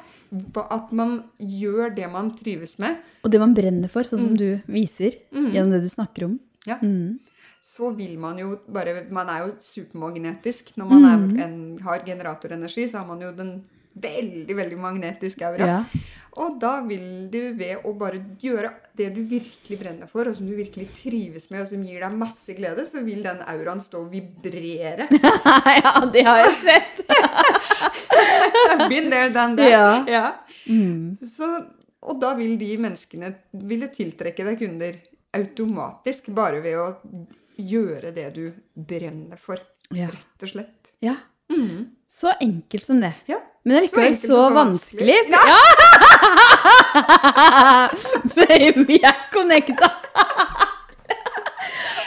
at 0.62 0.94
man 0.96 1.18
gjør 1.38 1.92
det 1.96 2.08
man 2.12 2.30
trives 2.40 2.78
med, 2.80 3.02
Og 3.24 3.32
det 3.34 3.40
man 3.42 3.54
brenner 3.54 3.92
for, 3.92 4.08
sånn 4.08 4.22
som 4.24 4.38
du 4.40 4.62
viser 4.72 5.18
gjennom 5.34 5.74
det 5.76 5.82
du 5.84 5.90
snakker 5.92 6.30
om. 6.30 6.40
ja, 6.66 6.80
så 7.62 7.92
vil 7.94 8.16
man 8.18 8.40
jo 8.40 8.56
bare 8.74 9.04
Man 9.14 9.30
er 9.30 9.44
jo 9.46 9.52
supermagnetisk. 9.62 10.72
Når 10.78 10.88
man 10.90 11.04
er 11.06 11.44
en, 11.46 11.78
har 11.84 12.02
generatorenergi, 12.08 12.88
så 12.90 13.04
har 13.04 13.06
man 13.06 13.22
jo 13.22 13.30
den 13.38 13.52
veldig, 13.94 14.56
veldig 14.56 14.80
magnetiske 14.82 15.46
aura. 15.46 15.68
Ja. 15.68 15.84
Og 16.40 16.60
da 16.62 16.78
vil 16.86 17.28
du 17.32 17.40
ved 17.60 17.84
å 17.84 17.92
bare 18.00 18.22
gjøre 18.40 18.70
det 18.96 19.10
du 19.16 19.20
virkelig 19.28 19.78
brenner 19.82 20.08
for, 20.08 20.30
og 20.30 20.38
som 20.38 20.48
du 20.48 20.54
virkelig 20.56 20.88
trives 20.96 21.50
med, 21.52 21.66
og 21.66 21.68
som 21.74 21.84
gir 21.84 22.00
deg 22.00 22.16
masse 22.16 22.56
glede, 22.56 22.86
så 22.88 23.04
vil 23.04 23.20
den 23.26 23.42
auraen 23.52 23.84
stå 23.84 24.06
og 24.06 24.14
vibrere. 24.14 25.10
ja, 25.82 25.94
det 26.14 26.24
har 26.28 26.40
jeg 26.46 26.56
sett! 26.62 27.04
Been 28.88 29.12
there, 29.12 29.28
done 29.34 29.58
that. 29.60 29.68
Ja. 29.68 30.06
Ja. 30.08 30.26
Så, 31.28 31.50
og 32.00 32.22
da 32.24 32.32
vil 32.40 32.56
de 32.62 32.72
menneskene 32.80 33.34
ville 33.68 33.92
tiltrekke 33.92 34.48
deg 34.48 34.62
kunder 34.62 35.02
automatisk, 35.36 36.32
bare 36.36 36.64
ved 36.64 36.80
å 36.80 36.88
gjøre 37.60 38.14
det 38.16 38.30
du 38.36 38.46
brenner 38.74 39.40
for. 39.40 39.60
Ja. 39.92 40.08
Rett 40.12 40.48
og 40.48 40.54
slett. 40.54 40.96
Ja. 41.04 41.18
Så 42.12 42.34
enkelt 42.40 42.84
som 42.84 43.00
det. 43.02 43.14
Ja. 43.32 43.40
Men 43.64 43.76
det 43.78 43.82
allikevel 43.84 44.18
så, 44.18 44.28
så 44.28 44.50
vanskelig. 44.56 45.16
vanskelig. 45.30 45.48
Ja! 45.48 45.62
For 48.34 48.86
vi 48.90 48.98
er 49.00 49.18
connecta. 49.34 49.92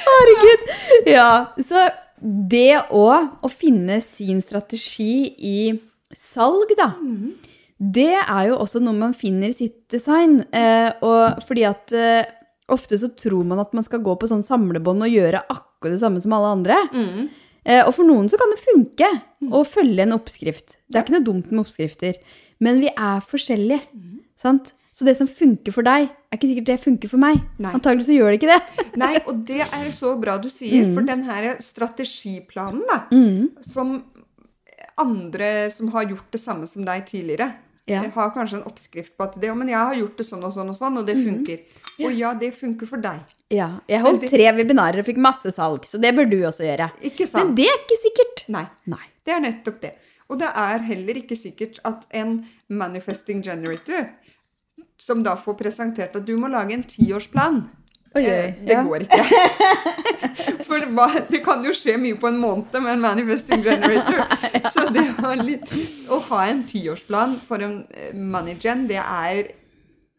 Herregud. 0.08 0.60
Ja, 1.06 1.30
så 1.62 1.88
det 2.24 2.82
å, 2.90 3.08
å 3.44 3.48
finne 3.52 4.00
sin 4.04 4.42
strategi 4.42 5.34
i 5.38 5.58
salg, 6.14 6.72
da, 6.78 6.92
det 7.78 8.14
er 8.20 8.48
jo 8.50 8.58
også 8.62 8.80
noe 8.82 8.96
man 8.96 9.14
finner 9.16 9.50
i 9.50 9.56
sitt 9.56 9.84
design. 9.92 10.40
Eh, 10.54 10.90
og 11.04 11.42
fordi 11.48 11.66
at 11.68 11.94
eh, 11.94 12.24
ofte 12.72 12.98
så 13.00 13.10
tror 13.18 13.44
man 13.46 13.60
at 13.62 13.74
man 13.76 13.84
skal 13.86 14.02
gå 14.04 14.14
på 14.18 14.28
sånn 14.30 14.44
samlebånd 14.46 15.04
og 15.04 15.12
gjøre 15.12 15.44
akkurat 15.52 15.96
det 15.96 16.02
samme 16.02 16.22
som 16.24 16.36
alle 16.36 16.52
andre. 16.58 16.78
Eh, 16.94 17.24
og 17.64 17.92
for 17.96 18.04
noen 18.04 18.28
så 18.28 18.38
kan 18.40 18.50
det 18.52 18.60
funke 18.62 19.10
å 19.48 19.64
følge 19.64 20.04
en 20.04 20.16
oppskrift. 20.16 20.78
Det 20.88 20.98
er 20.98 21.06
ikke 21.06 21.16
noe 21.16 21.26
dumt 21.26 21.52
med 21.52 21.62
oppskrifter. 21.64 22.18
Men 22.64 22.80
vi 22.82 22.90
er 22.92 23.22
forskjellige. 23.24 23.82
Sant? 24.38 24.74
Så 24.94 25.02
det 25.08 25.16
som 25.18 25.26
funker 25.26 25.74
for 25.74 25.82
deg, 25.86 26.06
er 26.06 26.38
ikke 26.38 26.48
sikkert 26.52 26.68
det 26.68 26.76
funker 26.84 27.10
for 27.10 27.18
meg. 27.18 27.40
Nei. 27.58 27.72
Antagelig 27.74 28.06
så 28.06 28.14
gjør 28.14 28.30
det 28.30 28.38
ikke 28.38 28.52
det. 28.52 28.84
Nei, 29.02 29.14
og 29.26 29.40
det 29.48 29.64
er 29.64 29.88
så 29.96 30.12
bra 30.20 30.36
du 30.38 30.46
sier, 30.52 30.92
for 30.94 31.08
den 31.08 31.24
her 31.26 31.48
strategiplanen, 31.64 32.84
da, 32.86 33.00
som 33.66 33.96
andre 35.02 35.70
som 35.74 35.90
har 35.96 36.06
gjort 36.12 36.28
det 36.30 36.38
samme 36.38 36.68
som 36.70 36.86
deg 36.86 37.02
tidligere, 37.08 37.50
Ja. 37.90 38.00
har 38.14 38.30
kanskje 38.32 38.56
en 38.62 38.68
oppskrift 38.68 39.12
på 39.16 39.26
at 39.26 39.34
det, 39.40 39.50
men 39.52 39.68
jeg 39.68 39.76
har 39.76 39.96
gjort 39.98 40.16
det 40.16 40.24
sånn 40.24 40.44
og 40.46 40.54
sånn 40.54 40.70
og 40.72 40.76
sånn, 40.78 40.94
og 41.02 41.04
det 41.08 41.18
funker. 41.18 41.58
Og 42.00 42.14
ja, 42.16 42.30
det 42.40 42.54
funker 42.56 42.88
for 42.88 43.02
deg. 43.04 43.34
Ja, 43.52 43.68
jeg 43.90 44.00
holdt 44.00 44.24
tre 44.32 44.46
webinarer 44.56 45.02
og 45.02 45.08
fikk 45.10 45.20
masse 45.20 45.52
salg, 45.54 45.84
så 45.86 46.00
det 46.00 46.14
bør 46.16 46.30
du 46.30 46.38
også 46.48 46.64
gjøre. 46.64 46.88
Ikke 47.04 47.26
sant? 47.28 47.42
Men 47.42 47.54
det 47.58 47.68
er 47.68 47.76
ikke 47.82 48.00
sikkert. 48.00 48.44
Nei. 48.56 48.64
Nei. 48.90 49.04
Det 49.24 49.36
er 49.36 49.44
nettopp 49.44 49.78
det. 49.84 49.92
Og 50.32 50.40
det 50.40 50.48
er 50.64 50.84
heller 50.88 51.20
ikke 51.20 51.36
sikkert 51.36 51.80
at 51.84 52.06
en 52.16 52.38
manifesting 52.72 53.44
generator, 53.44 54.08
som 54.96 55.20
da 55.26 55.36
får 55.36 55.58
presentert 55.60 56.16
at 56.16 56.24
du 56.24 56.36
må 56.40 56.48
lage 56.48 56.72
en 56.76 56.86
tiårsplan 56.88 57.66
Oi, 58.14 58.22
oi, 58.22 58.30
eh, 58.30 58.54
Det 58.64 58.72
ja. 58.76 58.82
går 58.86 59.04
ikke. 59.06 59.22
For 60.68 60.84
det 61.30 61.40
kan 61.44 61.64
jo 61.66 61.72
skje 61.76 61.96
mye 62.00 62.16
på 62.20 62.28
en 62.30 62.38
måned 62.40 62.74
med 62.82 62.92
en 62.96 63.02
manifesting 63.04 63.62
generator. 63.64 64.24
Så 64.74 64.86
det 64.94 65.04
var 65.18 65.36
litt, 65.42 65.66
å 66.10 66.18
ha 66.30 66.44
en 66.50 66.62
tiårsplan 66.68 67.36
for 67.42 67.62
en 67.64 67.80
eh, 67.94 68.12
moneygen, 68.14 68.86
det 68.90 69.00
er 69.02 69.50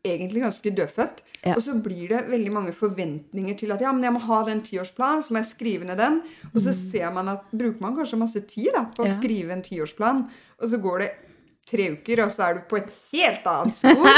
egentlig 0.06 0.44
ganske 0.46 0.74
dødfødt. 0.78 1.24
Ja. 1.46 1.54
Og 1.56 1.62
så 1.62 1.76
blir 1.78 2.10
det 2.10 2.24
veldig 2.32 2.52
mange 2.54 2.72
forventninger 2.74 3.54
til 3.60 3.72
at 3.76 3.82
ja, 3.84 3.92
men 3.94 4.04
jeg 4.08 4.14
må 4.16 4.22
ha 4.26 4.40
den 4.48 4.64
tiårsplanen, 4.66 5.22
så 5.26 5.34
må 5.36 5.42
jeg 5.44 5.50
skrive 5.52 5.86
ned 5.86 6.00
den. 6.02 6.20
Og 6.56 6.62
så 6.66 6.74
ser 6.74 7.12
man 7.14 7.30
at 7.36 7.44
bruker 7.54 7.84
man 7.86 7.94
kanskje 7.98 8.18
masse 8.22 8.42
tid 8.50 8.72
da, 8.74 8.88
på 8.96 9.04
å 9.04 9.06
Mm. 9.06 9.12
Ja. 9.12 9.18
skrive 9.20 9.54
en 9.54 9.62
tiårsplan, 9.66 10.24
og 10.62 10.70
så 10.72 10.80
går 10.82 11.04
det 11.04 11.12
tre 11.66 11.88
uker, 11.96 12.20
og 12.26 12.32
så 12.34 12.44
er 12.50 12.58
du 12.60 12.66
på 12.70 12.78
et 12.78 12.90
helt 13.14 13.46
annet 13.50 13.80
spor. 13.80 14.10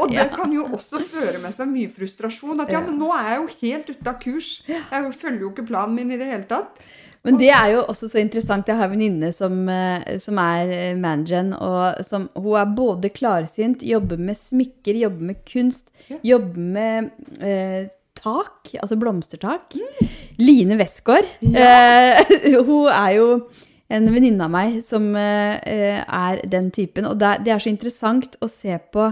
Og 0.00 0.10
det 0.10 0.24
kan 0.38 0.50
jo 0.54 0.64
også 0.74 0.98
føre 1.06 1.38
med 1.42 1.54
seg 1.54 1.70
mye 1.70 1.90
frustrasjon. 1.92 2.58
At 2.64 2.72
ja, 2.72 2.80
Ja. 2.80 2.86
men 2.88 2.98
nå 2.98 3.10
er 3.14 3.28
jeg 3.28 3.38
jo 3.42 3.52
helt 3.60 3.92
ute 3.94 4.10
av 4.10 4.18
kurs. 4.22 4.48
Jeg 4.66 5.12
følger 5.20 5.44
jo 5.46 5.52
ikke 5.52 5.68
planen 5.70 5.94
min 6.00 6.10
i 6.10 6.18
det 6.20 6.26
hele 6.32 6.48
tatt. 6.50 6.80
Men 7.22 7.36
det 7.36 7.50
er 7.52 7.74
jo 7.74 7.82
også 7.84 8.08
så 8.08 8.16
interessant. 8.22 8.66
Jeg 8.70 8.78
har 8.78 8.88
en 8.88 8.94
venninne 8.94 9.28
som, 9.36 9.56
eh, 9.68 10.16
som 10.24 10.38
er 10.40 10.70
eh, 10.72 10.94
manageren, 10.96 11.50
og 11.52 12.00
som, 12.08 12.30
hun 12.34 12.54
er 12.56 12.70
både 12.78 13.10
klarsynt, 13.12 13.82
jobber 13.84 14.16
med 14.16 14.38
smykker, 14.40 14.96
jobber 15.04 15.26
med 15.32 15.42
kunst, 15.50 15.90
Ja. 16.08 16.16
jobber 16.32 16.58
med 16.78 17.10
eh, 17.44 17.90
tak, 18.16 18.72
altså 18.80 18.96
blomstertak. 19.00 19.76
Line 20.40 20.80
Westgård. 20.80 21.28
Eh, 21.44 22.24
hun 22.66 22.88
er 22.88 23.12
jo 23.18 23.28
en 23.90 24.06
venninne 24.14 24.44
av 24.46 24.52
meg 24.54 24.78
som 24.86 25.10
eh, 25.18 25.98
er 26.04 26.42
den 26.50 26.70
typen, 26.74 27.08
og 27.10 27.18
det 27.20 27.26
er, 27.28 27.42
det 27.46 27.52
er 27.54 27.62
så 27.64 27.70
interessant 27.72 28.36
å 28.42 28.48
se 28.50 28.76
på 28.94 29.08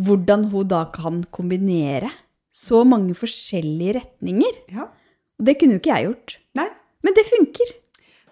hvordan 0.00 0.46
hun 0.54 0.68
da 0.70 0.86
kan 0.94 1.22
kombinere 1.34 2.08
så 2.50 2.80
mange 2.88 3.12
forskjellige 3.14 3.98
retninger. 3.98 4.56
Ja, 4.72 4.88
Og 5.38 5.44
det 5.46 5.58
kunne 5.60 5.76
jo 5.76 5.82
ikke 5.82 5.92
jeg 5.96 6.08
gjort. 6.08 6.38
nei, 6.58 6.68
Men 7.04 7.14
det 7.16 7.26
funker. 7.28 7.68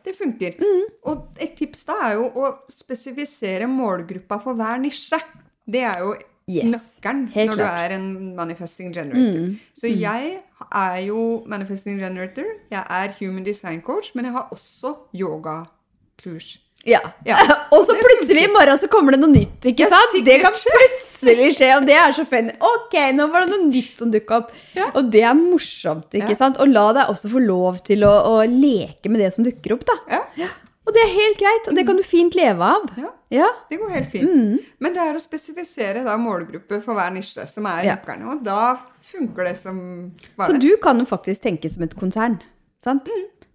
det 0.04 0.14
funker. 0.16 0.56
Mm. 0.58 0.86
Og 1.12 1.36
et 1.40 1.54
tips 1.56 1.84
da 1.88 1.94
er 2.08 2.14
jo 2.16 2.26
å 2.32 2.50
spesifisere 2.72 3.68
målgruppa 3.68 4.40
for 4.42 4.56
hver 4.56 4.80
nisje. 4.80 5.20
Det 5.68 5.82
er 5.84 6.00
jo 6.00 6.14
Yes, 6.48 6.70
nøkkelen 6.72 7.26
helt 7.34 7.50
når 7.50 7.58
klart. 7.58 7.68
Mm. 7.68 7.74
du 7.74 7.82
er 7.84 7.96
en 7.98 8.36
manifesting 8.36 8.94
generator. 8.94 9.50
Så 9.76 9.90
jeg 9.92 10.38
er 10.72 10.96
jo 11.04 11.24
manifesting 11.46 12.00
generator, 12.00 12.46
jeg 12.72 12.84
er 13.00 13.12
human 13.18 13.44
design 13.44 13.82
coach, 13.84 14.14
men 14.14 14.24
jeg 14.24 14.32
har 14.32 14.48
også 14.54 14.94
yoga-kurs. 15.14 16.56
Ja. 16.86 17.00
Ja. 17.26 17.36
og 17.74 17.82
så 17.84 17.96
plutselig 17.98 18.44
i 18.46 18.52
morgen 18.54 18.78
så 18.78 18.88
kommer 18.90 19.12
det 19.12 19.20
noe 19.20 19.32
nytt, 19.32 19.66
ikke 19.66 19.84
Ja, 19.84 19.90
sant? 19.92 20.14
Det 20.24 20.38
kan 20.44 20.54
plutselig 20.54 21.50
skje, 21.58 21.72
og 21.76 21.88
det 21.88 21.96
er 21.98 22.14
så 22.16 22.24
funny. 22.28 22.54
Ok, 22.70 22.94
nå 23.18 23.26
var 23.32 23.44
det 23.44 23.52
noe 23.52 23.66
nytt 23.66 23.98
som 23.98 24.12
dukka 24.14 24.38
opp. 24.44 24.54
Ja. 24.78 24.88
Og 24.94 25.10
det 25.12 25.24
er 25.26 25.34
morsomt, 25.36 26.08
ikke 26.14 26.38
sant? 26.38 26.60
Og 26.62 26.70
la 26.70 26.86
deg 26.96 27.12
også 27.12 27.30
få 27.34 27.42
lov 27.44 27.82
til 27.86 28.06
å, 28.08 28.14
å 28.30 28.40
leke 28.48 29.10
med 29.12 29.20
det 29.24 29.32
som 29.34 29.44
dukker 29.46 29.76
opp, 29.76 29.84
da. 29.90 29.98
Ja, 30.16 30.48
Og 30.88 30.94
det 30.96 31.02
er 31.04 31.10
helt 31.12 31.36
greit, 31.36 31.66
og 31.68 31.76
det 31.76 31.82
kan 31.84 31.98
du 31.98 32.02
fint 32.06 32.34
leve 32.38 32.64
av. 32.64 32.86
ja, 32.96 33.10
Ja. 33.30 33.48
det 33.68 33.76
går 33.78 33.90
helt 33.92 34.10
fint. 34.10 34.60
Men 34.80 34.94
det 34.94 35.02
er 35.04 35.14
å 35.18 35.20
spesifisere 35.20 36.02
da 36.06 36.14
målgruppe 36.16 36.78
for 36.82 36.94
hver 36.96 37.12
nisje, 37.12 37.44
som 37.46 37.66
er 37.66 37.84
Ja. 37.84 37.96
nøkkelen. 37.96 38.24
Og 38.32 38.42
da 38.42 38.78
funker 39.02 39.44
det 39.44 39.58
som 39.58 40.12
Så 40.38 40.58
du 40.58 40.76
kan 40.82 40.98
jo 40.98 41.04
faktisk 41.04 41.42
tenke 41.42 41.68
som 41.68 41.82
et 41.82 41.94
konsern. 41.94 42.40
Sant? 42.82 43.10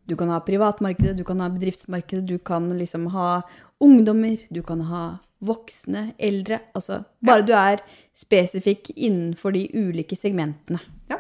Du 0.06 0.16
kan 0.16 0.28
ha 0.30 0.40
privatmarkedet, 0.42 1.16
du 1.16 1.24
kan 1.24 1.40
ha 1.40 1.50
bedriftsmarkedet, 1.50 2.26
du 2.28 2.38
kan 2.38 2.70
liksom 2.78 3.08
ha 3.10 3.42
ungdommer, 3.82 4.38
du 4.52 4.62
kan 4.62 4.82
ha 4.82 5.18
voksne, 5.44 6.14
eldre. 6.20 6.60
Altså 6.76 7.04
bare 7.24 7.42
du 7.46 7.54
er 7.54 7.80
spesifikk 8.16 8.92
innenfor 8.96 9.52
de 9.54 9.68
ulike 9.74 10.16
segmentene. 10.16 10.80
Ja. 11.10 11.18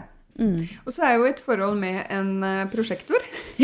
Og 0.86 0.89
så 0.89 1.03
er 1.05 1.11
jeg 1.11 1.19
jo 1.19 1.25
i 1.27 1.29
et 1.29 1.41
forhold 1.45 1.75
med 1.77 1.97
en 2.13 2.29
eh, 2.47 2.61
prosjektor, 2.71 3.21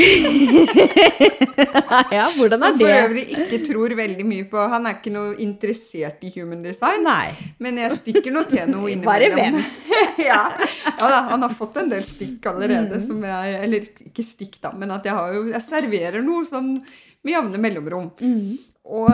ja, 2.14 2.28
hvordan 2.36 2.62
som 2.62 2.76
er 2.76 2.78
for 2.78 2.94
øvrig 2.94 3.24
ikke 3.34 3.58
tror 3.66 3.96
veldig 3.98 4.26
mye 4.28 4.46
på 4.52 4.66
Han 4.70 4.86
er 4.86 5.00
ikke 5.00 5.14
noe 5.14 5.32
interessert 5.42 6.22
i 6.28 6.30
human 6.36 6.62
design. 6.64 7.04
Nei. 7.08 7.32
Men 7.64 7.80
jeg 7.82 7.98
stikker 7.98 8.36
noe 8.36 8.46
til 8.50 8.70
noe 8.70 8.94
Bare 9.10 9.32
vent. 9.34 9.82
ja. 10.30 10.42
ja 10.86 10.94
da, 11.00 11.24
han 11.32 11.48
har 11.48 11.56
fått 11.58 11.80
en 11.82 11.90
del 11.92 12.06
stikk 12.06 12.46
allerede. 12.52 13.02
Mm. 13.02 13.06
Som 13.08 13.26
jeg, 13.26 13.56
eller 13.66 13.90
ikke 14.12 14.26
stikk, 14.26 14.60
da, 14.62 14.74
men 14.78 14.94
at 14.94 15.10
jeg, 15.10 15.18
har 15.18 15.34
jo, 15.36 15.48
jeg 15.50 15.66
serverer 15.66 16.22
noe 16.26 16.46
sånn 16.48 16.76
med 16.78 17.34
jevne 17.34 17.64
mellomrom. 17.66 18.12
Mm. 18.22 18.60
Og, 18.90 19.10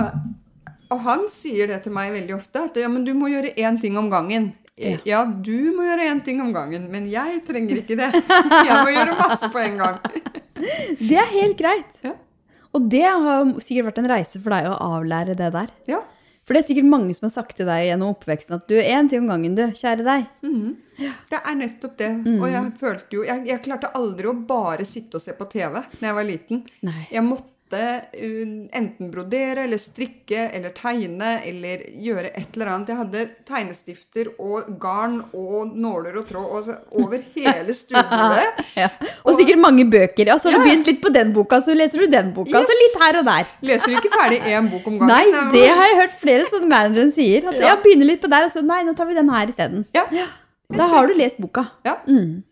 og 0.91 1.07
han 1.07 1.25
sier 1.31 1.71
det 1.71 1.79
til 1.85 1.95
meg 1.95 2.11
veldig 2.15 2.35
ofte, 2.35 2.67
at 2.67 2.83
ja, 2.83 2.91
men 2.91 3.07
du 3.07 3.13
må 3.17 3.31
gjøre 3.31 3.55
én 3.55 3.79
ting 3.81 3.95
om 4.01 4.11
gangen. 4.11 4.51
Ja. 4.75 4.97
Ja, 5.07 5.19
du 5.23 5.71
må 5.71 5.85
gjøre 5.87 6.09
én 6.11 6.19
ting 6.23 6.41
om 6.43 6.51
gangen, 6.55 6.89
men 6.91 7.05
jeg 7.07 7.39
trenger 7.47 7.79
ikke 7.79 7.95
det. 7.95 8.09
Jeg 8.67 8.79
må 8.83 8.91
gjøre 8.91 9.13
masse 9.15 9.47
på 9.53 9.61
en 9.61 9.77
gang. 9.79 10.01
Det 10.99 11.15
er 11.19 11.29
helt 11.31 11.55
greit. 11.59 11.99
Ja. 12.03 12.11
Og 12.75 12.89
det 12.91 13.05
har 13.07 13.47
sikkert 13.63 13.89
vært 13.89 13.99
en 14.01 14.09
reise 14.11 14.39
for 14.43 14.51
deg 14.51 14.67
å 14.67 14.75
avlære 14.97 15.35
det 15.39 15.47
der. 15.55 15.69
Ja. 15.87 16.01
For 16.43 16.55
det 16.55 16.61
er 16.63 16.67
sikkert 16.69 16.89
mange 16.91 17.15
som 17.15 17.27
har 17.29 17.33
sagt 17.37 17.55
til 17.59 17.67
deg 17.69 17.85
gjennom 17.87 18.11
oppveksten 18.13 18.57
at 18.57 18.65
du, 18.67 18.75
én 18.75 19.07
ting 19.11 19.23
om 19.23 19.31
gangen, 19.31 19.55
du, 19.55 19.63
kjære 19.75 20.03
deg. 20.07 20.27
Det 20.97 21.41
er 21.43 21.55
nettopp 21.59 21.97
det. 21.99 22.11
Mm. 22.25 22.39
Og 22.41 22.47
jeg 22.53 22.71
følte 22.79 23.17
jo 23.19 23.23
jeg, 23.27 23.43
jeg 23.49 23.63
klarte 23.65 23.91
aldri 23.99 24.27
å 24.31 24.37
bare 24.47 24.85
sitte 24.87 25.17
og 25.19 25.21
se 25.25 25.33
på 25.35 25.47
TV 25.51 25.81
når 25.99 26.07
jeg 26.09 26.15
var 26.21 26.23
liten. 26.29 26.63
Nei. 26.87 27.01
Jeg 27.11 27.23
måtte 27.25 27.51
uh, 27.75 28.51
enten 28.77 29.09
brodere 29.11 29.65
eller 29.65 29.79
strikke 29.81 30.45
eller 30.55 30.71
tegne 30.77 31.31
eller 31.49 31.81
gjøre 32.05 32.29
et 32.37 32.55
eller 32.55 32.71
annet. 32.75 32.91
Jeg 32.93 32.99
hadde 33.01 33.23
tegnestifter 33.49 34.29
og 34.39 34.69
garn 34.79 35.17
og 35.35 35.73
nåler 35.75 36.15
og 36.21 36.27
tråd 36.29 36.69
og 36.69 37.01
over 37.03 37.25
hele 37.35 37.73
stuebordet. 37.75 38.45
Ja. 38.75 38.89
Og 39.23 39.37
sikkert 39.39 39.61
mange 39.63 39.85
bøker. 39.87 40.27
Og 40.33 40.41
så 40.43 40.49
har 40.51 40.57
du 40.57 40.59
Ja. 40.59 40.63
begynt 40.67 40.87
litt 40.89 40.97
på 41.03 41.11
den 41.15 41.29
boka, 41.35 41.61
så 41.63 41.71
leser 41.75 42.01
du 42.03 42.09
den 42.11 42.33
boka. 42.35 42.59
Så 42.59 42.75
litt 42.75 42.97
her 42.99 43.19
og 43.21 43.27
der. 43.29 43.45
Leser 43.63 43.87
du 43.93 43.95
ikke 44.01 44.11
ferdig 44.11 44.39
én 44.51 44.67
bok 44.71 44.87
om 44.91 44.97
gangen? 44.99 45.13
Nei, 45.13 45.45
det 45.53 45.61
har 45.69 45.87
jeg 45.87 45.99
hørt 46.01 46.17
flere 46.19 46.47
sånne 46.49 46.67
manageren 46.71 47.13
sier. 47.15 47.47
At 47.47 47.55
Ja. 47.55 47.69
jeg 47.69 47.83
begynner 47.85 48.09
litt 48.11 48.21
på 48.25 48.27
der, 48.33 48.43
og 48.49 48.51
så 48.51 48.63
nei, 48.67 48.81
nå 48.83 48.91
tar 48.99 49.07
vi 49.07 49.15
den 49.15 49.31
her 49.31 49.47
isteden. 49.47 49.85
Ja. 49.95 50.03
Da 50.73 50.87
har 50.89 51.07
du 51.07 51.13
lest 51.17 51.37
boka. 51.37 51.65
Ja. 51.85 51.97
Mm. 52.07 52.43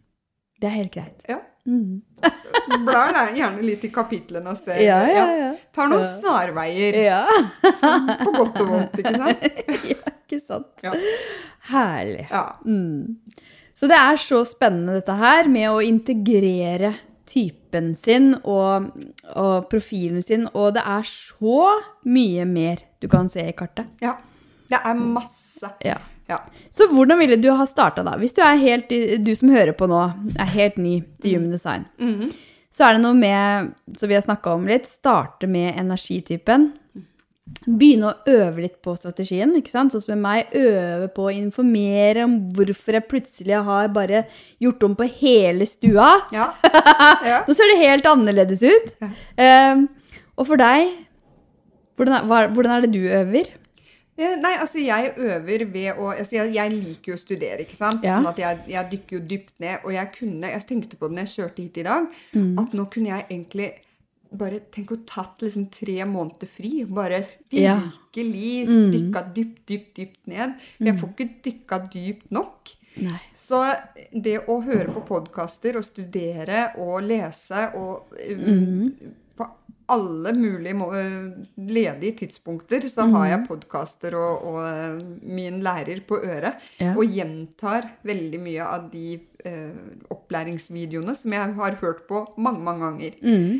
Det 0.61 0.67
er 0.69 0.77
helt 0.77 0.93
greit. 0.93 1.23
ja. 1.27 1.39
Mm. 1.65 2.01
Blar 2.85 3.29
gjerne 3.35 3.61
litt 3.63 3.83
i 3.87 3.89
kapitlene 3.93 4.51
og 4.51 4.57
ser. 4.59 4.81
Ja, 4.83 4.97
ja, 5.07 5.23
ja. 5.39 5.51
Tar 5.75 5.87
noen 5.91 6.03
snarveier. 6.19 6.97
Ja. 7.05 7.21
som- 7.79 8.09
På 8.19 8.33
godt 8.35 8.59
og 8.59 8.67
vondt, 8.67 8.97
ikke 8.99 9.13
sant? 9.15 9.47
ja, 9.93 10.13
ikke 10.25 10.39
sant. 10.43 10.83
Ja. 10.83 10.91
Herlig. 11.69 12.27
Mm. 12.65 13.15
Så 13.79 13.87
det 13.87 13.95
er 13.97 14.19
så 14.21 14.43
spennende 14.47 14.97
dette 14.99 15.15
her 15.17 15.47
med 15.51 15.69
å 15.71 15.79
integrere 15.83 16.93
typen 17.25 17.93
sin 17.95 18.33
og, 18.43 18.91
og 19.33 19.69
profilen 19.71 20.19
sin, 20.21 20.43
og 20.53 20.73
det 20.75 20.83
er 20.83 21.07
så 21.07 21.63
mye 22.05 22.43
mer 22.45 22.83
du 23.01 23.07
kan 23.11 23.29
se 23.31 23.47
i 23.47 23.55
kartet. 23.55 23.87
ja. 24.03 24.17
Det 24.73 24.79
er 24.89 24.95
masse. 24.95 25.67
Ja. 25.85 25.97
Ja. 26.29 26.39
Så 26.71 26.87
hvordan 26.91 27.19
ville 27.19 27.35
du 27.41 27.49
ha 27.51 27.65
starta 27.67 28.03
da? 28.07 28.13
Hvis 28.17 28.33
du, 28.37 28.41
helt, 28.41 28.89
du 29.25 29.33
som 29.35 29.49
hører 29.51 29.73
på 29.75 29.87
nå, 29.91 29.99
er 30.39 30.45
helt 30.55 30.77
ny 30.79 31.01
til 31.21 31.35
human 31.37 31.51
design, 31.51 31.85
Mhm. 31.99 32.31
så 32.73 32.87
er 32.87 32.93
det 32.95 33.01
noe 33.03 33.13
med, 33.13 33.73
som 33.97 34.09
vi 34.09 34.15
har 34.15 34.23
snakka 34.23 34.53
om 34.55 34.65
litt, 34.65 34.87
starte 34.87 35.47
med 35.47 35.75
energitypen. 35.77 36.71
Begynne 37.67 38.07
å 38.07 38.15
øve 38.31 38.61
litt 38.63 38.77
på 38.81 38.95
strategien. 38.97 39.51
ikke 39.59 39.69
sant? 39.69 39.91
Sånn 39.91 40.01
som 40.01 40.15
med 40.15 40.23
meg, 40.23 40.53
øve 40.55 41.09
på 41.13 41.25
å 41.27 41.33
informere 41.35 42.23
om 42.23 42.37
hvorfor 42.55 42.93
jeg 42.95 43.07
plutselig 43.11 43.59
har 43.67 43.89
bare 43.93 44.23
gjort 44.63 44.83
om 44.87 44.95
på 44.95 45.03
hele 45.19 45.65
stua. 45.67 46.07
Ja. 46.31 46.47
ja. 47.29 47.43
Nå 47.45 47.53
ser 47.53 47.67
det 47.73 47.81
helt 47.83 48.07
annerledes 48.09 48.63
ut. 48.63 48.95
Ehm, 49.37 49.89
og 50.37 50.47
for 50.47 50.55
deg, 50.57 50.93
hvordan 51.99 52.15
er, 52.31 52.47
hvordan 52.55 52.71
er 52.77 52.87
det 52.87 52.93
du 52.95 53.03
øver? 53.11 53.51
Eh, 54.17 54.35
Nei, 54.37 54.51
altså 54.61 54.77
jeg 54.77 55.13
øver 55.17 55.63
ved 55.73 55.97
å 55.97 56.11
altså 56.13 56.35
jeg, 56.35 56.53
jeg 56.53 56.71
liker 56.71 57.11
jo 57.13 57.15
å 57.17 57.21
studere, 57.21 57.63
ikke 57.65 57.75
sant? 57.79 58.03
Ja. 58.05 58.19
Sånn 58.19 58.27
at 58.29 58.37
jeg, 58.37 58.59
jeg 58.69 58.89
dykker 58.91 59.17
jo 59.17 59.21
dypt 59.31 59.55
ned. 59.59 59.79
Og 59.85 59.93
jeg 59.95 60.11
kunne, 60.19 60.51
jeg 60.53 60.67
tenkte 60.69 60.99
på 60.99 61.07
det 61.09 61.15
når 61.17 61.25
jeg 61.25 61.33
kjørte 61.37 61.63
hit 61.65 61.77
i 61.81 61.83
dag, 61.87 62.05
Mm. 62.33 62.59
at 62.59 62.71
nå 62.77 62.85
kunne 62.93 63.09
jeg 63.09 63.25
egentlig 63.31 63.71
bare 64.33 64.59
tenk 64.73 64.91
å 64.91 64.99
tatt 65.05 65.41
liksom 65.45 65.67
tre 65.71 66.05
måneder 66.09 66.47
fri. 66.49 66.83
Bare 66.85 67.23
Ja. 67.51 67.79
virkelig 67.79 68.67
Mm. 68.67 68.91
dykka 68.93 69.21
dypt, 69.33 69.65
dypt, 69.67 69.93
dypt 69.95 70.27
ned. 70.27 70.55
Jeg 70.79 70.95
får 70.99 71.09
ikke 71.15 71.29
dykka 71.43 71.79
dypt 71.91 72.31
nok. 72.31 72.69
Nei. 72.97 73.19
Så 73.35 73.63
det 74.13 74.45
å 74.47 74.61
høre 74.63 74.93
på 74.93 75.01
podkaster 75.07 75.75
og 75.77 75.83
studere 75.83 76.75
og 76.77 77.01
lese 77.03 77.71
og 77.75 78.05
eh, 78.19 78.35
Mm. 78.37 78.93
På 79.35 79.47
alle 79.91 80.31
mulige 80.37 80.73
eh, 80.97 81.45
ledige 81.57 82.15
tidspunkter 82.23 82.81
så 82.87 83.01
har 83.09 83.25
Mm. 83.25 83.29
jeg 83.31 83.47
podkaster 83.47 84.15
og, 84.15 84.45
og 84.45 84.57
eh, 84.67 85.03
min 85.23 85.59
lærer 85.61 86.01
på 86.07 86.19
øret. 86.23 86.55
Ja. 86.79 86.93
Og 86.95 87.05
gjentar 87.05 87.89
veldig 88.03 88.39
mye 88.39 88.63
av 88.63 88.89
de 88.91 89.19
eh, 89.45 89.71
opplæringsvideoene 90.09 91.15
som 91.15 91.33
jeg 91.33 91.55
har 91.59 91.77
hørt 91.81 92.07
på 92.07 92.25
mange, 92.37 92.63
mange 92.63 92.85
ganger. 92.85 93.11
Mm. 93.21 93.59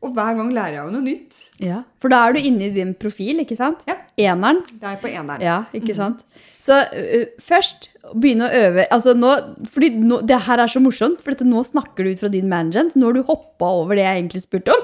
Og 0.00 0.12
hver 0.14 0.36
gang 0.38 0.52
lærer 0.54 0.76
jeg 0.76 0.84
jo 0.86 0.90
noe 0.94 1.02
nytt. 1.02 1.38
Ja, 1.60 1.80
for 1.98 2.08
da 2.12 2.20
er 2.28 2.36
du 2.36 2.38
inne 2.38 2.68
i 2.68 2.74
din 2.74 2.92
profil, 2.94 3.40
ikke 3.42 3.56
sant? 3.58 3.80
Ja. 3.88 3.96
Eneren. 4.30 4.60
Det 4.78 4.86
er 4.92 5.00
på 5.02 5.10
eneren. 5.10 5.42
Ja, 5.42 5.64
ikke 5.74 5.94
sant? 5.94 6.22
Så 6.62 6.76
uh, 6.86 7.24
først 7.42 7.88
begynne 8.14 8.48
å 8.48 8.60
øve. 8.64 8.84
Altså 8.94 9.14
nå, 9.16 9.32
fordi 9.74 9.90
nå, 10.00 10.20
det 10.28 10.40
her 10.46 10.62
er 10.62 10.70
så 10.72 10.82
morsomt, 10.82 11.20
for 11.22 11.34
dette, 11.34 11.46
nå 11.48 11.62
snakker 11.66 12.06
du 12.06 12.12
ut 12.12 12.22
fra 12.22 12.30
din 12.32 12.48
management. 12.50 12.96
Nå 12.96 13.10
har 13.10 13.18
du 13.18 13.24
hoppa 13.28 13.72
over 13.82 13.98
det 13.98 14.04
jeg 14.06 14.22
egentlig 14.22 14.44
spurte 14.44 14.74
om. 14.74 14.82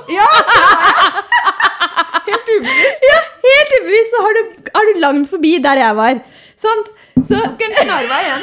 Helt 2.24 2.50
ubevisst. 2.50 3.04
Ja, 3.04 3.20
helt 3.44 3.76
ubevisst 3.78 4.16
så 4.16 4.24
har 4.24 4.36
du, 4.38 4.42
har 4.74 4.88
du 4.88 5.00
langt 5.02 5.30
forbi 5.30 5.54
der 5.64 5.82
jeg 5.82 5.98
var. 6.00 6.20
Sant? 6.60 6.90
Så 7.20 7.38
Tok 7.38 7.62
en 7.66 7.76
snarvei 7.82 8.22
igjen. 8.24 8.42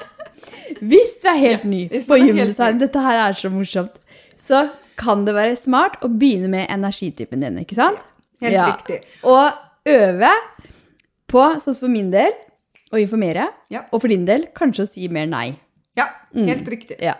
hvis 0.92 1.12
du 1.22 1.28
er 1.30 1.40
helt 1.40 1.68
ny 1.68 1.82
på 1.90 2.18
gymdesign, 2.20 2.80
dette 2.82 3.02
her 3.04 3.20
er 3.28 3.38
så 3.38 3.50
morsomt, 3.52 4.00
så 4.40 4.66
kan 5.00 5.24
det 5.26 5.34
være 5.34 5.56
smart 5.58 5.98
å 6.06 6.10
begynne 6.10 6.50
med 6.52 6.68
energitypen 6.70 7.42
din, 7.42 7.60
ikke 7.64 7.78
sant? 7.78 8.02
Helt 8.44 8.60
riktig. 8.60 9.00
Og 9.26 9.90
øve 9.90 10.32
på, 11.30 11.44
sånn 11.58 11.74
som 11.74 11.86
for 11.86 11.92
min 11.92 12.12
del, 12.14 12.34
å 12.94 13.00
informere, 13.02 13.48
Ja. 13.70 13.84
og 13.92 14.00
for 14.00 14.08
din 14.08 14.24
del 14.24 14.46
kanskje 14.54 14.82
å 14.86 14.88
si 14.88 15.08
mer 15.08 15.26
nei. 15.26 15.54
Ja, 15.96 16.08
helt 16.34 16.66
riktig. 16.66 16.96
Ja. 16.98 17.12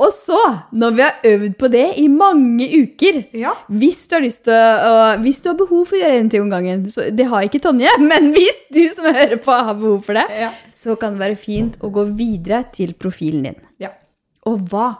Og 0.00 0.08
så, 0.10 0.38
når 0.72 0.94
vi 0.96 1.02
har 1.04 1.18
øvd 1.28 1.56
på 1.60 1.68
det 1.70 1.82
i 2.00 2.06
mange 2.08 2.64
uker 2.72 3.18
Ja. 3.36 3.52
hvis 3.68 4.06
du, 4.08 4.14
har 4.16 4.22
lyst 4.24 4.44
til 4.44 4.54
øh, 4.54 5.18
hvis 5.22 5.42
du 5.44 5.50
har 5.50 5.58
behov 5.58 5.84
for 5.90 5.96
å 5.96 6.00
gjøre 6.00 6.20
en 6.22 6.30
ting 6.32 6.40
om 6.42 6.48
gangen 6.50 6.86
så 6.88 7.10
Det 7.14 7.26
har 7.28 7.42
ikke 7.44 7.60
Tonje, 7.60 7.92
men 8.10 8.32
hvis 8.32 8.62
du 8.72 8.80
som 8.88 9.04
hører 9.12 9.36
på 9.44 9.52
har 9.52 9.74
behov 9.74 10.00
for 10.06 10.14
det, 10.14 10.24
Ja. 10.40 10.50
så 10.72 10.96
kan 10.98 11.12
det 11.18 11.20
være 11.20 11.36
fint 11.36 11.76
å 11.84 11.92
gå 11.92 12.06
videre 12.16 12.64
til 12.72 12.94
profilen 12.94 13.42
din. 13.44 13.60
ja. 13.78 13.90
Og 14.46 14.58
hva 14.72 14.96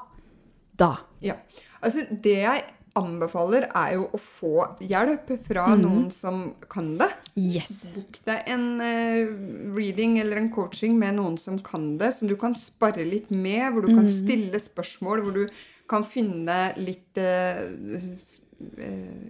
da? 0.76 0.96
Ja. 1.22 1.34
Altså, 1.82 2.04
det 2.10 2.38
jeg 2.44 2.62
anbefaler, 2.98 3.66
er 3.74 3.96
jo 3.96 4.06
å 4.14 4.20
få 4.20 4.52
hjelp 4.84 5.32
fra 5.46 5.66
noen 5.78 6.06
som 6.14 6.44
kan 6.70 6.92
det. 7.00 7.10
Yes. 7.34 7.90
Bok 7.94 8.20
deg 8.28 8.50
en 8.54 8.66
uh, 8.78 9.34
reading 9.74 10.18
eller 10.22 10.42
en 10.42 10.50
coaching 10.54 10.96
med 10.98 11.18
noen 11.18 11.38
som 11.40 11.58
kan 11.64 11.94
det, 11.98 12.12
som 12.18 12.30
du 12.30 12.36
kan 12.40 12.54
spare 12.58 13.06
litt 13.06 13.32
med, 13.34 13.66
hvor 13.72 13.86
du 13.86 13.94
kan 13.94 14.08
stille 14.12 14.60
spørsmål, 14.62 15.24
hvor 15.24 15.38
du 15.42 15.60
kan 15.90 16.06
finne 16.08 16.72
litt 16.80 17.20
uh, 17.20 17.60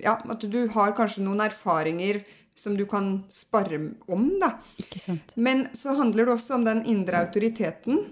Ja, 0.05 0.19
at 0.21 0.45
du 0.47 0.61
har 0.77 0.93
kanskje 0.95 1.25
noen 1.25 1.43
erfaringer 1.43 2.21
som 2.55 2.77
du 2.77 2.85
kan 2.87 3.25
spare 3.33 3.81
om, 4.07 4.27
da. 4.39 4.53
Ikke 4.79 5.01
sant? 5.03 5.35
Men 5.37 5.67
så 5.75 5.97
handler 5.99 6.29
det 6.29 6.37
også 6.37 6.55
om 6.59 6.67
den 6.67 6.85
indre 6.87 7.25
autoriteten. 7.25 8.05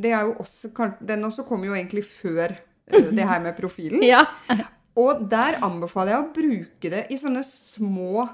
Det 0.00 0.14
er 0.14 0.30
jo 0.30 0.38
også, 0.40 0.70
den 1.04 1.26
også 1.28 1.44
kommer 1.48 1.68
jo 1.68 1.76
egentlig 1.76 2.06
før 2.08 2.54
eh, 2.54 3.10
det 3.12 3.26
her 3.28 3.42
med 3.44 3.58
profilen. 3.58 4.00
Ja. 4.06 4.24
Og 4.98 5.24
der 5.30 5.60
anbefaler 5.64 6.12
jeg 6.12 6.22
å 6.22 6.32
bruke 6.36 6.92
det 6.92 7.06
i 7.14 7.18
sånne 7.20 7.44
små 7.46 8.26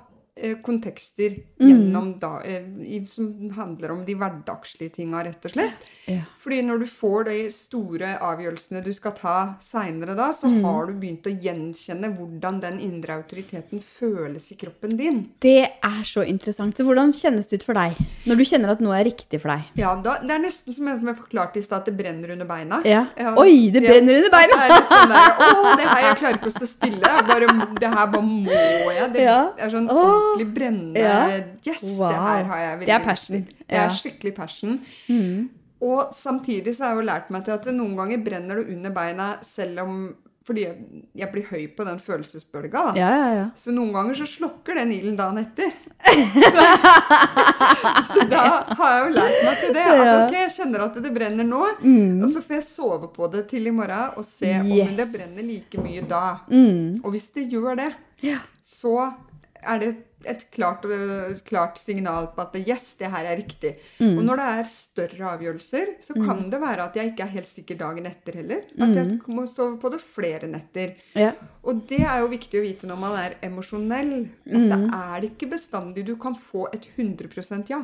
kontekster 0.62 1.34
gjennom 1.58 2.12
da, 2.20 2.40
eh, 2.44 2.62
som 3.06 3.50
handler 3.56 3.90
om 3.92 4.04
de 4.06 4.14
hverdagslige 4.14 4.92
tinga, 4.98 5.24
rett 5.26 5.44
og 5.44 5.50
slett. 5.54 5.86
Ja. 6.06 6.20
Fordi 6.38 6.60
når 6.62 6.78
du 6.80 6.86
får 6.86 7.24
de 7.28 7.36
store 7.50 8.14
avgjørelsene 8.24 8.82
du 8.84 8.92
skal 8.92 9.12
ta 9.18 9.36
seinere 9.60 10.14
da, 10.16 10.30
så 10.32 10.48
har 10.62 10.86
du 10.86 10.94
begynt 11.00 11.26
å 11.26 11.32
gjenkjenne 11.34 12.12
hvordan 12.16 12.60
den 12.62 12.78
indre 12.84 13.16
autoriteten 13.18 13.82
føles 13.84 14.50
i 14.52 14.56
kroppen 14.60 14.96
din. 14.98 15.20
Det 15.40 15.56
er 15.84 16.02
så 16.08 16.24
interessant. 16.26 16.76
Så 16.78 16.84
hvordan 16.86 17.12
kjennes 17.16 17.48
det 17.50 17.60
ut 17.60 17.66
for 17.68 17.74
deg 17.78 17.98
når 18.28 18.36
du 18.40 18.44
kjenner 18.48 18.72
at 18.74 18.80
noe 18.84 18.96
er 18.98 19.08
riktig 19.10 19.40
for 19.42 19.52
deg? 19.54 19.68
Ja, 19.80 19.94
da, 20.02 20.18
Det 20.22 20.30
er 20.36 20.42
nesten 20.42 20.74
som 20.74 20.86
jeg 20.88 21.16
forklarte 21.18 21.58
i 21.58 21.62
stad, 21.64 21.82
at 21.82 21.90
det 21.90 21.96
brenner 21.98 22.32
under 22.34 22.46
beina. 22.48 22.80
Ja. 22.86 23.06
Oi, 23.38 23.70
det 23.74 23.82
brenner 23.82 24.18
under 24.20 24.30
beina! 24.30 24.58
Det 24.58 24.68
er 24.68 24.74
litt 24.76 24.92
sånn 24.92 25.12
der, 25.12 25.30
Å, 25.38 25.76
det 25.78 25.86
her, 25.88 26.02
jeg 26.08 26.16
klarer 26.22 26.38
ikke 26.38 26.50
å 26.52 26.56
stå 26.56 26.68
stille. 26.68 27.12
Bare, 27.28 27.48
det 27.80 27.88
her 27.92 28.06
bare 28.12 28.22
må 28.22 28.92
jeg. 28.92 29.12
Det 29.14 29.22
Ja. 29.24 29.38
er 29.58 29.70
sånn 29.72 29.88
Åh. 29.90 30.27
Ordentlig 30.32 30.54
brennende 30.54 31.00
Ja. 31.00 31.18
Yes, 31.66 31.82
Wow. 31.98 32.08
det 32.08 32.18
her 32.28 32.44
har 32.44 32.58
jeg 32.64 32.78
veldig 32.78 32.86
Det 32.86 32.94
er 33.00 33.04
passion. 33.04 33.36
Det 33.68 33.76
er. 33.76 33.88
Mm. 33.88 33.96
skikkelig 34.02 34.34
passion. 34.34 34.80
Og 35.80 36.08
samtidig 36.12 36.74
så 36.74 36.84
har 36.84 36.94
jeg 36.96 37.04
jo 37.04 37.10
lært 37.10 37.30
meg 37.30 37.44
til 37.44 37.52
at 37.54 37.66
noen 37.74 37.96
ganger 37.96 38.18
brenner 38.24 38.56
det 38.56 38.68
under 38.76 38.90
beina 38.90 39.36
selv 39.42 39.78
om 39.80 40.14
Fordi 40.48 40.62
jeg- 40.64 41.02
jeg 41.14 41.28
blir 41.30 41.44
høy 41.50 41.66
på 41.76 41.84
den 41.84 41.98
følelsesbølga. 42.00 42.70
da. 42.72 42.92
Ja, 42.96 43.08
ja, 43.10 43.34
ja. 43.34 43.50
Så 43.54 43.70
noen 43.70 43.92
ganger 43.92 44.14
så 44.16 44.24
slokker 44.24 44.74
den 44.76 44.90
ilden 44.92 45.14
dagen 45.14 45.36
etter. 45.44 45.72
så 48.08 48.24
da 48.30 48.44
har 48.78 48.92
jeg 48.94 49.02
jo 49.04 49.12
lært 49.18 49.44
meg 49.44 49.58
til 49.60 49.74
det. 49.76 49.84
At 49.84 50.12
ok, 50.22 50.32
jeg 50.38 50.52
kjenner 50.56 50.84
at 50.86 50.94
det 51.04 51.12
brenner 51.14 51.44
nå, 51.44 51.60
og 52.24 52.30
så 52.32 52.40
får 52.44 52.54
jeg 52.58 52.64
sove 52.64 53.10
på 53.12 53.28
det 53.32 53.44
til 53.50 53.66
i 53.68 53.70
morgen 53.70 54.16
og 54.16 54.24
se 54.24 54.54
om 54.60 54.68
det 54.96 55.08
brenner 55.12 55.42
like 55.44 55.82
mye 55.84 56.00
da. 56.08 56.38
Mm. 56.50 57.00
Og 57.04 57.10
hvis 57.12 57.28
det 57.36 57.50
gjør 57.52 57.76
det, 57.76 57.92
så 58.64 58.94
er 59.62 59.78
det 59.84 59.94
et 60.30 60.44
klart, 60.54 60.82
klart 61.48 61.78
signal 61.78 62.28
på 62.34 62.42
at 62.44 62.54
yes, 62.60 62.94
det 63.00 63.10
her 63.10 63.24
er 63.24 63.36
riktig. 63.40 63.74
Mm. 64.00 64.18
Og 64.18 64.24
når 64.24 64.36
det 64.40 64.46
er 64.58 64.68
større 64.70 65.30
avgjørelser, 65.32 65.94
så 66.04 66.14
kan 66.14 66.50
det 66.50 66.60
være 66.60 66.84
at 66.88 66.94
jeg 66.96 67.12
ikke 67.12 67.24
er 67.26 67.32
helt 67.36 67.48
sikker 67.48 67.78
dagen 67.80 68.06
etter 68.06 68.34
heller. 68.40 68.62
At 68.78 68.88
Mm. 68.88 68.94
jeg 68.94 69.20
må 69.28 69.46
sove 69.48 69.78
på 69.80 69.90
det 69.90 70.00
flere 70.00 70.48
netter. 70.48 70.94
ja. 71.14 71.32
Og 71.64 71.86
det 71.88 72.00
er 72.00 72.20
jo 72.20 72.28
viktig 72.28 72.60
å 72.60 72.62
vite 72.64 72.86
når 72.86 72.98
man 72.98 73.16
er 73.18 73.34
emosjonell. 73.42 74.28
At 74.46 74.52
Mm. 74.52 74.68
det 74.68 74.94
er 74.94 75.20
det 75.20 75.30
ikke 75.38 75.50
bestandig 75.52 76.04
du 76.06 76.16
kan 76.16 76.34
få 76.34 76.68
et 76.72 76.88
100% 76.96 77.68
ja. 77.68 77.82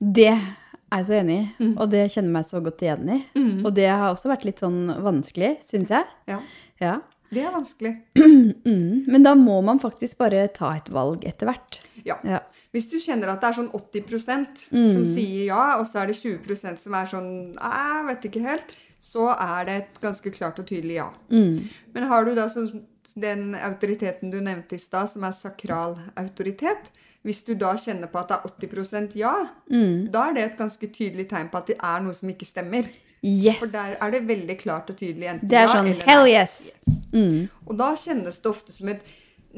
Det 0.00 0.26
er 0.28 0.98
jeg 0.98 1.06
så 1.06 1.14
enig 1.20 1.38
i, 1.58 1.64
Mm. 1.64 1.78
og 1.78 1.90
det 1.90 2.10
kjenner 2.10 2.28
jeg 2.28 2.32
meg 2.32 2.44
så 2.44 2.60
godt 2.62 2.78
igjen 2.82 3.08
i. 3.10 3.24
Og 3.64 3.74
det 3.74 3.88
har 3.88 4.14
også 4.14 4.28
vært 4.30 4.44
litt 4.44 4.60
sånn 4.60 5.02
vanskelig, 5.02 5.58
syns 5.62 5.88
jeg. 5.90 6.04
ja. 6.28 6.40
Ja. 6.80 6.98
Det 7.30 7.42
er 7.44 7.52
vanskelig. 7.54 7.96
Mm. 8.68 9.04
Men 9.08 9.22
da 9.24 9.32
må 9.38 9.58
man 9.64 9.78
faktisk 9.80 10.18
bare 10.20 10.42
ta 10.52 10.74
et 10.76 10.88
valg 10.92 11.22
etter 11.28 11.48
hvert. 11.48 11.78
Ja. 12.04 12.18
Ja. 12.26 12.40
Hvis 12.74 12.88
du 12.90 12.98
kjenner 13.00 13.30
at 13.32 13.40
det 13.40 13.48
er 13.48 13.56
sånn 13.62 13.70
80 13.72 14.66
Mm. 14.72 14.92
som 14.92 15.06
sier 15.08 15.46
ja, 15.48 15.78
og 15.80 15.86
så 15.88 16.02
er 16.02 16.10
det 16.10 16.18
20% 16.20 16.78
som 16.82 16.94
er 16.98 17.06
sånn 17.08 17.30
jeg 17.56 18.04
vet 18.10 18.26
ikke 18.28 18.42
helt, 18.44 18.74
så 19.00 19.30
er 19.32 19.64
det 19.68 19.76
et 19.82 20.00
ganske 20.02 20.32
klart 20.34 20.58
og 20.60 20.66
tydelig 20.68 20.98
ja. 20.98 21.08
Mm. 21.32 21.68
Men 21.94 22.08
har 22.10 22.24
du 22.28 22.34
da 22.36 22.48
sånn, 22.52 22.84
den 23.16 23.54
autoriteten 23.56 24.30
du 24.30 24.40
nevnte 24.40 24.76
i 24.76 24.78
stad, 24.82 25.08
som 25.08 25.24
er 25.24 25.32
sakral 25.32 25.96
autoritet 26.16 26.92
Hvis 27.24 27.40
du 27.44 27.54
da 27.58 27.72
kjenner 27.74 28.06
på 28.12 28.20
at 28.20 28.28
det 28.28 28.36
er 28.36 28.68
80% 28.68 29.16
ja, 29.18 29.34
Mm. 29.72 30.10
da 30.12 30.28
er 30.28 30.34
det 30.34 30.44
et 30.44 30.58
ganske 30.58 30.86
tydelig 30.92 31.28
tegn 31.28 31.48
på 31.50 31.58
at 31.58 31.66
det 31.66 31.76
er 31.82 32.00
noe 32.00 32.14
som 32.14 32.28
ikke 32.30 32.46
stemmer. 32.46 32.86
Yes! 33.22 33.58
For 33.58 33.66
der 33.72 33.96
er 34.00 34.10
det 34.14 34.20
veldig 34.28 34.54
klart 34.60 34.90
og 34.92 34.96
tydelig 35.00 35.26
enten 35.32 35.48
Det 35.50 35.56
er 35.58 35.64
ja 35.66 35.72
sånn 35.72 35.88
eller 35.90 36.04
hell 36.06 36.24
nei. 36.28 36.34
yes! 36.36 36.72
Mm. 37.12 37.48
Og 37.66 37.76
da 37.80 37.88
kjennes 37.98 38.36
det 38.44 38.50
ofte 38.52 38.72
som 38.72 38.88
et 38.88 39.00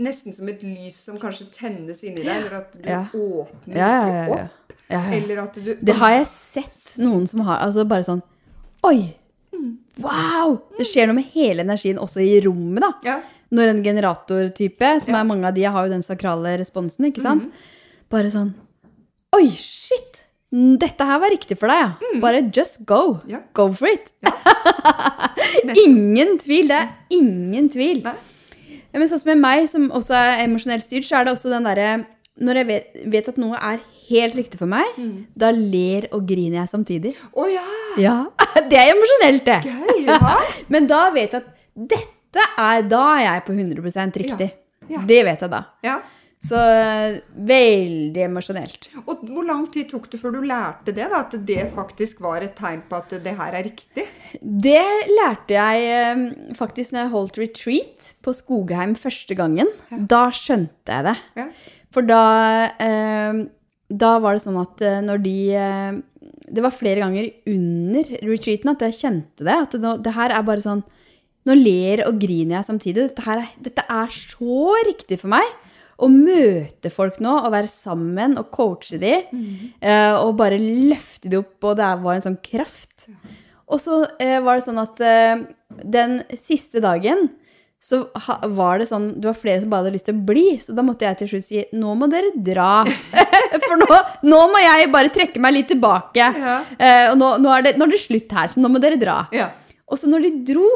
Nesten 0.01 0.33
som 0.33 0.47
et 0.49 0.61
lys 0.63 0.95
som 1.05 1.17
kanskje 1.19 1.49
tennes 1.53 1.99
inni 2.07 2.23
deg, 2.23 2.31
eller 2.47 2.55
at 2.61 2.73
du 2.79 2.89
Ja. 2.89 3.01
åpner 3.13 3.77
Ja, 3.77 3.89
ja, 3.91 4.05
ikke 4.07 4.15
ja, 4.15 4.23
ja. 4.23 4.45
opp. 4.45 4.73
ja, 4.89 5.01
ja. 5.03 5.17
Eller 5.19 5.43
at 5.43 5.55
du 5.59 5.75
Det 5.83 5.95
har 5.99 6.11
jeg 6.15 6.27
sett 6.31 6.95
noen 7.03 7.27
som 7.29 7.41
har 7.41 7.59
Altså 7.67 7.85
bare 7.91 8.07
sånn 8.07 8.23
Oi! 8.87 9.17
Wow! 10.01 10.55
Det 10.79 10.87
skjer 10.89 11.11
noe 11.11 11.19
med 11.19 11.27
hele 11.35 11.61
energien 11.67 11.99
også 12.01 12.23
i 12.25 12.39
rommet, 12.47 12.81
da. 12.81 12.93
Ja. 13.05 13.19
Når 13.53 13.73
en 13.75 13.83
generatortype, 13.85 15.01
som 15.03 15.13
Ja. 15.13 15.21
er 15.21 15.25
mange 15.29 15.45
av 15.45 15.55
de, 15.55 15.65
har 15.65 15.85
jo 15.87 15.91
den 15.93 16.03
sakrale 16.07 16.57
responsen, 16.59 17.05
ikke 17.11 17.21
sant? 17.21 17.53
Bare 18.09 18.31
sånn 18.31 18.55
Oi, 19.37 19.51
shit! 19.51 20.25
Dette 20.51 21.07
her 21.07 21.21
var 21.23 21.31
riktig 21.31 21.55
for 21.61 21.71
deg, 21.71 21.79
ja. 21.85 22.21
Bare 22.23 22.41
just 22.51 22.81
go. 22.89 23.21
Ja. 23.31 23.39
Go 23.55 23.69
for 23.73 23.87
it. 23.87 24.09
ingen 25.85 26.39
tvil. 26.43 26.67
Det 26.71 26.79
er 26.81 26.89
ingen 27.15 27.69
tvil. 27.71 28.01
Nei. 28.05 28.17
Ja, 28.91 28.99
men 28.99 29.07
sånn 29.07 29.21
som 29.23 29.31
med 29.31 29.43
meg, 29.45 29.69
som 29.71 29.87
også 29.95 30.17
er 30.19 30.43
emosjonelt 30.49 30.83
styrt, 30.83 31.07
så 31.07 31.21
er 31.21 31.29
det 31.29 31.37
også 31.37 31.53
den 31.53 31.69
derre 31.69 31.91
Når 32.41 32.57
jeg 32.59 32.67
vet, 32.67 33.01
vet 33.13 33.29
at 33.31 33.39
noe 33.39 33.59
er 33.59 33.81
helt 34.09 34.35
riktig 34.39 34.59
for 34.59 34.71
meg, 34.71 34.87
da 35.39 35.51
ler 35.55 36.07
og 36.17 36.25
griner 36.27 36.63
jeg 36.63 36.71
samtidig. 36.73 37.13
Å 37.37 37.47
ja! 37.51 37.65
Ja, 38.01 38.15
Det 38.71 38.79
er 38.81 38.95
emosjonelt, 38.95 39.45
det. 39.47 39.59
Gøy! 39.67 40.07
Ja. 40.09 40.39
Men 40.73 40.89
da 40.91 41.05
vet 41.15 41.37
jeg 41.37 41.45
at 41.45 41.51
dette 41.95 42.47
er 42.59 42.87
Da 42.91 43.03
er 43.19 43.23
jeg 43.27 43.45
på 43.47 43.55
100 43.55 44.19
riktig. 44.25 44.51
Ja. 44.91 45.03
Det 45.07 45.21
vet 45.27 45.45
jeg 45.47 45.53
da. 45.53 45.63
ja. 45.87 46.01
Så 46.41 46.57
eh, 46.57 47.19
veldig 47.37 48.23
emosjonelt. 48.25 48.89
Og 49.03 49.27
hvor 49.29 49.45
lang 49.45 49.67
tid 49.73 49.91
tok 49.91 50.07
det 50.09 50.21
før 50.23 50.39
du 50.39 50.47
lærte 50.49 50.95
det? 50.97 51.05
da, 51.13 51.21
At 51.21 51.35
det 51.47 51.67
faktisk 51.75 52.23
var 52.25 52.41
et 52.47 52.55
tegn 52.57 52.81
på 52.89 52.97
at 52.97 53.13
det 53.21 53.35
her 53.37 53.57
er 53.59 53.67
riktig? 53.67 54.07
Det 54.41 54.87
lærte 55.13 55.59
jeg 55.59 55.85
eh, 55.93 56.25
faktisk 56.57 56.97
når 56.97 57.03
jeg 57.03 57.13
holdt 57.13 57.41
retreat 57.43 58.09
på 58.25 58.33
Skogheim 58.39 58.97
første 58.97 59.37
gangen. 59.37 59.69
Da 59.91 60.31
skjønte 60.33 60.97
jeg 60.97 61.11
det. 61.11 61.17
Ja. 61.43 61.49
For 61.93 62.09
da, 62.09 62.25
eh, 62.89 63.45
da 63.93 64.17
var 64.25 64.39
det 64.39 64.45
sånn 64.47 64.61
at 64.63 64.81
når 65.05 65.27
de 65.27 65.39
Det 66.51 66.63
var 66.63 66.73
flere 66.75 67.03
ganger 67.03 67.29
under 67.47 68.09
retreaten 68.25 68.73
at 68.73 68.81
jeg 68.89 68.97
kjente 68.97 69.45
det. 69.45 69.57
At 69.69 69.77
det, 69.77 69.97
det 70.07 70.17
her 70.17 70.33
er 70.33 70.47
bare 70.47 70.65
sånn 70.65 70.87
Nå 71.49 71.55
ler 71.57 72.03
og 72.05 72.19
griner 72.21 72.59
jeg 72.59 72.67
samtidig. 72.67 73.11
Dette, 73.11 73.25
her 73.25 73.41
er, 73.41 73.53
dette 73.65 73.85
er 73.89 74.11
så 74.13 74.75
riktig 74.85 75.17
for 75.23 75.33
meg. 75.33 75.47
Å 76.01 76.09
møte 76.09 76.91
folk 76.93 77.19
nå 77.21 77.35
og 77.43 77.53
være 77.53 77.69
sammen 77.71 78.39
og 78.41 78.49
coache 78.55 78.99
de, 79.03 79.15
eh, 79.81 80.15
og 80.17 80.39
bare 80.39 80.59
løfte 80.61 81.29
de 81.29 81.41
opp, 81.43 81.59
og 81.65 81.77
det 81.81 81.91
var 82.05 82.17
en 82.17 82.25
sånn 82.25 82.41
kraft. 82.45 83.09
Og 83.71 83.79
så 83.83 84.01
eh, 84.19 84.39
var 84.43 84.59
det 84.59 84.67
sånn 84.67 84.81
at 84.83 85.03
eh, 85.05 85.45
den 85.85 86.23
siste 86.39 86.83
dagen 86.83 87.29
så 87.81 88.03
var 88.53 88.77
det 88.77 88.91
sånn 88.91 89.07
Det 89.17 89.25
var 89.25 89.37
flere 89.41 89.61
som 89.63 89.71
bare 89.73 89.87
hadde 89.87 89.95
lyst 89.95 90.05
til 90.11 90.19
å 90.19 90.25
bli, 90.29 90.59
så 90.61 90.75
da 90.77 90.83
måtte 90.85 91.07
jeg 91.07 91.17
til 91.23 91.31
slutt 91.31 91.47
si 91.47 91.63
nå 91.73 91.95
må 91.97 92.11
dere 92.13 92.35
dra. 92.37 92.83
For 93.65 93.81
nå, 93.81 94.01
nå 94.29 94.41
må 94.53 94.61
jeg 94.61 94.91
bare 94.93 95.13
trekke 95.15 95.41
meg 95.41 95.57
litt 95.57 95.71
tilbake. 95.73 96.27
Ja. 96.37 96.59
Eh, 96.77 97.07
og 97.09 97.17
nå, 97.21 97.31
nå, 97.41 97.53
er 97.55 97.65
det, 97.65 97.75
nå 97.81 97.89
er 97.89 97.95
det 97.95 98.03
slutt 98.03 98.37
her, 98.37 98.53
så 98.53 98.61
nå 98.61 98.69
må 98.73 98.83
dere 98.83 99.01
dra. 99.01 99.23
Ja. 99.35 99.49
Og 99.91 99.99
så 99.99 100.11
når 100.11 100.27
de 100.27 100.33
dro, 100.53 100.69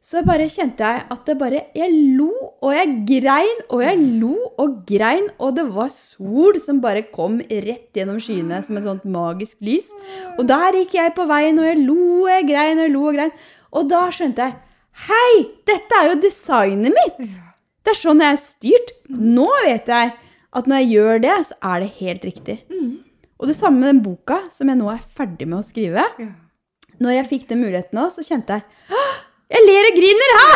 så 0.00 0.22
bare 0.26 0.46
kjente 0.46 0.86
jeg 0.86 1.04
at 1.10 1.24
det 1.26 1.34
bare 1.40 1.64
Jeg 1.74 1.90
lo, 2.16 2.30
og 2.62 2.70
jeg 2.72 2.92
grein, 3.08 3.62
og 3.68 3.82
jeg 3.82 3.98
lo 4.20 4.34
og 4.58 4.76
grein, 4.86 5.26
og 5.42 5.56
det 5.56 5.64
var 5.74 5.90
sol 5.90 6.58
som 6.62 6.78
bare 6.80 7.02
kom 7.14 7.40
rett 7.40 7.90
gjennom 7.96 8.20
skyene 8.22 8.60
som 8.64 8.78
et 8.78 8.86
sånt 8.86 9.04
magisk 9.04 9.58
lys. 9.66 9.90
Og 10.38 10.46
der 10.48 10.78
gikk 10.78 10.94
jeg 11.00 11.16
på 11.16 11.26
veien, 11.28 11.58
og 11.58 11.66
jeg 11.66 11.82
lo 11.82 11.98
og 12.22 12.30
jeg 12.30 12.46
grein 12.48 12.78
og 12.78 12.86
jeg 12.86 12.94
lo 12.94 13.04
og 13.10 13.18
grein. 13.18 13.34
Og 13.74 13.90
da 13.90 14.06
skjønte 14.14 14.46
jeg 14.48 14.64
Hei, 14.98 15.44
dette 15.68 15.94
er 15.94 16.08
jo 16.10 16.16
designet 16.24 16.90
mitt! 16.90 17.20
Det 17.86 17.92
er 17.92 17.98
sånn 18.00 18.18
jeg 18.22 18.34
er 18.34 18.40
styrt. 18.42 18.88
Nå 19.14 19.46
vet 19.62 19.86
jeg 19.86 20.10
at 20.58 20.66
når 20.66 20.80
jeg 20.82 20.88
gjør 20.96 21.22
det, 21.22 21.36
så 21.46 21.54
er 21.70 21.84
det 21.84 21.90
helt 22.00 22.24
riktig. 22.26 22.56
Og 23.38 23.46
det 23.46 23.54
samme 23.54 23.78
med 23.78 23.92
den 23.92 24.02
boka 24.02 24.40
som 24.50 24.66
jeg 24.72 24.80
nå 24.80 24.88
er 24.90 25.04
ferdig 25.14 25.46
med 25.46 25.60
å 25.60 25.66
skrive. 25.66 26.02
Når 26.98 27.14
jeg 27.14 27.28
fikk 27.30 27.48
den 27.52 27.62
muligheten 27.62 27.94
nå, 28.00 28.08
så 28.10 28.24
kjente 28.26 28.58
jeg 28.58 28.66
«Åh, 28.90 29.14
Jeg 29.48 29.64
ler 29.64 29.86
og 29.88 29.94
griner! 29.96 30.34
Ha! 30.38 30.48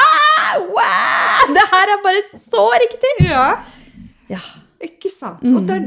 wow! 0.76 1.54
Det 1.56 1.64
her 1.72 1.92
er 1.96 2.02
bare 2.04 2.22
så 2.38 2.66
riktig! 2.84 3.12
ja. 3.26 3.46
Ja. 4.30 4.40
Ikke 4.86 5.08
sant? 5.10 5.42
Mm. 5.42 5.56
Og 5.56 5.66
det 5.66 5.76
er 5.76 5.86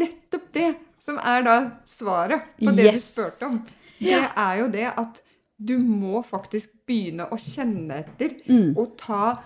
nettopp 0.00 0.44
det 0.54 0.68
som 1.04 1.18
er 1.20 1.42
da 1.44 1.56
svaret 1.86 2.46
på 2.58 2.72
det 2.72 2.86
du 2.86 2.96
Yes. 2.96 3.10
spurte 3.12 3.46
om. 3.50 3.58
Det 4.00 4.16
er 4.16 4.54
jo 4.62 4.68
det 4.72 4.86
at 4.96 5.20
du 5.64 5.74
må 5.78 6.22
faktisk 6.26 6.72
begynne 6.88 7.26
å 7.30 7.36
kjenne 7.40 8.00
etter 8.02 8.32
Mm. 8.48 8.72
og 8.80 8.96
ta 8.98 9.36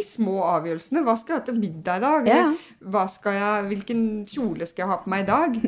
de 0.00 0.06
små 0.06 0.40
avgjørelsene. 0.48 1.02
Hva 1.06 1.14
skal 1.20 1.36
jeg 1.36 1.40
ha 1.42 1.46
til 1.50 1.60
middag 1.60 2.00
i 2.00 2.04
dag? 2.04 2.30
Ja. 2.30 2.48
Jeg, 3.36 3.68
hvilken 3.70 4.02
kjole 4.30 4.66
skal 4.66 4.84
jeg 4.84 4.90
ha 4.90 4.98
på 5.04 5.12
meg 5.12 5.22
i 5.22 5.28
dag? 5.28 5.60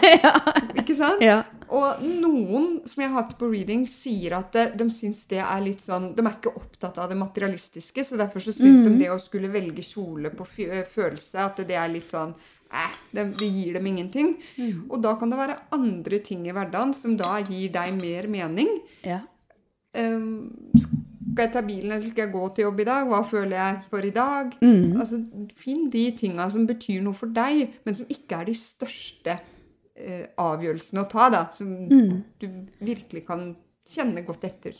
Ikke 0.82 0.96
sant? 0.98 1.22
Mm. 1.22 1.26
Ja. 1.26 1.38
Og 1.70 2.02
noen 2.02 2.68
som 2.90 3.02
jeg 3.04 3.10
har 3.12 3.22
hatt 3.22 3.36
på 3.38 3.48
reading, 3.52 3.84
sier 3.86 4.34
at 4.40 4.52
de, 4.56 4.64
de 4.80 4.88
syns 4.90 5.22
det 5.30 5.38
er 5.38 5.60
litt 5.62 5.82
sånn 5.84 6.08
De 6.18 6.24
er 6.24 6.32
ikke 6.34 6.50
opptatt 6.58 6.98
av 6.98 7.10
det 7.12 7.18
materialistiske, 7.20 8.02
så 8.06 8.18
derfor 8.18 8.42
så 8.42 8.50
syns 8.56 8.80
Mm. 8.80 8.86
de 8.98 9.04
det 9.04 9.10
å 9.14 9.18
skulle 9.22 9.50
velge 9.52 9.82
kjole 9.86 10.30
på 10.34 10.46
følelse, 10.50 11.38
at 11.44 11.60
det 11.68 11.76
er 11.78 11.88
litt 11.92 12.10
sånn 12.10 12.32
eh, 12.74 12.96
det, 13.14 13.24
det 13.38 13.48
gir 13.50 13.74
dem 13.78 13.86
ingenting. 13.86 14.32
Mm. 14.58 14.86
Og 14.90 14.98
da 15.04 15.14
kan 15.20 15.30
det 15.30 15.38
være 15.38 15.58
andre 15.76 16.18
ting 16.26 16.46
i 16.48 16.54
hverdagen 16.54 16.94
som 16.98 17.14
da 17.18 17.38
gir 17.42 17.70
deg 17.74 17.94
mer 18.00 18.26
mening. 18.30 18.80
ja. 19.06 19.20
Um, 19.90 20.52
Skal 21.30 21.44
jeg 21.46 21.52
ta 21.54 21.62
bilen, 21.62 21.92
eller 21.92 22.06
skal 22.10 22.24
jeg 22.26 22.32
gå 22.34 22.44
til 22.56 22.64
jobb 22.66 22.80
i 22.80 22.84
dag? 22.88 23.06
Hva 23.10 23.20
føler 23.28 23.56
jeg 23.56 23.78
for 23.90 24.06
i 24.06 24.10
dag? 24.16 24.52
Mm. 24.62 25.00
Altså, 25.00 25.20
finn 25.60 25.88
de 25.92 26.04
tinga 26.18 26.48
som 26.50 26.66
betyr 26.68 27.02
noe 27.04 27.14
for 27.16 27.26
deg, 27.36 27.76
men 27.86 27.94
som 27.94 28.06
ikke 28.10 28.40
er 28.40 28.44
de 28.50 28.54
største 28.58 29.38
eh, 30.00 30.26
avgjørelsene 30.40 31.02
å 31.04 31.08
ta, 31.10 31.28
da. 31.32 31.42
Som 31.54 31.74
Mm. 31.90 32.22
du 32.40 32.46
virkelig 32.80 33.26
kan 33.26 33.54
kjenne 33.86 34.24
godt 34.26 34.44
etter. 34.48 34.74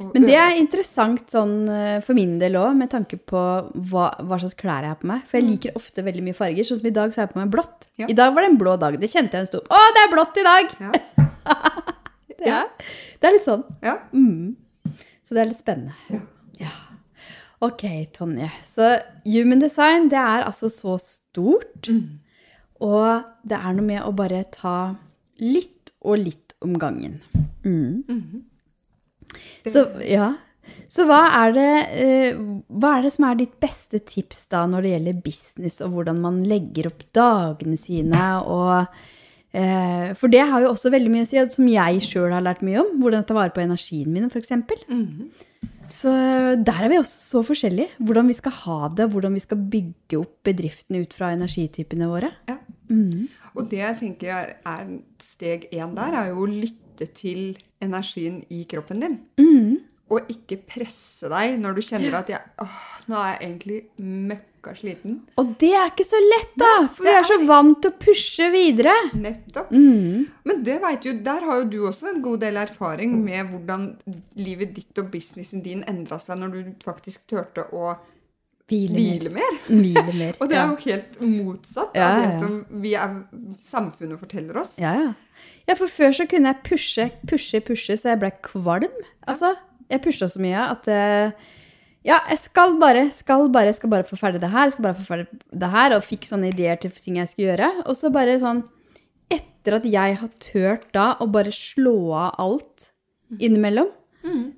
Men 0.00 0.24
det 0.26 0.34
er 0.34 0.56
interessant 0.58 1.30
sånn 1.30 1.68
eh, 1.70 2.00
for 2.02 2.14
min 2.18 2.38
del 2.40 2.56
òg, 2.58 2.72
med 2.76 2.90
tanke 2.90 3.16
på 3.22 3.38
hva, 3.90 4.08
hva 4.18 4.38
slags 4.42 4.56
klær 4.58 4.82
jeg 4.82 4.90
har 4.90 4.98
på 4.98 5.06
meg. 5.06 5.22
For 5.30 5.38
jeg 5.38 5.46
liker 5.48 5.76
ofte 5.78 6.02
veldig 6.02 6.24
mye 6.26 6.34
farger. 6.34 6.66
Sånn 6.66 6.80
som 6.80 6.88
i 6.90 6.94
dag 6.96 7.14
så 7.14 7.20
har 7.22 7.28
jeg 7.28 7.34
på 7.36 7.38
meg 7.44 7.52
blått. 7.54 7.86
Ja. 7.96 8.08
I 8.10 8.16
dag 8.18 8.34
var 8.34 8.42
det 8.42 8.50
en 8.50 8.58
blå 8.58 8.74
dag. 8.82 8.98
Det 9.00 9.08
kjente 9.12 9.38
jeg 9.38 9.46
en 9.46 9.50
stor 9.52 9.62
Å, 9.70 9.82
det 9.94 10.02
er 10.02 10.10
blått 10.14 10.36
i 10.42 10.46
dag! 10.46 10.76
Ja. 10.80 10.92
Det 12.36 12.50
er, 12.52 12.66
det 13.22 13.26
er 13.26 13.32
litt 13.32 13.46
sånn. 13.46 13.62
ja. 13.82 13.94
Mm. 14.12 14.54
Så 15.26 15.34
det 15.34 15.42
er 15.42 15.50
litt 15.50 15.60
spennende. 15.60 16.22
Ja. 16.60 16.70
Ok, 17.64 17.82
Tonje. 18.14 18.50
Så 18.64 18.94
human 19.24 19.62
design, 19.62 20.10
det 20.12 20.20
er 20.20 20.44
altså 20.46 20.70
så 20.70 20.98
stort. 21.02 21.88
Og 22.84 23.26
det 23.48 23.58
er 23.58 23.76
noe 23.76 23.86
med 23.86 24.02
å 24.04 24.12
bare 24.16 24.44
ta 24.52 24.94
litt 25.42 25.94
og 26.06 26.20
litt 26.22 26.54
om 26.64 26.76
gangen. 26.78 27.20
Mm. 27.64 28.44
Så 29.66 29.88
ja. 30.06 30.34
Så 30.90 31.04
hva 31.06 31.20
er, 31.44 31.52
det, 31.54 31.72
eh, 31.94 32.38
hva 32.74 32.96
er 32.96 33.04
det 33.06 33.12
som 33.14 33.28
er 33.28 33.36
ditt 33.38 33.52
beste 33.62 34.00
tips 34.02 34.48
da 34.50 34.64
når 34.66 34.82
det 34.82 34.92
gjelder 34.94 35.20
business, 35.22 35.76
og 35.84 35.92
hvordan 35.94 36.22
man 36.24 36.40
legger 36.42 36.88
opp 36.90 37.04
dagene 37.14 37.78
sine? 37.78 38.24
og 38.42 38.86
For 40.20 40.32
det 40.32 40.42
har 40.50 40.64
jo 40.64 40.72
også 40.74 40.90
veldig 40.92 41.12
mye 41.12 41.24
å 41.24 41.28
si, 41.30 41.40
som 41.54 41.68
jeg 41.70 42.02
sjøl 42.04 42.34
har 42.34 42.44
lært 42.44 42.64
mye 42.66 42.82
om. 42.82 42.90
Hvordan 43.00 43.24
ta 43.24 43.36
vare 43.36 43.54
på 43.54 43.62
energien 43.62 44.12
min, 44.12 44.28
f.eks. 44.28 44.52
Så 45.96 46.10
der 46.66 46.82
er 46.82 46.90
vi 46.92 46.98
også 46.98 47.18
så 47.30 47.42
forskjellige. 47.46 47.94
Hvordan 48.04 48.28
vi 48.28 48.36
skal 48.36 48.52
ha 48.64 48.78
det, 48.98 49.06
hvordan 49.12 49.36
vi 49.38 49.42
skal 49.44 49.62
bygge 49.72 50.20
opp 50.20 50.34
bedriftene 50.44 51.00
ut 51.06 51.16
fra 51.16 51.32
energitypene 51.36 52.08
våre. 52.10 52.32
Ja. 52.50 52.58
Og 53.56 53.70
det 53.70 53.80
jeg 53.80 53.98
tenker 54.02 54.32
er, 54.34 54.50
er 54.68 54.90
steg 55.22 55.68
én 55.72 55.94
der, 55.96 56.18
er 56.20 56.32
jo 56.34 56.44
å 56.44 56.50
lytte 56.50 57.08
til 57.16 57.56
energien 57.80 58.42
i 58.52 58.64
kroppen 58.68 59.00
din. 59.04 59.16
Og 60.06 60.28
ikke 60.30 60.60
presse 60.62 61.26
deg 61.32 61.56
når 61.58 61.78
du 61.78 61.80
kjenner 61.82 62.20
at 62.20 62.28
jeg, 62.30 62.38
åh, 62.62 62.82
nå 63.10 63.16
er 63.18 63.32
jeg 63.32 63.40
egentlig 63.48 63.78
møkka 64.30 64.74
sliten. 64.78 65.16
Og 65.42 65.54
det 65.58 65.72
er 65.74 65.90
ikke 65.90 66.06
så 66.06 66.20
lett, 66.22 66.52
da! 66.62 66.72
For 66.94 67.08
vi 67.08 67.14
er 67.14 67.26
så 67.26 67.38
vant 67.48 67.80
til 67.82 67.90
å 67.90 67.98
pushe 68.04 68.46
videre. 68.54 68.94
Nettopp. 69.18 69.72
Mm. 69.74 70.28
Men 70.46 70.62
det 70.66 70.76
vet 70.84 71.08
jo, 71.10 71.14
der 71.26 71.48
har 71.48 71.62
jo 71.62 71.70
du 71.72 71.78
også 71.90 72.12
en 72.12 72.22
god 72.22 72.44
del 72.46 72.60
erfaring 72.62 73.16
med 73.24 73.50
hvordan 73.50 73.88
livet 74.38 74.76
ditt 74.78 75.02
og 75.02 75.10
businessen 75.10 75.64
din 75.66 75.82
endra 75.90 76.20
seg 76.22 76.38
når 76.38 76.54
du 76.54 76.60
faktisk 76.86 77.26
turte 77.32 77.66
å 77.74 77.96
Hvile 78.66 78.96
hvile 78.98 79.30
mer. 79.30 79.58
Hvile 79.68 80.10
mer. 80.10 80.36
Og 80.42 80.48
det 80.50 80.56
er 80.58 80.70
jo 80.72 80.78
helt 80.88 81.20
motsatt 81.22 81.94
Ja, 81.94 82.08
av 82.08 82.16
ja, 82.16 82.30
det 82.32 82.40
som 82.42 82.80
vi 82.82 82.96
er, 82.98 83.12
samfunnet 83.62 84.18
forteller 84.18 84.58
oss. 84.58 84.72
Ja, 84.82 84.90
ja. 84.98 85.44
ja, 85.68 85.76
for 85.78 85.86
før 85.86 86.16
så 86.18 86.26
kunne 86.26 86.50
jeg 86.50 86.64
pushe, 86.66 87.06
pushe, 87.30 87.60
pushe, 87.62 87.94
så 87.94 88.10
jeg 88.10 88.20
ble 88.24 88.32
kvalm. 88.42 89.04
Altså, 89.22 89.52
jeg 89.90 90.02
pusha 90.04 90.28
så 90.30 90.40
mye 90.42 90.62
at 90.72 90.88
eh, 90.92 91.44
Ja, 92.06 92.20
jeg 92.30 92.38
skal 92.38 92.76
bare, 92.78 93.08
skal 93.10 93.48
bare, 93.50 93.72
skal 93.74 93.90
bare 93.90 94.06
få 94.06 94.16
ferdig 94.18 94.40
det 94.42 94.52
her, 94.52 94.70
skal 94.70 94.84
bare 94.88 94.98
få 94.98 95.06
ferdig 95.08 95.26
det 95.50 95.70
her, 95.72 95.94
og 95.96 96.04
fikk 96.06 96.26
sånne 96.28 96.52
ideer 96.52 96.78
til 96.78 96.92
ting 96.94 97.16
jeg 97.18 97.30
skulle 97.32 97.48
gjøre. 97.50 97.70
Og 97.90 97.96
så 97.98 98.12
bare 98.14 98.38
sånn 98.42 98.64
Etter 99.26 99.80
at 99.80 99.86
jeg 99.90 100.18
har 100.20 100.28
turt 100.38 100.84
da 100.94 101.16
å 101.18 101.26
bare 101.26 101.50
slå 101.50 102.12
av 102.14 102.36
alt 102.38 102.84
innimellom, 103.42 103.88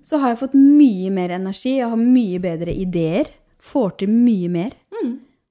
så 0.04 0.18
har 0.20 0.34
jeg 0.34 0.40
fått 0.42 0.56
mye 0.60 1.08
mer 1.16 1.32
energi, 1.38 1.78
jeg 1.78 1.88
har 1.88 1.96
mye 2.00 2.36
bedre 2.44 2.74
ideer, 2.76 3.30
får 3.64 3.94
til 4.02 4.12
mye 4.12 4.50
mer. 4.52 4.74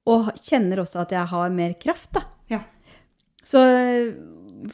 Og 0.07 0.29
kjenner 0.37 0.79
også 0.83 1.01
at 1.01 1.11
jeg 1.17 1.25
har 1.33 1.49
mer 1.49 1.73
kraft, 1.81 2.11
da. 2.13 2.21
Ja. 2.53 2.61
Så 3.43 3.57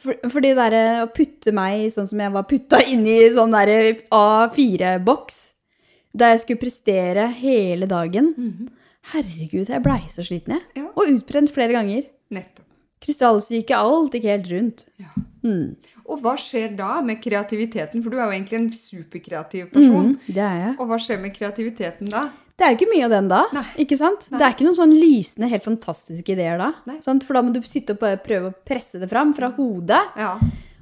for, 0.00 0.16
for 0.30 0.44
det 0.44 0.54
derre 0.58 0.84
å 1.04 1.10
putte 1.12 1.52
meg 1.54 1.88
sånn 1.92 2.08
som 2.10 2.22
jeg 2.24 2.34
var 2.34 2.46
putta 2.48 2.80
inn 2.88 3.04
i 3.08 3.18
sånn 3.34 3.54
derre 3.54 3.96
A4-boks, 4.14 5.40
der 6.14 6.34
jeg 6.34 6.44
skulle 6.44 6.62
prestere 6.62 7.28
hele 7.40 7.88
dagen 7.90 8.32
Herregud, 9.12 9.68
jeg 9.68 9.82
blei 9.84 10.00
så 10.08 10.24
sliten, 10.24 10.56
jeg. 10.56 10.80
Ja. 10.80 10.86
Og 10.96 11.10
utbrent 11.12 11.50
flere 11.52 11.74
ganger. 11.76 12.06
Nettopp. 12.32 12.64
Krystallsyke, 13.04 13.76
alt 13.76 14.14
gikk 14.16 14.30
helt 14.30 14.46
rundt. 14.48 14.86
Ja. 14.96 15.10
Mm. 15.44 15.74
Og 16.08 16.22
hva 16.24 16.38
skjer 16.40 16.72
da 16.78 17.02
med 17.04 17.20
kreativiteten? 17.20 18.00
For 18.04 18.12
du 18.12 18.16
er 18.16 18.24
jo 18.24 18.36
egentlig 18.38 18.58
en 18.62 18.70
superkreativ 18.72 19.68
person. 19.74 20.14
Mm, 20.14 20.30
det 20.30 20.40
er 20.40 20.56
jeg. 20.62 20.72
Og 20.78 20.88
hva 20.88 20.98
skjer 21.04 21.20
med 21.20 21.34
kreativiteten 21.36 22.08
da? 22.12 22.24
Det 22.54 22.62
er 22.62 22.70
jo 22.70 22.76
ikke 22.78 22.90
mye 22.92 23.06
av 23.08 23.10
den 23.16 23.28
da. 23.32 23.40
Nei. 23.56 23.64
ikke 23.82 23.96
sant? 23.98 24.28
Nei. 24.30 24.38
Det 24.38 24.44
er 24.46 24.52
ikke 24.54 24.66
noen 24.68 24.76
sånn 24.78 24.92
lysende, 24.94 25.48
helt 25.50 25.64
fantastiske 25.66 26.36
ideer 26.36 26.60
da. 26.60 26.68
Sant? 27.02 27.24
For 27.26 27.34
da 27.34 27.42
må 27.42 27.50
du 27.54 27.58
sitte 27.66 27.96
og 27.96 28.04
prøve 28.22 28.52
å 28.52 28.54
presse 28.66 29.00
det 29.02 29.08
fram 29.10 29.32
fra 29.34 29.48
hodet. 29.56 30.02
Ja. 30.20 30.36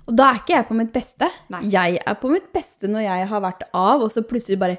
Og 0.05 0.17
da 0.19 0.27
er 0.33 0.43
ikke 0.43 0.57
jeg 0.59 0.67
på 0.69 0.77
mitt 0.77 0.91
beste. 0.93 1.31
Nei. 1.55 1.63
Jeg 1.73 2.01
er 2.05 2.19
på 2.21 2.29
mitt 2.33 2.51
beste 2.53 2.91
når 2.93 3.07
jeg 3.07 3.31
har 3.31 3.45
vært 3.45 3.65
av, 3.71 4.05
og 4.05 4.13
så 4.13 4.25
plutselig 4.27 4.59
bare 4.61 4.77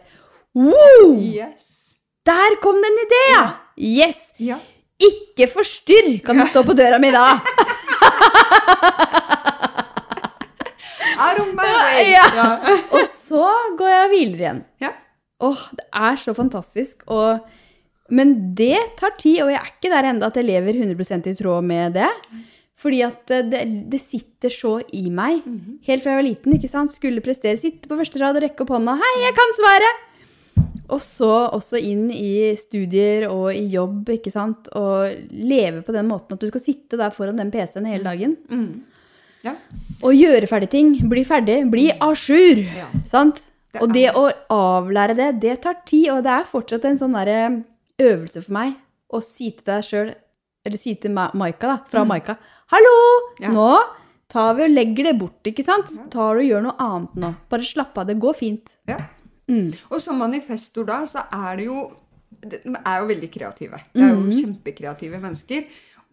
Wow! 0.54 1.16
Yes. 1.18 1.96
Der 2.28 2.60
kom 2.62 2.78
det 2.84 2.92
en 2.92 3.02
idé, 3.08 3.22
ja! 3.32 3.44
Yes! 3.74 4.28
Ja. 4.38 4.60
Ikke 5.02 5.48
forstyrr, 5.50 6.20
kan 6.24 6.38
det 6.38 6.46
stå 6.52 6.62
på 6.68 6.76
døra 6.78 7.00
mi 7.02 7.10
da. 7.12 7.40
Out 11.18 11.40
of 11.42 11.50
my 11.58 11.66
way! 11.66 12.12
Ja. 12.14 12.28
Ja. 12.38 12.48
Og 12.94 13.02
så 13.10 13.48
går 13.80 13.90
jeg 13.96 14.04
og 14.06 14.14
hviler 14.14 14.46
igjen. 14.46 14.62
Åh, 15.42 15.68
det 15.80 15.86
er 15.94 16.18
så 16.22 16.34
fantastisk. 16.38 17.04
Og, 17.12 17.40
men 18.14 18.56
det 18.56 18.78
tar 19.00 19.16
tid, 19.18 19.42
og 19.44 19.52
jeg 19.52 19.60
er 19.60 19.72
ikke 19.74 19.92
der 19.94 20.10
ennå 20.12 20.30
at 20.30 20.38
jeg 20.40 20.46
lever 20.48 20.74
100% 20.86 21.30
i 21.32 21.36
tråd 21.40 21.64
med 21.66 21.98
det. 21.98 22.10
Fordi 22.84 23.02
at 23.06 23.32
eh, 23.32 23.46
det, 23.48 23.62
det 23.92 24.00
sitter 24.02 24.52
så 24.52 24.78
i 24.94 25.10
meg. 25.14 25.44
Helt 25.88 26.04
fra 26.04 26.16
jeg 26.16 26.20
var 26.22 26.28
liten. 26.28 26.56
ikke 26.58 26.72
sant? 26.72 26.92
Skulle 26.92 27.24
prestere, 27.24 27.58
sitte 27.60 27.88
på 27.88 27.98
første 28.00 28.20
rad 28.20 28.40
og 28.40 28.44
rekke 28.44 28.66
opp 28.66 28.74
hånda. 28.76 28.98
'Hei, 29.00 29.14
jeg 29.28 29.38
kan 29.40 29.56
svaret!' 29.60 30.10
Og 30.94 31.00
så 31.02 31.30
også 31.56 31.80
inn 31.80 32.10
i 32.12 32.54
studier 32.60 33.30
og 33.30 33.54
i 33.56 33.64
jobb, 33.72 34.10
ikke 34.18 34.30
sant. 34.34 34.68
Og 34.76 35.16
leve 35.32 35.82
på 35.82 35.96
den 35.96 36.10
måten 36.10 36.36
at 36.36 36.44
du 36.44 36.50
skal 36.52 36.62
sitte 36.62 37.00
der 37.00 37.14
foran 37.16 37.40
den 37.40 37.50
PC-en 37.54 37.88
hele 37.88 38.04
dagen. 38.04 38.36
Ja. 39.44 39.56
Og 40.04 40.14
gjøre 40.14 40.48
ferdig 40.48 40.70
ting. 40.76 40.92
Bli 41.10 41.24
ferdig. 41.28 41.64
Bli 41.72 41.88
a 41.96 42.12
jour. 42.14 42.62
Ja. 42.78 42.90
Sant? 43.08 43.42
Det 43.74 43.82
og 43.82 43.94
det 43.94 44.10
å 44.14 44.28
avlære 44.54 45.16
det, 45.18 45.30
det 45.42 45.62
tar 45.64 45.80
tid. 45.86 46.10
Og 46.14 46.24
det 46.26 46.32
er 46.32 46.50
fortsatt 46.50 46.86
en 46.86 47.00
sånn 47.00 47.16
øvelse 47.18 48.44
for 48.44 48.54
meg 48.54 48.76
å 49.14 49.22
si 49.24 49.52
til 49.52 49.66
deg 49.66 49.84
sjøl, 49.88 50.14
eller 50.66 50.78
si 50.80 50.96
til 50.96 51.12
Maika, 51.14 51.68
da, 51.68 51.78
fra 51.90 52.04
Maika 52.06 52.38
'Hallo! 52.72 52.96
Ja. 53.40 53.50
Nå 53.54 53.72
tar 54.30 54.54
vi 54.56 54.64
og 54.64 54.70
legger 54.74 55.04
det 55.12 55.20
bort', 55.20 55.46
ikke 55.46 55.64
sant? 55.66 55.90
Så 55.90 56.10
tar 56.10 56.36
du 56.36 56.42
og 56.42 56.48
gjør 56.50 56.64
noe 56.64 56.78
annet 56.80 57.16
nå. 57.16 57.34
Bare 57.50 57.62
slapp 57.62 57.98
av. 57.98 58.08
Det 58.08 58.20
går 58.20 58.34
fint. 58.34 58.76
Ja. 58.88 58.98
Mm. 59.50 59.74
Og 59.92 60.02
som 60.02 60.18
manifestor 60.18 60.86
da, 60.88 61.06
så 61.06 61.26
er 61.32 61.58
det 61.58 61.66
jo 61.66 61.92
De 62.44 62.58
er 62.86 63.00
jo 63.00 63.06
veldig 63.08 63.32
kreative. 63.32 63.78
Det 63.94 64.02
er 64.04 64.16
Mm. 64.16 64.30
jo 64.32 64.42
kjempekreative 64.42 65.20
mennesker. 65.22 65.64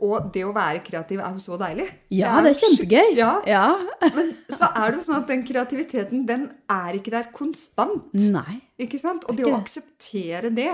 Og 0.00 0.30
det 0.32 0.42
å 0.48 0.52
være 0.56 0.80
kreativ 0.86 1.20
er 1.20 1.34
jo 1.36 1.42
så 1.44 1.58
deilig. 1.60 1.86
Ja, 2.16 2.32
det 2.40 2.40
er 2.40 2.48
det 2.48 2.52
er 2.54 2.60
kjempegøy. 2.64 3.16
Ja, 3.18 3.30
ja. 3.46 3.64
Men 4.16 4.32
så 4.48 4.70
er 4.72 4.90
det 4.90 5.00
jo 5.00 5.04
sånn 5.06 5.18
at 5.20 5.30
den 5.32 5.44
kreativiteten, 5.48 6.26
den 6.28 6.48
er 6.72 6.96
ikke 6.98 7.14
der 7.14 7.30
konstant. 7.36 8.10
Nei. 8.16 8.60
Ikke 8.80 8.98
sant? 9.00 9.26
Og 9.28 9.36
det 9.36 9.44
å 9.44 9.54
akseptere 9.60 10.50
det, 10.56 10.70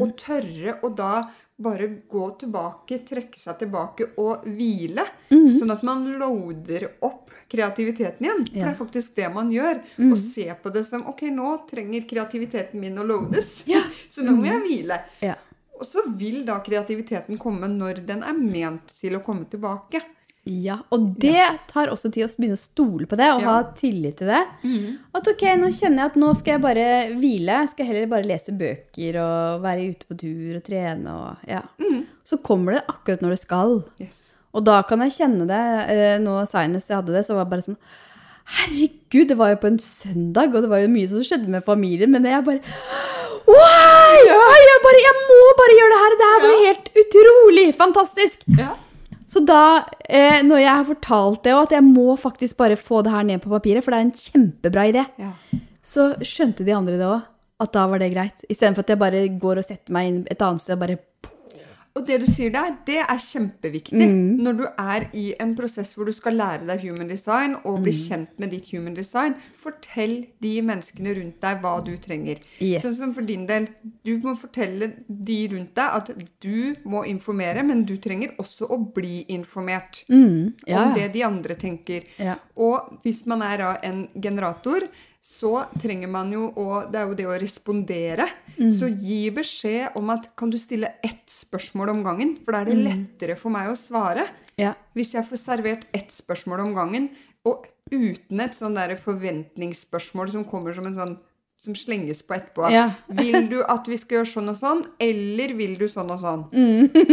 og 0.00 0.14
tørre 0.16 0.78
å 0.82 0.90
da 0.96 1.14
bare 1.54 1.86
gå 2.10 2.24
tilbake, 2.40 2.96
trekke 3.06 3.38
seg 3.38 3.60
tilbake 3.60 4.08
og 4.18 4.42
hvile, 4.56 5.04
sånn 5.30 5.70
at 5.70 5.84
man 5.86 6.00
loader 6.18 6.88
opp 7.06 7.30
kreativiteten 7.52 8.26
igjen. 8.26 8.42
For 8.48 8.58
Ja. 8.58 8.64
det 8.64 8.72
er 8.72 8.78
faktisk 8.80 9.14
det 9.14 9.28
man 9.32 9.52
gjør. 9.54 9.78
Og 10.10 10.16
se 10.18 10.48
på 10.62 10.72
det 10.74 10.82
som 10.88 11.06
ok, 11.06 11.22
nå 11.30 11.52
trenger 11.70 12.08
kreativiteten 12.10 12.80
min 12.80 12.98
å 12.98 13.04
loades, 13.06 13.68
Ja. 13.70 13.82
så 14.10 14.24
nå 14.26 14.34
må 14.34 14.48
jeg 14.50 14.62
hvile. 14.64 14.98
Ja. 15.22 15.36
Og 15.80 15.86
så 15.88 16.04
vil 16.18 16.44
da 16.46 16.60
kreativiteten 16.64 17.38
komme 17.40 17.66
når 17.68 18.04
den 18.06 18.22
er 18.22 18.36
ment 18.38 18.92
til 18.94 19.16
å 19.18 19.22
komme 19.24 19.44
tilbake. 19.50 20.00
Ja, 20.44 20.76
og 20.92 21.14
det 21.22 21.40
tar 21.70 21.88
også 21.88 22.10
tid 22.12 22.26
å 22.26 22.28
begynne 22.36 22.58
å 22.58 22.60
stole 22.60 23.06
på 23.08 23.16
det 23.16 23.30
og 23.32 23.40
Ja. 23.40 23.46
ha 23.48 23.62
tillit 23.72 24.18
til 24.20 24.28
det. 24.28 24.42
At 25.16 25.26
ok, 25.32 25.42
nå 25.56 25.70
kjenner 25.72 26.02
jeg 26.04 26.10
at 26.12 26.18
nå 26.20 26.34
skal 26.36 26.52
jeg 26.58 26.62
bare 26.66 26.84
hvile. 27.16 27.56
Jeg 27.64 27.70
skal 27.72 27.86
heller 27.88 28.06
bare 28.12 28.28
lese 28.28 28.52
bøker 28.52 29.16
og 29.22 29.62
være 29.64 29.86
ute 29.90 30.04
på 30.10 30.18
tur 30.20 30.56
og 30.58 30.62
trene. 30.66 31.08
Og, 31.16 31.48
ja. 31.48 31.62
Så 32.24 32.36
kommer 32.44 32.72
det 32.76 32.84
akkurat 32.92 33.24
når 33.24 33.30
det 33.30 33.40
skal. 33.40 33.84
Yes. 33.98 34.34
Og 34.52 34.62
da 34.68 34.82
kan 34.86 35.00
jeg 35.00 35.16
kjenne 35.16 35.48
det. 35.48 35.62
eh, 35.90 36.18
Nå 36.22 36.36
seinest 36.46 36.88
jeg 36.92 37.00
hadde 37.00 37.16
det, 37.16 37.24
så 37.26 37.34
var 37.34 37.44
det 37.48 37.50
bare 37.56 37.62
sånn 37.72 37.80
Herregud, 38.44 39.28
det 39.28 39.36
var 39.38 39.54
jo 39.54 39.56
på 39.62 39.68
en 39.70 39.78
søndag, 39.80 40.52
og 40.54 40.60
det 40.60 40.68
var 40.68 40.82
jo 40.82 40.88
mye 40.92 41.08
som 41.08 41.22
skjedde 41.24 41.48
med 41.48 41.64
familien, 41.64 42.10
men 42.12 42.26
jeg 42.28 42.44
bare 42.44 42.60
Wow! 43.48 44.22
Jeg, 44.24 44.78
bare, 44.84 45.00
jeg 45.04 45.14
må 45.28 45.40
bare 45.60 45.76
gjøre 45.78 45.92
det 45.92 46.00
her! 46.02 46.16
Det 46.20 46.28
er 46.30 46.44
bare 46.44 46.62
helt 46.64 46.90
utrolig 47.04 47.66
fantastisk! 47.78 48.44
Ja. 48.58 48.70
Så 49.34 49.40
da, 49.48 49.60
eh, 50.08 50.40
når 50.46 50.60
jeg 50.62 50.70
har 50.78 50.84
fortalt 50.88 51.42
det, 51.44 51.54
og 51.56 51.62
at 51.66 51.72
jeg 51.74 51.84
må 51.86 52.14
faktisk 52.20 52.56
bare 52.60 52.76
få 52.78 53.02
det 53.02 53.12
her 53.12 53.24
ned 53.26 53.40
på 53.42 53.50
papiret, 53.50 53.82
for 53.84 53.90
det 53.94 53.98
er 54.00 54.06
en 54.08 54.12
kjempebra 54.18 54.84
idé, 54.92 55.04
Ja. 55.18 55.32
så 55.84 56.12
skjønte 56.22 56.64
de 56.64 56.72
andre 56.76 56.98
det 57.00 57.08
òg. 57.08 57.22
At 57.64 57.72
da 57.72 57.84
var 57.86 57.98
det 58.02 58.12
greit. 58.12 58.44
Istedenfor 58.50 58.82
at 58.82 58.88
jeg 58.90 58.98
bare 58.98 59.20
går 59.40 59.58
og 59.60 59.64
setter 59.64 59.92
meg 59.94 60.08
inn 60.10 60.16
et 60.30 60.40
annet 60.42 60.60
sted 60.60 60.74
og 60.74 60.80
bare 60.80 60.96
Og 61.94 62.02
det 62.08 62.16
du 62.24 62.26
sier 62.26 62.50
der, 62.50 62.72
det 62.88 62.96
er 63.04 63.20
kjempeviktig. 63.22 64.06
Når 64.42 64.56
du 64.58 64.64
er 64.66 65.04
i 65.14 65.28
en 65.38 65.52
prosess 65.54 65.92
hvor 65.94 66.08
du 66.08 66.14
skal 66.14 66.34
lære 66.34 66.66
deg 66.66 66.82
human 66.82 67.06
design 67.06 67.54
og 67.62 67.84
bli 67.84 67.92
kjent 67.94 68.32
med 68.42 68.50
ditt 68.50 68.66
human 68.72 68.96
design, 68.96 69.36
fortell 69.62 70.16
de 70.42 70.54
menneskene 70.66 71.14
rundt 71.20 71.38
deg 71.44 71.62
hva 71.62 71.76
du 71.86 71.92
trenger. 72.02 72.42
Yes. 72.58 72.82
Sånn 72.82 72.98
som 72.98 73.14
for 73.14 73.26
din 73.28 73.46
del, 73.46 73.70
du 74.02 74.16
må 74.24 74.34
fortelle 74.40 74.90
de 75.06 75.38
rundt 75.54 75.70
deg 75.78 76.00
at 76.00 76.10
du 76.42 76.74
må 76.82 77.04
informere, 77.06 77.62
men 77.62 77.86
du 77.86 77.94
trenger 78.02 78.34
også 78.42 78.72
å 78.74 78.80
bli 78.98 79.22
informert 79.36 80.02
mm, 80.10 80.66
ja, 80.66 80.82
om 80.82 80.98
det 80.98 81.12
de 81.14 81.22
andre 81.30 81.54
tenker. 81.54 82.10
Ja. 82.18 82.40
Og 82.58 82.98
hvis 83.06 83.22
man 83.30 83.46
er 83.46 83.62
da 83.62 83.72
en 83.86 84.08
generator, 84.18 84.90
så 85.24 85.64
trenger 85.80 86.10
man 86.12 86.30
jo 86.34 86.50
å 86.60 86.82
Det 86.92 87.00
er 87.00 87.06
jo 87.08 87.14
det 87.16 87.26
å 87.26 87.38
respondere. 87.40 88.26
Mm. 88.58 88.72
Så 88.76 88.90
gi 88.92 89.30
beskjed 89.32 89.96
om 89.96 90.10
at 90.10 90.28
kan 90.36 90.50
du 90.52 90.58
stille 90.60 90.90
ett 91.02 91.24
spørsmål 91.32 91.90
om 91.94 92.02
gangen? 92.04 92.36
For 92.44 92.52
da 92.52 92.60
er 92.60 92.64
det 92.66 92.76
Mm. 92.76 92.84
lettere 93.18 93.36
for 93.38 93.50
meg 93.50 93.68
å 93.70 93.76
svare. 93.76 94.28
ja. 94.58 94.74
Hvis 94.94 95.14
jeg 95.14 95.24
får 95.26 95.38
servert 95.38 95.84
ett 95.94 96.08
spørsmål 96.12 96.60
om 96.60 96.74
gangen, 96.74 97.08
og 97.44 97.66
uten 97.90 98.40
et 98.40 98.52
sånn 98.52 98.74
der 98.74 98.94
forventningsspørsmål 98.96 100.30
som 100.30 100.44
kommer 100.44 100.74
som 100.74 100.86
en 100.86 100.94
sånn 100.94 101.16
som 101.64 101.72
slenges 101.74 102.20
på 102.22 102.34
etterpå. 102.36 102.70
Ja. 102.70 102.90
Vil 103.08 103.48
du 103.48 103.62
at 103.66 103.86
vi 103.88 103.96
skal 103.96 104.18
gjøre 104.18 104.32
sånn 104.34 104.50
og 104.50 104.56
sånn, 104.58 104.82
eller 105.00 105.54
vil 105.56 105.78
du 105.78 105.86
sånn 105.88 106.10
og 106.12 106.20
sånn? 106.20 106.42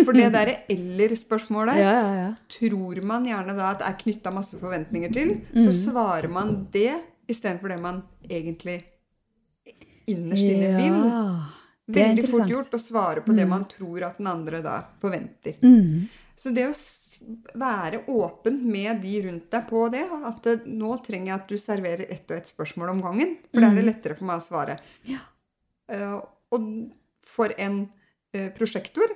For 0.04 0.12
det 0.12 0.34
derre 0.34 0.58
eller-spørsmålet 0.70 1.78
Mm. 1.78 1.80
ja, 1.80 1.94
ja, 1.94 2.16
ja. 2.16 2.34
tror 2.50 3.02
man 3.02 3.24
gjerne 3.26 3.56
da 3.56 3.70
at 3.72 3.82
er 3.82 3.94
knytta 3.98 4.34
masse 4.34 4.60
forventninger 4.60 5.14
til, 5.14 5.30
Mm. 5.56 5.64
så 5.64 5.72
svarer 5.92 6.30
man 6.30 6.68
det 6.74 7.00
istedenfor 7.32 7.74
det 7.74 7.80
man 7.82 8.02
egentlig 8.28 8.82
innerst 10.12 10.44
inne 10.44 10.72
vil. 10.78 10.98
Ja, 11.12 11.24
Veldig 11.92 12.28
fort. 12.30 12.46
Mm. 12.46 12.52
gjort 12.54 12.76
å 12.78 12.80
svare 12.80 13.24
på 13.26 13.36
det 13.36 13.46
man 13.50 13.66
tror 13.68 14.06
at 14.08 14.20
den 14.22 14.30
andre 14.32 14.62
da 14.64 14.76
forventer. 15.02 15.58
Så 16.40 16.54
det 16.56 16.68
å 16.70 16.76
være 17.60 18.04
åpen 18.10 18.62
med 18.72 19.02
de 19.04 19.18
rundt 19.28 19.50
deg 19.54 19.68
på 19.70 19.84
det, 19.94 20.04
at 20.10 20.48
nå 20.66 20.96
trenger 21.06 21.32
jeg 21.32 21.36
at 21.36 21.52
du 21.52 21.58
serverer 21.62 22.14
ett 22.14 22.32
og 22.32 22.38
ett 22.38 22.50
spørsmål 22.50 22.96
om 22.96 23.04
gangen, 23.06 23.36
for 23.52 23.62
da 23.62 23.70
er 23.70 23.78
det 23.78 23.88
lettere 23.90 24.18
for 24.18 24.30
meg 24.30 24.42
å 24.42 24.46
svare. 24.46 24.78
Mm. 25.04 25.12
Ja. 25.12 25.22
Uh, 25.92 26.18
og 26.56 26.70
for 27.28 27.54
en 27.60 27.84
uh, 28.38 28.48
prosjektor 28.56 29.12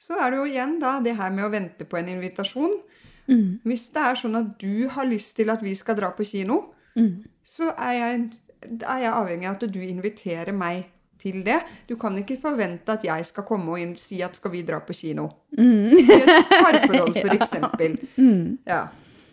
så 0.00 0.16
er 0.20 0.32
det 0.32 0.40
jo 0.40 0.48
igjen 0.48 0.78
da 0.80 0.96
det 1.04 1.16
her 1.18 1.32
med 1.34 1.46
å 1.46 1.52
vente 1.52 1.86
på 1.88 1.98
en 2.00 2.10
invitasjon. 2.16 2.78
Mm. 3.26 3.60
Hvis 3.66 3.88
det 3.94 4.02
er 4.08 4.18
sånn 4.18 4.38
at 4.38 4.52
du 4.60 4.88
har 4.92 5.08
lyst 5.08 5.34
til 5.38 5.50
at 5.52 5.62
vi 5.64 5.74
skal 5.78 5.98
dra 5.98 6.12
på 6.14 6.26
kino, 6.26 6.60
Mm. 6.96 7.24
så 7.44 7.70
er 7.76 7.92
jeg, 7.92 8.20
er 8.80 9.00
jeg 9.02 9.12
avhengig 9.12 9.48
av 9.50 9.58
at 9.58 9.66
du 9.72 9.80
inviterer 9.84 10.54
meg 10.56 10.86
til 11.20 11.42
det. 11.46 11.58
Du 11.88 11.96
kan 12.00 12.16
ikke 12.18 12.38
forvente 12.40 12.92
at 12.92 13.04
jeg 13.06 13.26
skal 13.28 13.46
komme 13.48 13.74
og 13.76 13.98
si 14.00 14.22
at 14.24 14.36
skal 14.38 14.52
vi 14.54 14.64
dra 14.66 14.80
på 14.84 14.96
kino. 14.96 15.28
I 15.56 16.06
et 16.16 16.32
parforhold, 16.50 17.18
for 17.20 17.34
eksempel. 17.38 17.98
Ja. 18.66 18.86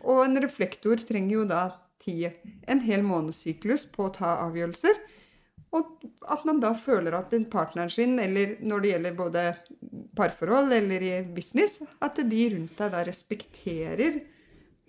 Og 0.04 0.26
en 0.26 0.40
reflektor 0.44 1.00
trenger 1.00 1.38
jo 1.38 1.48
da 1.48 1.64
ti, 2.04 2.28
en 2.68 2.84
hel 2.84 3.04
månedssyklus 3.08 3.88
på 3.94 4.10
å 4.10 4.14
ta 4.16 4.38
avgjørelser. 4.46 5.00
Og 5.74 6.04
at 6.30 6.44
man 6.46 6.60
da 6.62 6.74
føler 6.78 7.16
at 7.18 7.34
partneren 7.52 7.90
sin, 7.90 8.20
eller 8.22 8.58
når 8.62 8.84
det 8.84 8.92
gjelder 8.92 9.16
både 9.18 9.46
parforhold 10.18 10.74
eller 10.76 11.02
i 11.02 11.14
business, 11.34 11.80
at 12.04 12.20
de 12.30 12.44
rundt 12.54 12.78
deg 12.78 12.94
da 12.94 13.02
respekterer 13.08 14.20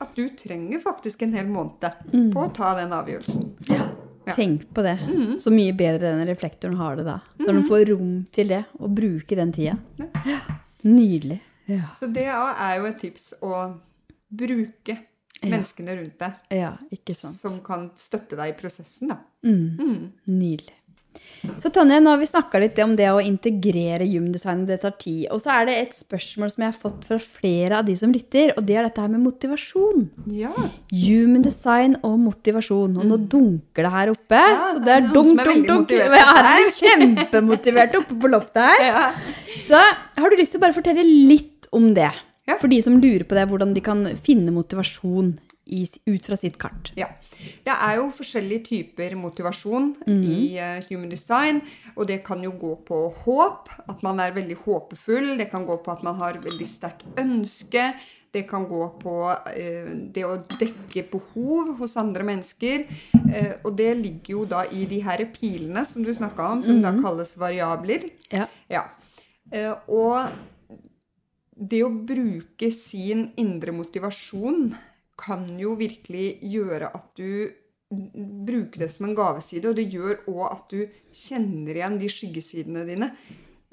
at 0.02 0.16
du 0.16 0.28
trenger 0.36 0.80
faktisk 0.82 1.22
en 1.22 1.34
hel 1.36 1.46
måned 1.46 1.86
på 2.34 2.42
å 2.42 2.50
ta 2.54 2.74
den 2.78 2.92
avgjørelsen. 2.96 3.46
Ja. 3.70 3.86
Tenk 4.34 4.66
på 4.74 4.82
det. 4.82 4.98
Mm. 5.04 5.40
Så 5.40 5.52
mye 5.52 5.72
bedre 5.76 6.14
den 6.14 6.24
reflektoren 6.26 6.76
har 6.80 6.96
det 6.96 7.04
da. 7.06 7.18
Når 7.42 7.50
den 7.52 7.66
får 7.68 7.84
rom 7.92 8.12
til 8.32 8.48
det, 8.54 8.62
og 8.80 8.94
bruke 8.96 9.36
den 9.36 9.52
tida. 9.52 9.76
Ja. 10.00 10.38
Nydelig. 10.84 11.40
Ja. 11.68 11.90
Så 11.98 12.08
det 12.12 12.26
er 12.28 12.78
jo 12.78 12.86
et 12.88 13.00
tips 13.00 13.34
å 13.44 13.52
bruke 14.34 14.96
menneskene 15.44 15.96
rundt 15.98 16.16
deg 16.20 16.56
ja, 16.56 16.70
ikke 16.92 17.14
sant. 17.16 17.36
som 17.36 17.58
kan 17.64 17.90
støtte 18.00 18.36
deg 18.38 18.54
i 18.54 18.56
prosessen, 18.56 19.12
da. 19.12 19.18
Nydelig. 19.44 20.76
Så 21.60 21.70
Tonje, 21.74 21.98
nå 22.00 22.12
har 22.12 22.20
vi 22.20 22.26
snakka 22.28 22.60
litt 22.62 22.78
om 22.82 22.94
det 22.96 23.06
å 23.12 23.20
integrere 23.22 24.06
human 24.08 24.32
design, 24.32 24.64
det 24.68 24.80
tar 24.82 24.94
tid. 25.00 25.26
Og 25.34 25.42
så 25.44 25.52
er 25.58 25.68
det 25.68 25.76
et 25.82 25.96
spørsmål 25.96 26.52
som 26.52 26.64
jeg 26.64 26.72
har 26.72 26.80
fått 26.80 27.04
fra 27.08 27.18
flere 27.20 27.80
av 27.80 27.88
de 27.88 27.96
som 28.00 28.12
lytter, 28.14 28.54
og 28.56 28.64
det 28.66 28.78
er 28.78 28.88
dette 28.88 29.04
her 29.04 29.12
med 29.12 29.22
motivasjon. 29.26 30.06
Ja. 30.34 30.52
Human 30.90 31.44
design 31.44 31.98
og 32.00 32.16
motivasjon. 32.24 32.96
Og 33.00 33.08
nå 33.10 33.20
dunker 33.30 33.86
det 33.86 33.94
her 33.94 34.14
oppe. 34.14 34.40
Ja, 34.40 34.68
så 34.72 34.84
det 34.84 34.94
er 34.96 35.02
er 35.04 35.10
dunk, 35.12 35.42
dunk, 35.44 35.66
dunk. 35.68 35.94
Jeg 35.94 36.20
er 36.24 36.68
kjempemotivert 36.80 37.98
oppe 38.00 38.20
på 38.20 38.30
loftet 38.32 38.62
her. 38.64 38.86
ja. 38.90 39.08
Så 39.64 39.80
har 39.80 40.30
du 40.30 40.40
lyst 40.40 40.56
til 40.56 40.62
å 40.62 40.66
bare 40.66 40.76
fortelle 40.76 41.04
litt 41.04 41.68
om 41.74 41.92
det? 41.96 42.12
For 42.60 42.68
de 42.68 42.78
som 42.84 42.98
lurer 43.00 43.24
på 43.28 43.36
det, 43.36 43.46
hvordan 43.48 43.72
de 43.76 43.82
kan 43.84 44.04
finne 44.24 44.52
motivasjon 44.52 45.32
i, 45.66 45.84
ut 46.06 46.26
fra 46.26 46.36
sitt 46.36 46.58
kart. 46.60 46.92
Ja. 46.98 47.08
Det 47.64 47.72
er 47.72 47.98
jo 47.98 48.08
forskjellige 48.14 48.64
typer 48.68 49.14
motivasjon 49.18 49.94
i 50.08 50.56
uh, 50.60 50.84
human 50.88 51.10
design. 51.12 51.62
Og 51.96 52.08
det 52.08 52.20
kan 52.26 52.42
jo 52.44 52.52
gå 52.60 52.74
på 52.86 53.00
håp, 53.24 53.70
at 53.88 54.04
man 54.06 54.20
er 54.22 54.36
veldig 54.36 54.58
håpefull. 54.64 55.34
Det 55.40 55.48
kan 55.52 55.66
gå 55.66 55.78
på 55.84 55.94
at 55.94 56.04
man 56.06 56.18
har 56.20 56.40
veldig 56.44 56.68
sterkt 56.68 57.06
ønske. 57.20 57.92
Det 58.34 58.44
kan 58.50 58.66
gå 58.68 58.82
på 59.00 59.16
uh, 59.30 59.92
det 60.14 60.24
å 60.28 60.38
dekke 60.60 61.06
behov 61.12 61.74
hos 61.80 61.98
andre 62.00 62.26
mennesker. 62.28 62.88
Uh, 63.16 63.54
og 63.64 63.74
det 63.80 63.92
ligger 64.00 64.38
jo 64.38 64.48
da 64.50 64.64
i 64.70 64.86
de 64.90 65.02
her 65.04 65.24
pilene 65.34 65.84
som 65.88 66.04
du 66.04 66.12
snakka 66.14 66.50
om, 66.56 66.64
som 66.66 66.82
da 66.84 66.94
kalles 67.00 67.36
variabler. 67.40 68.10
Ja. 68.32 68.48
Ja. 68.72 68.88
Og 69.92 70.18
det 71.54 71.84
å 71.84 71.92
bruke 71.92 72.70
sin 72.74 73.28
indre 73.38 73.74
motivasjon 73.76 74.72
kan 75.20 75.46
jo 75.60 75.74
virkelig 75.78 76.38
gjøre 76.42 76.90
at 76.94 77.10
du 77.18 77.50
bruker 77.94 78.84
det 78.84 78.90
som 78.90 79.06
en 79.08 79.16
gaveside, 79.16 79.70
og 79.70 79.78
det 79.78 79.86
gjør 79.92 80.24
òg 80.30 80.44
at 80.48 80.72
du 80.72 80.80
kjenner 81.14 81.76
igjen 81.78 81.98
de 82.00 82.10
skyggesidene 82.10 82.86
dine. 82.88 83.10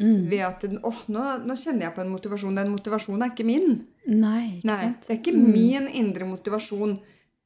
Ved 0.01 0.41
at 0.41 0.63
åh, 0.65 1.01
nå, 1.13 1.23
nå 1.45 1.55
kjenner 1.59 1.87
jeg 1.87 1.93
på 1.93 2.01
en 2.01 2.13
motivasjon. 2.13 2.55
Den 2.57 2.71
motivasjonen 2.73 3.25
er 3.25 3.33
ikke 3.35 3.45
min. 3.45 3.75
Nei, 4.09 4.57
ikke 4.57 4.69
Nei, 4.71 4.77
sant? 4.79 5.03
Det 5.05 5.13
er 5.13 5.19
ikke 5.19 5.35
min 5.37 5.89
indre 5.99 6.25
motivasjon 6.25 6.95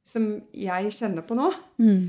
som 0.08 0.30
jeg 0.56 0.94
kjenner 0.96 1.26
på 1.28 1.36
nå. 1.36 1.50
Mm. 1.82 2.06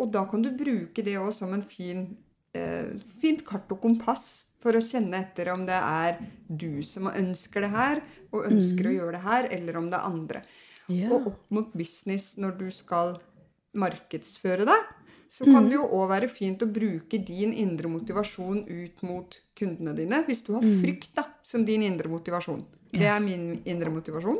Og 0.00 0.10
da 0.14 0.24
kan 0.30 0.42
du 0.42 0.50
bruke 0.58 1.04
det 1.06 1.14
òg 1.20 1.30
som 1.36 1.54
en 1.54 1.62
fin, 1.66 2.08
eh, 2.54 2.96
fint 3.22 3.44
kart 3.46 3.70
og 3.74 3.82
kompass 3.82 4.46
for 4.62 4.74
å 4.74 4.82
kjenne 4.82 5.20
etter 5.22 5.52
om 5.52 5.62
det 5.68 5.78
er 5.78 6.18
du 6.48 6.82
som 6.82 7.10
ønsker 7.12 7.66
det 7.66 7.72
her, 7.74 8.02
og 8.34 8.48
ønsker 8.48 8.88
å 8.88 8.94
gjøre 8.96 9.18
det 9.18 9.24
her, 9.26 9.50
eller 9.54 9.78
om 9.78 9.90
det 9.92 10.00
er 10.00 10.10
andre. 10.10 10.42
Ja. 10.88 11.10
Og 11.12 11.26
opp 11.32 11.50
mot 11.50 11.72
business 11.76 12.36
når 12.38 12.58
du 12.60 12.68
skal 12.70 13.16
markedsføre 13.76 14.66
deg, 14.68 14.92
så 15.28 15.44
kan 15.44 15.66
det 15.68 15.74
jo 15.74 15.84
òg 15.98 16.06
være 16.12 16.28
fint 16.30 16.62
å 16.62 16.68
bruke 16.70 17.18
din 17.26 17.52
indre 17.52 17.90
motivasjon 17.90 18.62
ut 18.70 19.02
mot 19.04 19.36
kundene 19.58 19.92
dine. 19.98 20.22
Hvis 20.24 20.44
du 20.46 20.54
har 20.54 20.62
frykt 20.64 21.12
da, 21.18 21.26
som 21.44 21.64
din 21.66 21.82
indre 21.84 22.08
motivasjon. 22.08 22.62
Det 22.94 23.08
er 23.10 23.20
min 23.20 23.58
indre 23.68 23.90
motivasjon. 23.92 24.38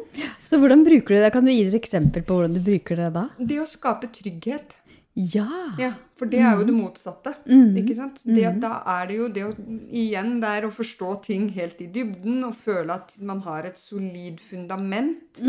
Så 0.49 0.61
hvordan 0.63 0.85
bruker 0.87 1.17
du 1.17 1.21
det? 1.21 1.33
Kan 1.35 1.45
du 1.45 1.53
gi 1.53 1.67
et 1.67 1.75
eksempel 1.77 2.25
på 2.25 2.39
hvordan 2.39 2.55
du 2.55 2.63
bruker 2.65 3.03
det 3.03 3.11
da? 3.19 3.27
Det 3.37 3.59
å 3.61 3.67
skape 3.69 4.09
trygghet. 4.15 4.77
Ja. 5.17 5.49
Ja, 5.81 5.95
for 6.17 6.29
det 6.29 6.43
er 6.45 6.59
jo 6.59 6.65
det 6.69 6.75
motsatte. 6.77 7.33
Ikke 7.49 7.97
sant? 7.97 8.21
Det, 8.25 8.47
Da 8.63 8.83
er 8.99 9.07
det 9.11 9.17
jo 9.17 9.29
det 9.33 9.45
å 9.49 9.53
igjen 9.91 10.39
det 10.43 10.51
er 10.59 10.67
å 10.69 10.73
forstå 10.73 11.23
ting 11.25 11.49
helt 11.57 11.81
i 11.81 11.89
dybden 11.93 12.45
og 12.45 12.57
føle 12.65 12.99
at 13.01 13.17
man 13.21 13.41
har 13.49 13.65
et 13.69 13.81
solid 13.81 14.41
fundament. 14.45 15.41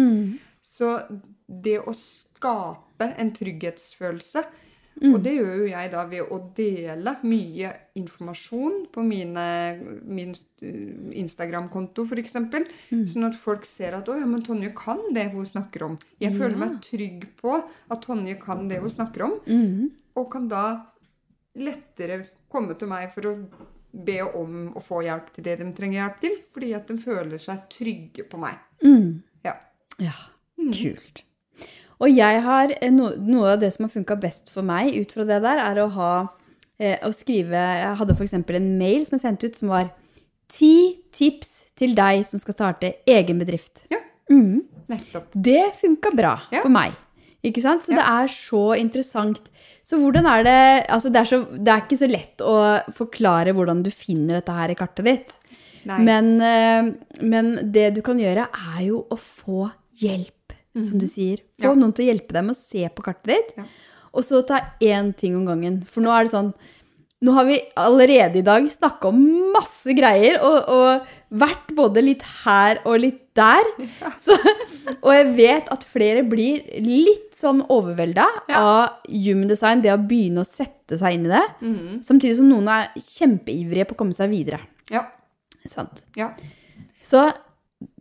Så 0.68 0.93
det 1.47 1.80
å 1.80 1.93
skape 1.95 3.13
en 3.18 3.30
trygghetsfølelse 3.34 4.43
Og 5.13 5.20
det 5.22 5.36
gjør 5.36 5.51
jo 5.61 5.65
jeg 5.70 5.89
da 5.93 6.03
ved 6.09 6.32
å 6.34 6.38
dele 6.57 7.11
mye 7.30 7.70
informasjon 7.99 8.80
på 8.89 9.03
mine, 9.05 9.43
min 10.09 10.32
uh, 10.34 11.11
Instagram-konto, 11.22 12.01
f.eks. 12.09 12.34
Sånn 13.11 13.28
at 13.28 13.38
folk 13.38 13.68
ser 13.70 13.93
at 13.99 14.09
'Å 14.09 14.15
ja, 14.18 14.26
men 14.26 14.41
Tonje 14.41 14.72
kan 14.74 15.03
det 15.13 15.28
hun 15.36 15.45
snakker 15.45 15.86
om'. 15.86 15.99
Jeg 16.18 16.34
føler 16.39 16.57
meg 16.57 16.80
trygg 16.82 17.28
på 17.38 17.53
at 17.61 18.01
Tonje 18.01 18.39
kan 18.41 18.65
det 18.68 18.80
hun 18.82 18.89
snakker 18.89 19.22
om, 19.28 19.36
og 20.18 20.32
kan 20.34 20.47
da 20.49 20.63
lettere 21.55 22.24
komme 22.49 22.74
til 22.74 22.89
meg 22.89 23.13
for 23.13 23.30
å 23.30 23.36
be 23.93 24.18
om 24.24 24.72
å 24.78 24.82
få 24.82 25.03
hjelp 25.05 25.30
til 25.36 25.43
det 25.45 25.59
de 25.61 25.70
trenger 25.78 26.01
hjelp 26.01 26.20
til, 26.26 26.39
fordi 26.53 26.74
at 26.74 26.88
de 26.89 26.97
føler 26.97 27.38
seg 27.38 27.70
trygge 27.70 28.26
på 28.30 28.41
meg. 28.41 28.57
Ja. 29.45 29.53
Ja, 30.01 30.13
kult. 30.58 31.24
Og 31.99 32.10
jeg 32.14 32.41
har 32.45 32.74
eh, 32.82 32.91
no, 32.93 33.10
noe 33.18 33.53
av 33.55 33.62
det 33.64 33.72
som 33.74 33.86
har 33.88 33.93
funka 33.93 34.18
best 34.22 34.51
for 34.53 34.62
meg 34.66 34.93
ut 34.99 35.12
fra 35.16 35.26
det 35.26 35.39
der, 35.45 35.58
er 35.64 35.80
å 35.82 35.88
ha 35.95 36.12
eh, 36.80 36.97
å 37.08 37.10
skrive 37.16 37.58
Jeg 37.58 37.95
hadde 38.01 38.14
f.eks. 38.18 38.34
en 38.38 38.78
mail 38.78 39.05
som 39.08 39.18
jeg 39.18 39.24
sendte 39.26 39.47
ut, 39.49 39.55
som 39.58 39.72
var 39.74 39.89
ti 40.47 40.97
tips 41.12 41.66
til 41.78 41.95
deg 41.97 42.22
som 42.26 42.39
skal 42.39 42.53
starte 42.55 42.93
egen 43.08 43.39
bedrift. 43.41 43.86
ja. 43.91 44.01
Mm. 44.30 44.66
Nettopp. 44.91 45.30
Det 45.34 45.74
funka 45.80 46.12
bra 46.16 46.34
Ja. 46.51 46.62
for 46.62 46.70
meg. 46.70 46.93
Ikke 47.43 47.62
sant? 47.64 47.84
Så 47.84 47.91
Ja. 47.93 47.97
det 47.97 48.05
er 48.08 48.28
så 48.28 48.64
interessant. 48.78 49.49
Så 49.84 49.97
hvordan 49.99 50.26
er 50.28 50.43
det 50.43 50.86
Altså, 50.89 51.10
det 51.12 51.20
er, 51.22 51.26
så, 51.26 51.39
det 51.64 51.68
er 51.68 51.82
ikke 51.82 51.97
så 51.97 52.10
lett 52.12 52.38
å 52.43 52.84
forklare 52.93 53.53
hvordan 53.55 53.84
du 53.84 53.89
finner 53.89 54.36
dette 54.41 54.51
her 54.51 54.70
i 54.70 54.76
kartet 54.76 55.05
ditt. 55.05 55.38
Men, 55.86 56.41
eh, 56.41 56.91
men 57.22 57.72
det 57.72 57.93
du 57.95 58.01
kan 58.01 58.18
gjøre, 58.20 58.47
er 58.78 58.82
jo 58.86 59.05
å 59.10 59.16
få 59.18 59.72
hjelp, 60.01 60.32
som 60.84 60.99
du 60.99 61.07
sier. 61.07 61.38
Få 61.59 61.71
Ja. 61.71 61.75
noen 61.75 61.93
til 61.93 62.05
å 62.05 62.09
hjelpe 62.13 62.34
deg 62.34 62.43
med 62.45 62.55
å 62.55 62.59
se 62.59 62.88
på 62.89 63.03
kartet 63.03 63.25
ditt. 63.34 63.53
Ja. 63.57 63.63
Og 64.13 64.23
så 64.23 64.45
ta 64.45 64.59
én 64.82 65.15
ting 65.15 65.36
om 65.36 65.45
gangen. 65.45 65.86
For 65.86 66.01
nå 66.01 66.09
er 66.13 66.23
det 66.25 66.32
sånn 66.34 66.53
Nå 67.19 67.32
har 67.34 67.45
vi 67.45 67.55
allerede 67.75 68.36
i 68.38 68.41
dag 68.45 68.61
snakka 68.69 69.07
om 69.09 69.17
masse 69.51 69.89
greier, 69.97 70.36
og, 70.38 70.69
og 70.69 71.07
vært 71.34 71.71
både 71.73 72.03
litt 72.03 72.21
her 72.43 72.78
og 72.86 72.99
litt 73.01 73.23
der. 73.34 73.63
Så, 74.21 74.36
og 75.01 75.09
jeg 75.15 75.32
vet 75.36 75.71
at 75.73 75.84
flere 75.84 76.21
blir 76.30 76.61
litt 76.80 77.34
sånn 77.34 77.63
overvelda 77.73 78.28
Ja. 78.53 78.61
av 78.61 79.09
human 79.09 79.47
design, 79.49 79.82
det 79.82 79.95
å 79.95 79.97
begynne 79.97 80.43
å 80.43 80.45
sette 80.45 80.93
seg 81.01 81.15
inn 81.17 81.25
i 81.25 81.34
det. 81.34 81.41
Mhm. 81.59 82.03
Samtidig 82.05 82.36
som 82.38 82.49
noen 82.53 82.69
er 82.69 82.93
kjempeivrige 83.01 83.88
på 83.89 83.97
å 83.97 84.01
komme 84.03 84.13
seg 84.13 84.30
videre. 84.30 84.59
Ja. 84.93 85.07
Sant? 85.65 86.03
ja. 86.15 86.30
Så 87.01 87.32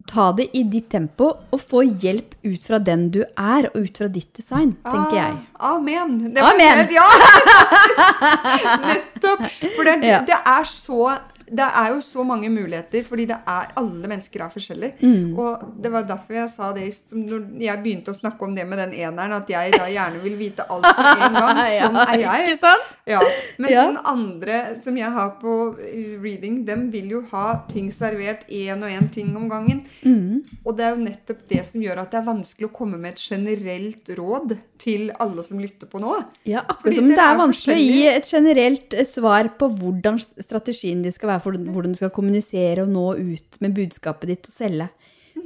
ta 0.06 0.30
det 0.32 0.48
i 0.54 0.62
ditt 0.70 0.88
tempo, 0.92 1.32
og 1.52 1.60
få 1.60 1.82
hjelp 1.84 2.34
ut 2.46 2.62
fra 2.66 2.78
den 2.78 3.08
du 3.10 3.20
er, 3.24 3.66
og 3.74 3.76
ut 3.88 3.98
fra 3.98 4.08
ditt 4.08 4.30
design, 4.38 4.76
tenker 4.86 5.16
jeg. 5.18 5.32
Ah, 5.58 5.74
amen. 5.76 6.32
Det 6.34 6.42
Amen. 6.42 6.78
helt- 6.78 6.92
Ja! 6.94 7.06
Nettopp. 8.86 9.42
For 9.76 9.84
det, 9.84 9.96
Ja. 10.04 10.20
det 10.28 10.38
er 10.46 10.64
så 10.64 11.18
det 11.46 11.62
er 11.78 11.92
jo 11.94 12.00
så 12.02 12.24
mange 12.26 12.48
muligheter, 12.50 13.04
fordi 13.06 13.26
det 13.30 13.36
er, 13.46 13.68
alle 13.78 14.08
mennesker 14.10 14.42
er 14.42 14.50
forskjellige. 14.50 14.96
Mm. 15.02 15.38
Og 15.38 15.62
det 15.82 15.92
var 15.94 16.02
derfor 16.08 16.34
jeg 16.40 16.50
sa 16.50 16.72
det 16.74 16.88
når 17.14 17.44
jeg 17.62 17.82
begynte 17.84 18.10
å 18.10 18.18
snakke 18.18 18.42
om 18.48 18.54
det 18.56 18.64
med 18.66 18.80
den 18.82 18.94
eneren, 18.98 19.36
at 19.36 19.50
jeg 19.52 19.74
da 19.76 19.86
gjerne 19.90 20.22
vil 20.24 20.34
vite 20.40 20.66
alt 20.66 20.88
på 20.90 21.06
en 21.12 21.38
gang. 21.38 21.60
Sånn 21.86 22.00
er 22.02 22.18
jeg. 22.24 22.46
Ikke 22.50 22.58
sant? 22.64 22.92
Ja, 23.06 23.20
Men 23.62 23.70
Ja. 23.70 23.84
sånn 23.86 23.98
andre 24.10 24.56
som 24.82 24.96
jeg 24.98 25.10
har 25.14 25.36
på 25.40 25.52
eh, 25.78 26.16
reading, 26.22 26.64
dem 26.66 26.88
vil 26.90 27.12
jo 27.14 27.20
ha 27.30 27.44
ting 27.70 27.90
servert 27.94 28.42
én 28.50 28.82
og 28.82 28.90
én 28.90 29.06
ting 29.14 29.30
om 29.38 29.46
gangen. 29.48 29.84
Mm. 30.02 30.42
Og 30.64 30.76
det 30.76 30.84
er 30.88 30.96
jo 30.96 31.04
nettopp 31.04 31.44
det 31.48 31.62
som 31.68 31.82
gjør 31.84 32.02
at 32.02 32.10
det 32.10 32.18
er 32.20 32.26
vanskelig 32.26 32.66
å 32.70 32.74
komme 32.74 32.98
med 32.98 33.14
et 33.14 33.22
generelt 33.22 34.10
råd 34.18 34.56
til 34.80 35.08
alle 35.22 35.44
som 35.46 35.60
lytter 35.60 35.88
på 35.90 36.00
nå. 36.02 36.14
Ja, 36.48 36.62
akkurat 36.64 36.98
som 36.98 37.08
det 37.10 37.18
er 37.18 37.32
er 37.32 37.40
vanskelig 37.40 37.76
å 37.76 37.84
gi 37.84 38.04
et 38.10 38.30
generelt 38.32 38.96
eh, 38.96 39.08
svar 39.08 39.50
på 39.58 39.70
hvordan 39.78 40.20
strategien 40.20 41.02
din 41.04 41.14
skal 41.14 41.34
være 41.34 41.44
for 41.46 41.56
hvordan 41.56 41.96
du 41.96 42.00
skal 42.00 42.14
kommunisere 42.14 42.84
og 42.84 42.92
nå 42.92 43.06
ut 43.16 43.60
med 43.64 43.76
budskapet 43.76 44.32
ditt 44.32 44.50
og 44.50 44.54
selge. 44.54 44.90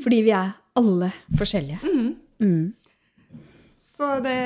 Fordi 0.01 0.21
vi 0.27 0.35
er 0.37 0.53
alle 0.81 1.11
forskjellige. 1.37 1.81
Mm. 2.41 2.73
Så 3.79 4.15
det, 4.25 4.37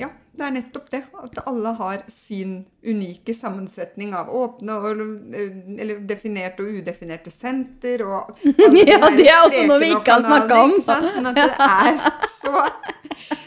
ja, 0.00 0.08
det 0.36 0.44
er 0.44 0.52
nettopp 0.54 0.90
det. 0.92 1.02
At 1.20 1.38
alle 1.48 1.72
har 1.78 2.02
sin 2.12 2.58
unike 2.86 3.34
sammensetning 3.34 4.14
av 4.16 4.30
åpne 4.32 4.76
og, 4.78 5.02
eller 5.76 6.00
definerte 6.08 6.64
og 6.64 6.78
udefinerte 6.80 7.32
senter. 7.32 8.04
Og 8.06 8.38
Ja, 8.86 9.10
det 9.12 9.28
er 9.28 9.42
også 9.42 9.66
noe 9.68 9.80
vi 9.82 9.92
ikke 9.92 10.16
har 10.16 10.24
snakka 10.24 10.62
om. 10.62 10.76
Sånn 10.84 11.30
at 11.32 11.36
det 11.36 11.50
er 11.68 12.00
så 12.38 12.64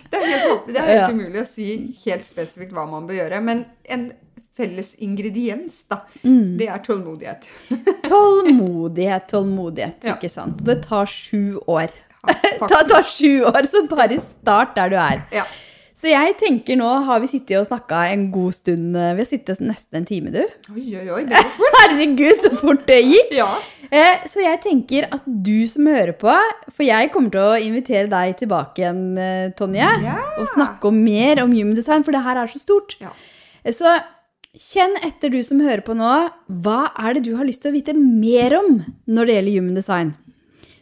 Det 0.09 0.17
er 0.19 0.25
helt, 0.25 0.67
det 0.67 0.77
er 0.77 0.87
helt 0.87 0.99
Ja. 0.99 1.09
umulig 1.13 1.41
å 1.41 1.47
si 1.47 1.67
helt 2.05 2.25
spesifikt 2.25 2.71
hva 2.73 2.87
man 2.89 3.07
bør 3.07 3.19
gjøre. 3.21 3.41
Men 3.43 3.65
en 3.85 4.11
felles 4.57 4.95
ingrediens, 4.99 5.83
da, 5.89 6.01
Mm. 6.23 6.57
det 6.57 6.67
er 6.67 6.79
tålmodighet. 6.83 7.45
Tålmodighet, 8.09 9.27
tålmodighet, 9.31 10.03
Ja. 10.03 10.15
ikke 10.15 10.29
sant? 10.29 10.59
Og 10.61 10.65
det 10.65 10.81
tar 10.83 11.05
sju 11.05 11.59
år. 11.67 11.89
Ja, 12.27 12.33
Det 12.67 12.89
tar 12.89 13.03
sju 13.07 13.43
år, 13.47 13.63
så 13.69 13.87
bare 13.87 14.17
start 14.19 14.75
der 14.75 14.89
du 14.89 14.95
er. 14.99 15.21
Ja. 15.31 15.45
Så 15.99 16.07
jeg 16.07 16.35
tenker 16.39 16.77
nå 16.79 16.87
har 17.03 17.19
vi 17.19 17.27
sittet 17.27 17.57
og 17.59 17.65
snakka 17.67 18.05
en 18.13 18.29
god 18.31 18.53
stund. 18.55 18.93
Vi 18.95 19.19
har 19.19 19.27
sittet 19.27 19.59
nesten 19.59 19.97
en 19.99 20.05
time, 20.07 20.31
du. 20.31 20.39
Oi, 20.71 20.85
oi, 20.95 21.07
oi. 21.11 21.23
Det 21.27 21.35
var 21.35 21.49
fort. 21.57 21.75
Herregud, 21.81 22.43
så 22.45 22.51
fort 22.61 22.85
det 22.87 22.99
gikk! 23.03 23.33
Ja. 23.35 23.49
Eh, 23.91 24.21
Så 24.29 24.39
jeg 24.45 24.61
tenker 24.63 25.09
at 25.11 25.25
du 25.27 25.67
som 25.67 25.89
hører 25.89 26.13
på, 26.15 26.31
for 26.71 26.85
jeg 26.87 27.09
kommer 27.11 27.33
til 27.33 27.41
å 27.43 27.57
invitere 27.59 28.07
deg 28.11 28.37
tilbake 28.39 28.79
igjen, 28.85 29.01
eh, 29.19 29.49
Tonje, 29.59 29.89
Ja. 30.05 30.15
og 30.39 30.47
snakke 30.53 30.87
om 30.87 31.01
mer 31.03 31.41
om 31.43 31.51
human 31.51 31.75
design, 31.75 32.05
for 32.07 32.15
det 32.15 32.21
her 32.23 32.39
er 32.45 32.47
så 32.53 32.61
stort. 32.63 32.95
Ja. 33.03 33.11
Eh, 33.65 33.73
Så 33.75 33.91
kjenn 34.55 34.95
etter 35.03 35.29
du 35.33 35.41
som 35.43 35.59
hører 35.59 35.83
på 35.83 35.97
nå, 35.99 36.13
hva 36.63 36.77
er 36.97 37.17
det 37.17 37.25
du 37.27 37.35
har 37.35 37.43
lyst 37.49 37.61
til 37.65 37.73
å 37.73 37.75
vite 37.75 37.93
mer 37.97 38.55
om 38.61 38.79
når 39.05 39.25
det 39.27 39.35
gjelder 39.35 39.57
human 39.59 39.75
design? 39.75 40.15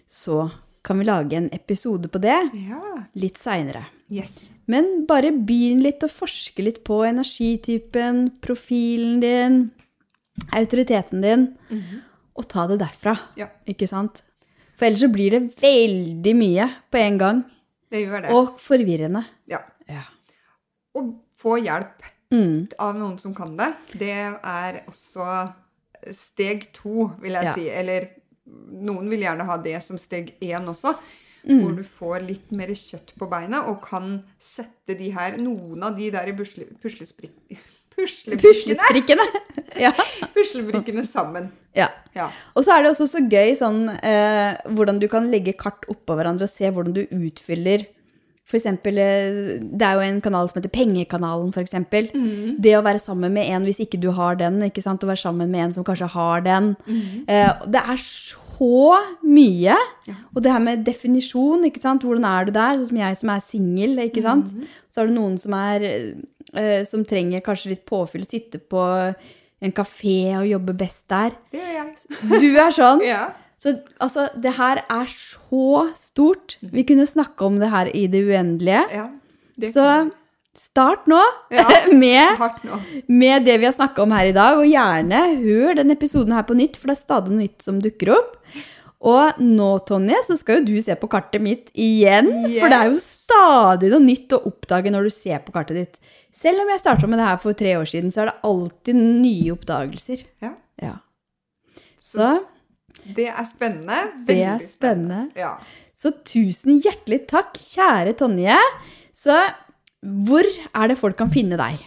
Så 0.08 0.52
kan 0.86 1.00
vi 1.02 1.06
lage 1.10 1.34
en 1.42 1.50
episode 1.58 2.06
på 2.08 2.22
det 2.22 2.38
ja. 2.54 2.84
litt 3.16 3.42
seinere. 3.42 3.88
Yes. 4.14 4.52
Men 4.68 5.06
bare 5.08 5.32
begynn 5.32 5.80
litt 5.82 6.04
å 6.04 6.10
forske 6.12 6.64
litt 6.66 6.82
på 6.84 7.00
energitypen, 7.08 8.26
profilen 8.44 9.22
din, 9.24 9.60
autoriteten 10.54 11.22
din, 11.24 11.46
og 12.38 12.48
ta 12.52 12.68
det 12.70 12.80
derfra. 12.84 13.16
Ja. 13.40 13.48
Ikke 13.70 13.88
sant? 13.90 14.22
For 14.78 14.86
ellers 14.90 15.02
så 15.06 15.10
blir 15.14 15.32
det 15.34 15.44
veldig 15.62 16.34
mye 16.38 16.68
på 16.94 17.00
en 17.02 17.18
gang, 17.22 17.40
Det 17.90 18.04
gjør 18.04 18.22
det. 18.28 18.32
og 18.36 18.60
forvirrende. 18.62 19.24
Ja. 19.50 19.62
Ja. 19.90 20.04
Og 20.96 21.16
få 21.40 21.58
hjelp 21.64 22.04
Mm. 22.30 22.68
av 22.78 22.94
noen 22.98 23.18
som 23.20 23.34
kan 23.34 23.56
det, 23.56 23.74
det 23.98 24.12
er 24.44 24.82
også 24.90 25.54
steg 26.12 26.74
to, 26.74 27.08
vil 27.22 27.32
jeg 27.32 27.46
Ja. 27.46 27.54
si. 27.54 27.70
Eller 27.70 28.10
noen 28.46 29.10
vil 29.10 29.22
gjerne 29.22 29.46
ha 29.46 29.56
det 29.58 29.82
som 29.82 29.98
steg 29.98 30.34
én 30.42 30.68
også. 30.68 30.94
Mm. 31.46 31.62
Hvor 31.62 31.76
du 31.78 31.84
får 31.88 32.26
litt 32.28 32.52
mer 32.56 32.74
kjøtt 32.76 33.14
på 33.20 33.28
beina 33.32 33.64
og 33.72 33.82
kan 33.86 34.18
sette 34.42 34.98
de 35.00 35.12
her, 35.16 35.38
noen 35.40 35.84
av 35.88 35.96
de 36.00 36.10
der 36.12 36.28
i 36.32 36.36
pusle, 36.36 36.68
puslesprik- 36.84 37.58
puslebrikkene, 37.98 39.26
ja. 39.86 39.94
puslebrikkene 40.36 41.06
sammen. 41.08 41.52
ja. 41.78 41.92
Ja. 42.18 42.32
Og 42.58 42.64
så 42.66 42.74
er 42.74 42.82
det 42.82 42.90
også 42.96 43.06
så 43.06 43.20
gøy 43.30 43.52
sånn 43.60 43.92
eh, 44.02 44.56
hvordan 44.74 44.98
du 44.98 45.06
kan 45.12 45.28
legge 45.30 45.54
kart 45.54 45.84
oppå 45.86 46.16
hverandre 46.18 46.48
og 46.48 46.50
se 46.50 46.72
hvordan 46.74 46.96
du 46.96 47.04
utfyller 47.14 47.86
for 48.48 48.56
eksempel, 48.56 48.96
eh, 48.98 49.60
det 49.60 49.84
er 49.84 49.98
jo 49.98 50.06
en 50.06 50.22
kanal 50.24 50.48
som 50.48 50.62
heter 50.62 50.72
Pengekanalen, 50.72 51.50
for 51.52 51.60
eksempel. 51.60 52.08
Det 52.64 52.78
å 52.78 52.84
være 52.86 53.02
sammen 53.04 53.34
med 53.36 53.50
en 53.52 53.66
hvis 53.68 53.82
ikke 53.84 54.00
du 54.00 54.08
har 54.16 54.40
den, 54.40 54.62
ikke 54.70 54.84
sant? 54.86 55.04
Å 55.04 55.10
være 55.10 55.20
sammen 55.20 55.52
med 55.52 55.66
en 55.66 55.74
som 55.76 55.84
kanskje 55.88 56.08
har 56.14 56.46
den. 56.46 56.70
Eh, 57.28 57.52
det 57.68 57.82
er 57.84 58.00
så 58.00 58.40
mye. 59.24 59.76
Og 60.36 60.42
det 60.44 60.52
her 60.52 60.64
med 60.64 60.86
definisjon, 60.88 61.66
ikke 61.68 61.82
sant? 61.84 62.06
Hvordan 62.06 62.26
er 62.26 62.48
du 62.48 62.52
der? 62.56 62.78
Sånn 62.80 62.90
som 62.92 63.02
jeg 63.02 63.18
som 63.20 63.32
er 63.34 63.44
singel, 63.46 63.98
ikke 64.08 64.24
sant? 64.26 64.54
Så 64.90 65.02
er 65.04 65.10
det 65.10 65.16
noen 65.18 65.36
som 65.42 65.54
er 65.58 65.86
uh, 66.56 66.84
som 66.88 67.04
trenger 67.06 67.44
kanskje 67.46 67.74
litt 67.76 67.86
påfyll, 67.90 68.26
sitte 68.26 68.60
på 68.60 68.82
en 69.58 69.74
kafé 69.74 70.20
og 70.38 70.48
jobbe 70.50 70.76
best 70.78 71.06
der. 71.10 71.34
Det 71.54 71.60
gjør 71.64 71.76
jeg. 71.82 71.92
Du 72.42 72.50
er 72.62 72.72
sånn. 72.82 73.04
Ja. 73.14 73.26
Så 73.58 73.72
altså, 73.98 74.28
det 74.38 74.52
her 74.54 74.84
er 74.86 75.08
så 75.10 75.88
stort. 75.98 76.60
Vi 76.62 76.84
kunne 76.86 77.08
snakke 77.10 77.42
om 77.48 77.56
det 77.58 77.72
her 77.74 77.90
i 77.90 78.04
det 78.06 78.22
uendelige. 78.28 78.84
ja. 78.94 79.08
Det 79.58 79.72
Så 79.74 79.82
start 80.54 81.08
nå 81.10 81.18
Ja, 81.50 81.64
med, 82.04 82.36
start 82.38 82.62
nå. 82.66 82.78
med 83.10 83.46
det 83.46 83.56
vi 83.58 83.66
har 83.66 83.74
snakka 83.74 84.04
om 84.04 84.14
her 84.14 84.30
i 84.30 84.36
dag. 84.36 84.60
Og 84.62 84.70
gjerne 84.70 85.24
hør 85.42 85.74
den 85.80 85.90
episoden 85.96 86.36
her 86.38 86.46
på 86.46 86.54
nytt, 86.54 86.78
for 86.78 86.92
det 86.92 87.00
er 87.00 87.02
stadig 87.02 87.34
nytt 87.40 87.66
som 87.66 87.82
dukker 87.82 88.14
opp. 88.14 88.37
Og 89.06 89.42
nå, 89.44 89.68
Tonje, 89.86 90.18
så 90.26 90.36
skal 90.40 90.60
jo 90.62 90.72
du 90.72 90.78
se 90.82 90.96
på 90.98 91.10
kartet 91.12 91.44
mitt 91.44 91.68
igjen. 91.78 92.32
For 92.56 92.72
det 92.72 92.78
er 92.80 92.88
jo 92.90 93.02
stadig 93.02 93.92
noe 93.94 94.02
nytt 94.02 94.34
å 94.34 94.40
oppdage 94.50 94.94
når 94.94 95.06
du 95.06 95.14
ser 95.14 95.44
på 95.46 95.54
kartet 95.54 95.78
ditt. 95.78 96.00
Selv 96.34 96.64
om 96.64 96.72
jeg 96.74 96.82
starta 96.82 97.10
med 97.10 97.22
det 97.22 97.28
her 97.28 97.38
for 97.42 97.58
tre 97.58 97.76
år 97.78 97.86
siden, 97.90 98.10
så 98.14 98.24
er 98.24 98.32
det 98.32 98.40
alltid 98.50 98.98
nye 98.98 99.54
oppdagelser. 99.54 100.24
Ja. 100.42 100.56
Ja. 100.82 100.96
Så 102.02 102.32
Det 103.14 103.28
er 103.30 103.46
spennende. 103.46 104.00
Det 104.26 104.40
er 104.42 104.56
er 104.56 104.66
spennende. 104.66 105.22
Ja. 105.38 105.54
Så 105.98 106.12
tusen 106.26 106.82
hjertelig 106.82 107.24
takk, 107.30 107.54
kjære 107.58 108.18
Tonje. 108.18 108.58
Så 109.14 109.38
hvor 110.02 110.46
er 110.48 110.90
det 110.90 110.98
folk 111.00 111.18
kan 111.18 111.30
finne 111.34 111.58
deg? 111.60 111.80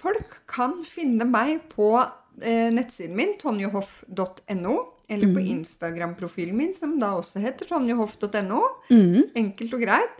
Folk 0.00 0.38
kan 0.48 0.78
finne 0.88 1.26
meg 1.28 1.66
på 1.72 1.92
eh, 1.96 2.68
nettsiden 2.72 3.16
min, 3.16 3.34
tonjehoff.no, 3.40 4.76
eller 5.10 5.34
på 5.34 5.40
på 5.40 5.46
Instagram-profilen 5.54 6.56
min, 6.56 6.74
som 6.74 6.94
da 7.00 7.12
også 7.18 7.40
heter 7.42 7.66
tonjehoff.no. 7.66 8.60
Mm. 8.90 9.30
Enkelt 9.34 9.74
og 9.74 9.82
greit. 9.82 10.18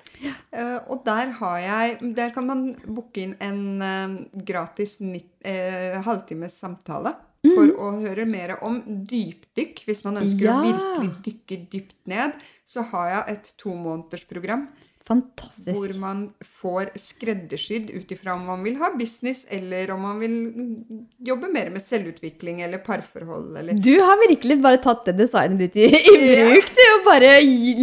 Eh, 0.52 0.78
og 0.90 1.04
der 1.06 1.30
har 1.38 1.58
jeg 1.64 2.14
Der 2.16 2.30
kan 2.34 2.46
man 2.46 2.64
booke 2.84 3.22
inn 3.22 3.36
en 3.40 3.60
uh, 3.80 4.16
gratis 4.44 4.98
nitt- 5.00 5.40
eh, 5.46 6.00
halvtimes 6.04 6.58
samtale. 6.58 7.14
For 7.40 7.70
å 7.72 7.94
høre 8.02 8.26
mer 8.28 8.58
om 8.66 8.82
dypdykk. 9.08 9.84
Hvis 9.86 10.04
man 10.04 10.20
ønsker. 10.20 10.44
Ja. 10.44 10.58
å 10.58 10.66
virkelig 10.66 11.22
dykke 11.24 11.60
dypt 11.72 11.96
ned, 12.10 12.32
så 12.68 12.84
har 12.90 13.08
jeg 13.14 13.36
et 13.36 13.52
tomånedersprogram 13.62 14.68
Fantastisk. 15.08 15.74
Hvor 15.74 15.94
man 15.98 16.18
får 16.44 16.90
skreddersydd 17.00 17.88
ut 17.90 18.10
ifra 18.14 18.34
om 18.36 18.44
man 18.46 18.60
vil 18.62 18.76
ha 18.78 18.92
business, 18.94 19.42
eller 19.50 19.90
om 19.94 20.04
man 20.04 20.20
vil 20.20 20.34
jobbe 21.26 21.48
mer 21.50 21.70
med 21.72 21.82
selvutvikling 21.82 22.60
eller 22.62 22.82
parforhold. 22.84 23.56
Eller 23.58 23.80
Du 23.80 23.94
har 24.04 24.20
virkelig 24.20 24.58
bare 24.62 24.78
tatt 24.84 25.08
det 25.08 25.16
designet 25.22 25.64
ditt 25.64 25.80
i, 25.80 25.88
i 25.88 26.16
bruk, 26.20 26.70
du, 26.76 26.82
og 26.92 27.08
bare 27.08 27.32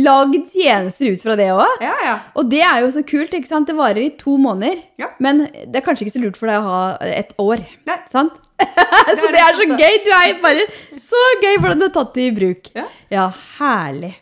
lagd 0.05 0.53
tjenester 0.53 1.11
ut 1.11 1.25
fra 1.25 1.35
det 1.39 1.49
òg. 1.55 1.83
Ja, 1.83 1.95
ja. 2.05 2.17
Og 2.37 2.51
det 2.53 2.61
er 2.63 2.85
jo 2.85 2.93
så 2.95 3.03
kult, 3.07 3.33
ikke 3.33 3.49
sant? 3.49 3.67
Det 3.67 3.75
varer 3.77 4.05
i 4.05 4.13
to 4.19 4.37
måneder. 4.39 4.83
Ja. 5.01 5.09
Men 5.23 5.47
det 5.49 5.81
er 5.81 5.85
kanskje 5.85 6.07
ikke 6.07 6.19
så 6.19 6.23
lurt 6.23 6.39
for 6.39 6.51
deg 6.51 6.61
å 6.61 6.69
ha 6.69 6.83
et 7.11 7.33
år, 7.41 7.65
Nei. 7.89 7.97
sant? 8.13 8.39
så 9.19 9.33
det 9.33 9.41
er 9.41 9.57
så 9.57 9.67
gøy! 9.73 9.99
Du 10.05 10.13
er 10.13 10.39
bare 10.41 10.63
så 11.01 11.25
gøy 11.41 11.59
hvordan 11.59 11.81
du 11.81 11.89
har 11.89 11.93
tatt 11.97 12.15
det 12.15 12.29
i 12.29 12.37
bruk. 12.39 12.71
Ja. 12.77 13.27
herlig. 13.57 14.15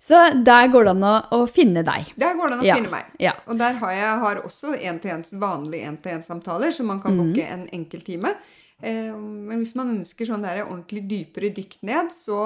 Så 0.00 0.16
der 0.44 0.68
går 0.72 0.84
det 0.88 0.92
an 0.96 1.04
å, 1.04 1.14
å 1.36 1.40
finne 1.50 1.82
deg. 1.84 2.06
Der 2.16 2.34
går 2.38 2.48
det 2.48 2.54
an 2.56 2.62
å 2.62 2.66
Ja, 2.66 2.76
finne 2.80 2.90
meg. 2.94 3.04
ja. 3.20 3.34
Og 3.46 3.58
der 3.60 3.74
har 3.82 3.92
jeg 3.92 4.18
har 4.22 4.36
også 4.46 4.72
en-til-en, 4.80 5.24
vanlige 5.42 5.90
én-til-én-samtaler, 5.90 6.72
så 6.72 6.84
man 6.88 7.02
kan 7.02 7.12
Mhm. 7.12 7.20
booke 7.34 7.44
en 7.46 7.66
enkel 7.68 8.00
time. 8.06 8.34
Eh, 8.82 9.12
men 9.12 9.58
hvis 9.60 9.74
man 9.76 9.90
ønsker 9.98 10.24
sånn 10.26 10.40
der 10.42 10.62
ordentlig 10.64 11.02
dypere 11.06 11.50
dykk 11.52 11.82
ned, 11.82 12.08
så 12.16 12.38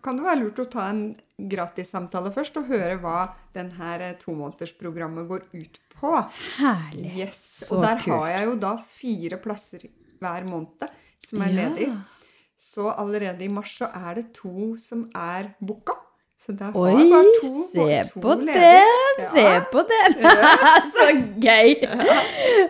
kan 0.00 0.16
det 0.16 0.24
være 0.24 0.40
lurt 0.44 0.60
å 0.62 0.70
ta 0.70 0.84
en 0.90 1.16
gratissamtale 1.40 2.30
først 2.32 2.56
og 2.60 2.68
høre 2.68 3.00
hva 3.02 3.32
den 3.52 3.70
her 3.80 3.98
eh, 4.00 4.14
tomånedersprogrammet 4.22 5.26
går 5.28 5.42
ut 5.58 5.78
på. 5.98 6.12
Herlig. 6.60 7.16
Yes. 7.16 7.64
Så 7.66 7.76
og 7.78 7.82
der 7.82 7.96
kult. 7.98 8.14
har 8.14 8.28
jeg 8.30 8.46
jo 8.46 8.54
da 8.62 8.76
fire 8.86 9.38
plasser 9.42 9.88
hver 10.20 10.44
måned 10.46 10.88
som 11.26 11.42
er 11.42 11.50
Ja. 11.80 11.96
Så 12.56 12.94
allerede 12.96 13.42
i 13.42 13.48
mars 13.48 13.76
så 13.80 13.88
er 13.92 14.14
det 14.14 14.32
to 14.34 14.76
som 14.78 15.10
er 15.16 15.54
booka. 15.60 15.96
Så 16.42 16.50
der 16.58 16.72
har 16.72 16.74
Oi, 16.74 16.90
jeg 16.90 17.06
bare 17.12 17.32
to, 17.38 17.50
se 17.70 17.98
to 18.10 18.20
på 18.24 18.32
ledig. 18.40 18.54
den! 18.58 19.26
Se 19.34 19.42
Ja. 19.46 19.60
på 19.70 19.82
den! 19.86 20.16
så 20.96 21.06
gøy! 21.44 21.68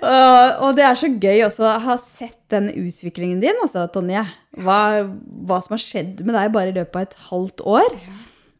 Og, 0.03 0.67
og 0.67 0.75
det 0.77 0.85
er 0.85 0.99
så 1.01 1.09
gøy 1.23 1.39
også 1.47 1.65
å 1.71 1.79
ha 1.87 1.97
sett 2.05 2.37
den 2.53 2.69
utviklingen 2.69 3.41
din, 3.41 3.57
altså, 3.65 3.87
Tonje. 3.95 4.27
Hva, 4.61 4.77
hva 5.49 5.61
som 5.65 5.73
har 5.79 5.81
skjedd 5.81 6.21
med 6.29 6.37
deg 6.37 6.53
bare 6.53 6.69
i 6.75 6.77
løpet 6.77 6.99
av 7.01 7.07
et 7.07 7.17
halvt 7.31 7.65
år. 7.79 7.97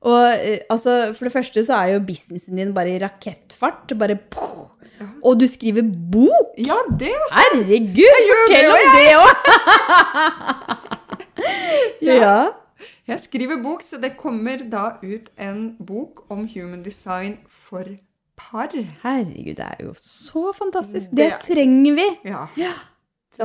Og 0.09 0.23
eh, 0.33 0.63
altså, 0.73 0.97
for 1.19 1.29
det 1.29 1.35
første 1.37 1.63
så 1.69 1.77
er 1.83 1.93
jo 1.99 2.07
businessen 2.09 2.57
din 2.59 2.73
bare 2.75 2.95
i 2.97 3.03
rakettfart. 3.03 3.93
Bare 4.01 4.17
poff. 4.33 4.71
Og 5.27 5.37
du 5.41 5.45
skriver 5.51 5.83
bok! 5.85 6.57
Ja, 6.63 6.79
det 6.97 7.11
også. 7.11 7.37
Herregud, 7.37 8.19
fortell 8.33 8.69
det 8.71 8.81
om 8.81 8.89
det 8.97 9.13
òg! 9.19 9.33
ja. 12.09 12.35
Jeg 13.09 13.21
skriver 13.21 13.63
bok, 13.63 13.83
så 13.83 14.01
det 14.01 14.17
kommer 14.17 14.63
da 14.71 14.99
ut 15.03 15.31
en 15.39 15.77
bok 15.79 16.25
om 16.31 16.47
human 16.49 16.83
design 16.83 17.39
for 17.49 17.85
par. 18.37 18.73
Herregud, 19.03 19.57
det 19.57 19.67
er 19.67 19.85
jo 19.85 19.93
så 20.01 20.53
fantastisk. 20.57 21.11
Det 21.11 21.17
Det 21.17 21.33
er- 21.33 21.39
trenger 21.47 21.95
vi. 21.95 22.09
Ja. 22.31 22.47
ja. 22.57 22.73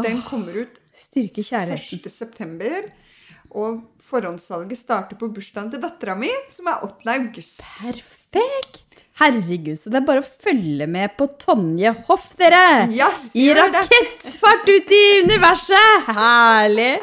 Den 0.03 0.21
kommer 0.21 0.53
ut 0.63 0.79
Styrke 0.93 1.43
kjærligheten. 1.45 1.99
1. 2.05 2.11
september. 2.11 2.89
Og 3.51 3.83
forhåndssalget 4.03 4.77
starter 4.77 5.15
på 5.19 5.29
bursdagen 5.33 5.69
til 5.71 5.79
dattera 5.81 6.15
mi, 6.17 6.29
som 6.51 6.67
er 6.67 6.83
8. 6.83 7.07
august. 7.13 7.61
Perfekt! 7.79 9.05
Herregud, 9.19 9.77
så 9.79 9.89
det 9.89 10.01
er 10.01 10.05
bare 10.05 10.21
å 10.21 10.27
følge 10.43 10.85
med 10.87 11.15
på 11.17 11.25
Tonje 11.41 11.93
Hoff, 12.07 12.35
dere! 12.37 12.87
Yes, 12.93 13.31
I 13.35 13.47
rakettfart 13.57 14.67
ut 14.69 14.91
i 14.93 15.03
universet! 15.25 16.09
Herlig! 16.13 16.99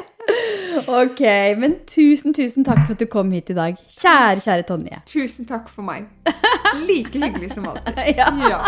Ok, 0.89 1.21
men 1.59 1.77
tusen, 1.87 2.35
tusen 2.35 2.65
takk 2.67 2.83
for 2.87 2.97
at 2.97 3.01
du 3.01 3.07
kom 3.07 3.31
hit 3.33 3.51
i 3.51 3.55
dag. 3.57 3.77
Kjære, 4.01 4.41
kjære 4.43 4.67
Tonje. 4.69 4.99
Tusen 5.07 5.47
takk 5.47 5.69
for 5.71 5.87
meg. 5.87 6.09
Like 6.89 7.15
hyggelig 7.15 7.53
som 7.55 7.69
alltid. 7.71 8.03
Ja. 8.19 8.29
Ja. 8.49 8.59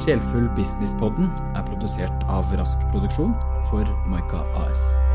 Sjelfull 0.00 0.48
Businesspodden 0.56 1.28
er 1.58 1.64
produsert 1.66 2.24
av 2.32 2.48
Rask 2.56 2.80
Produksjon 2.92 3.34
for 3.68 3.84
Maika 4.08 4.40
AS. 4.62 5.09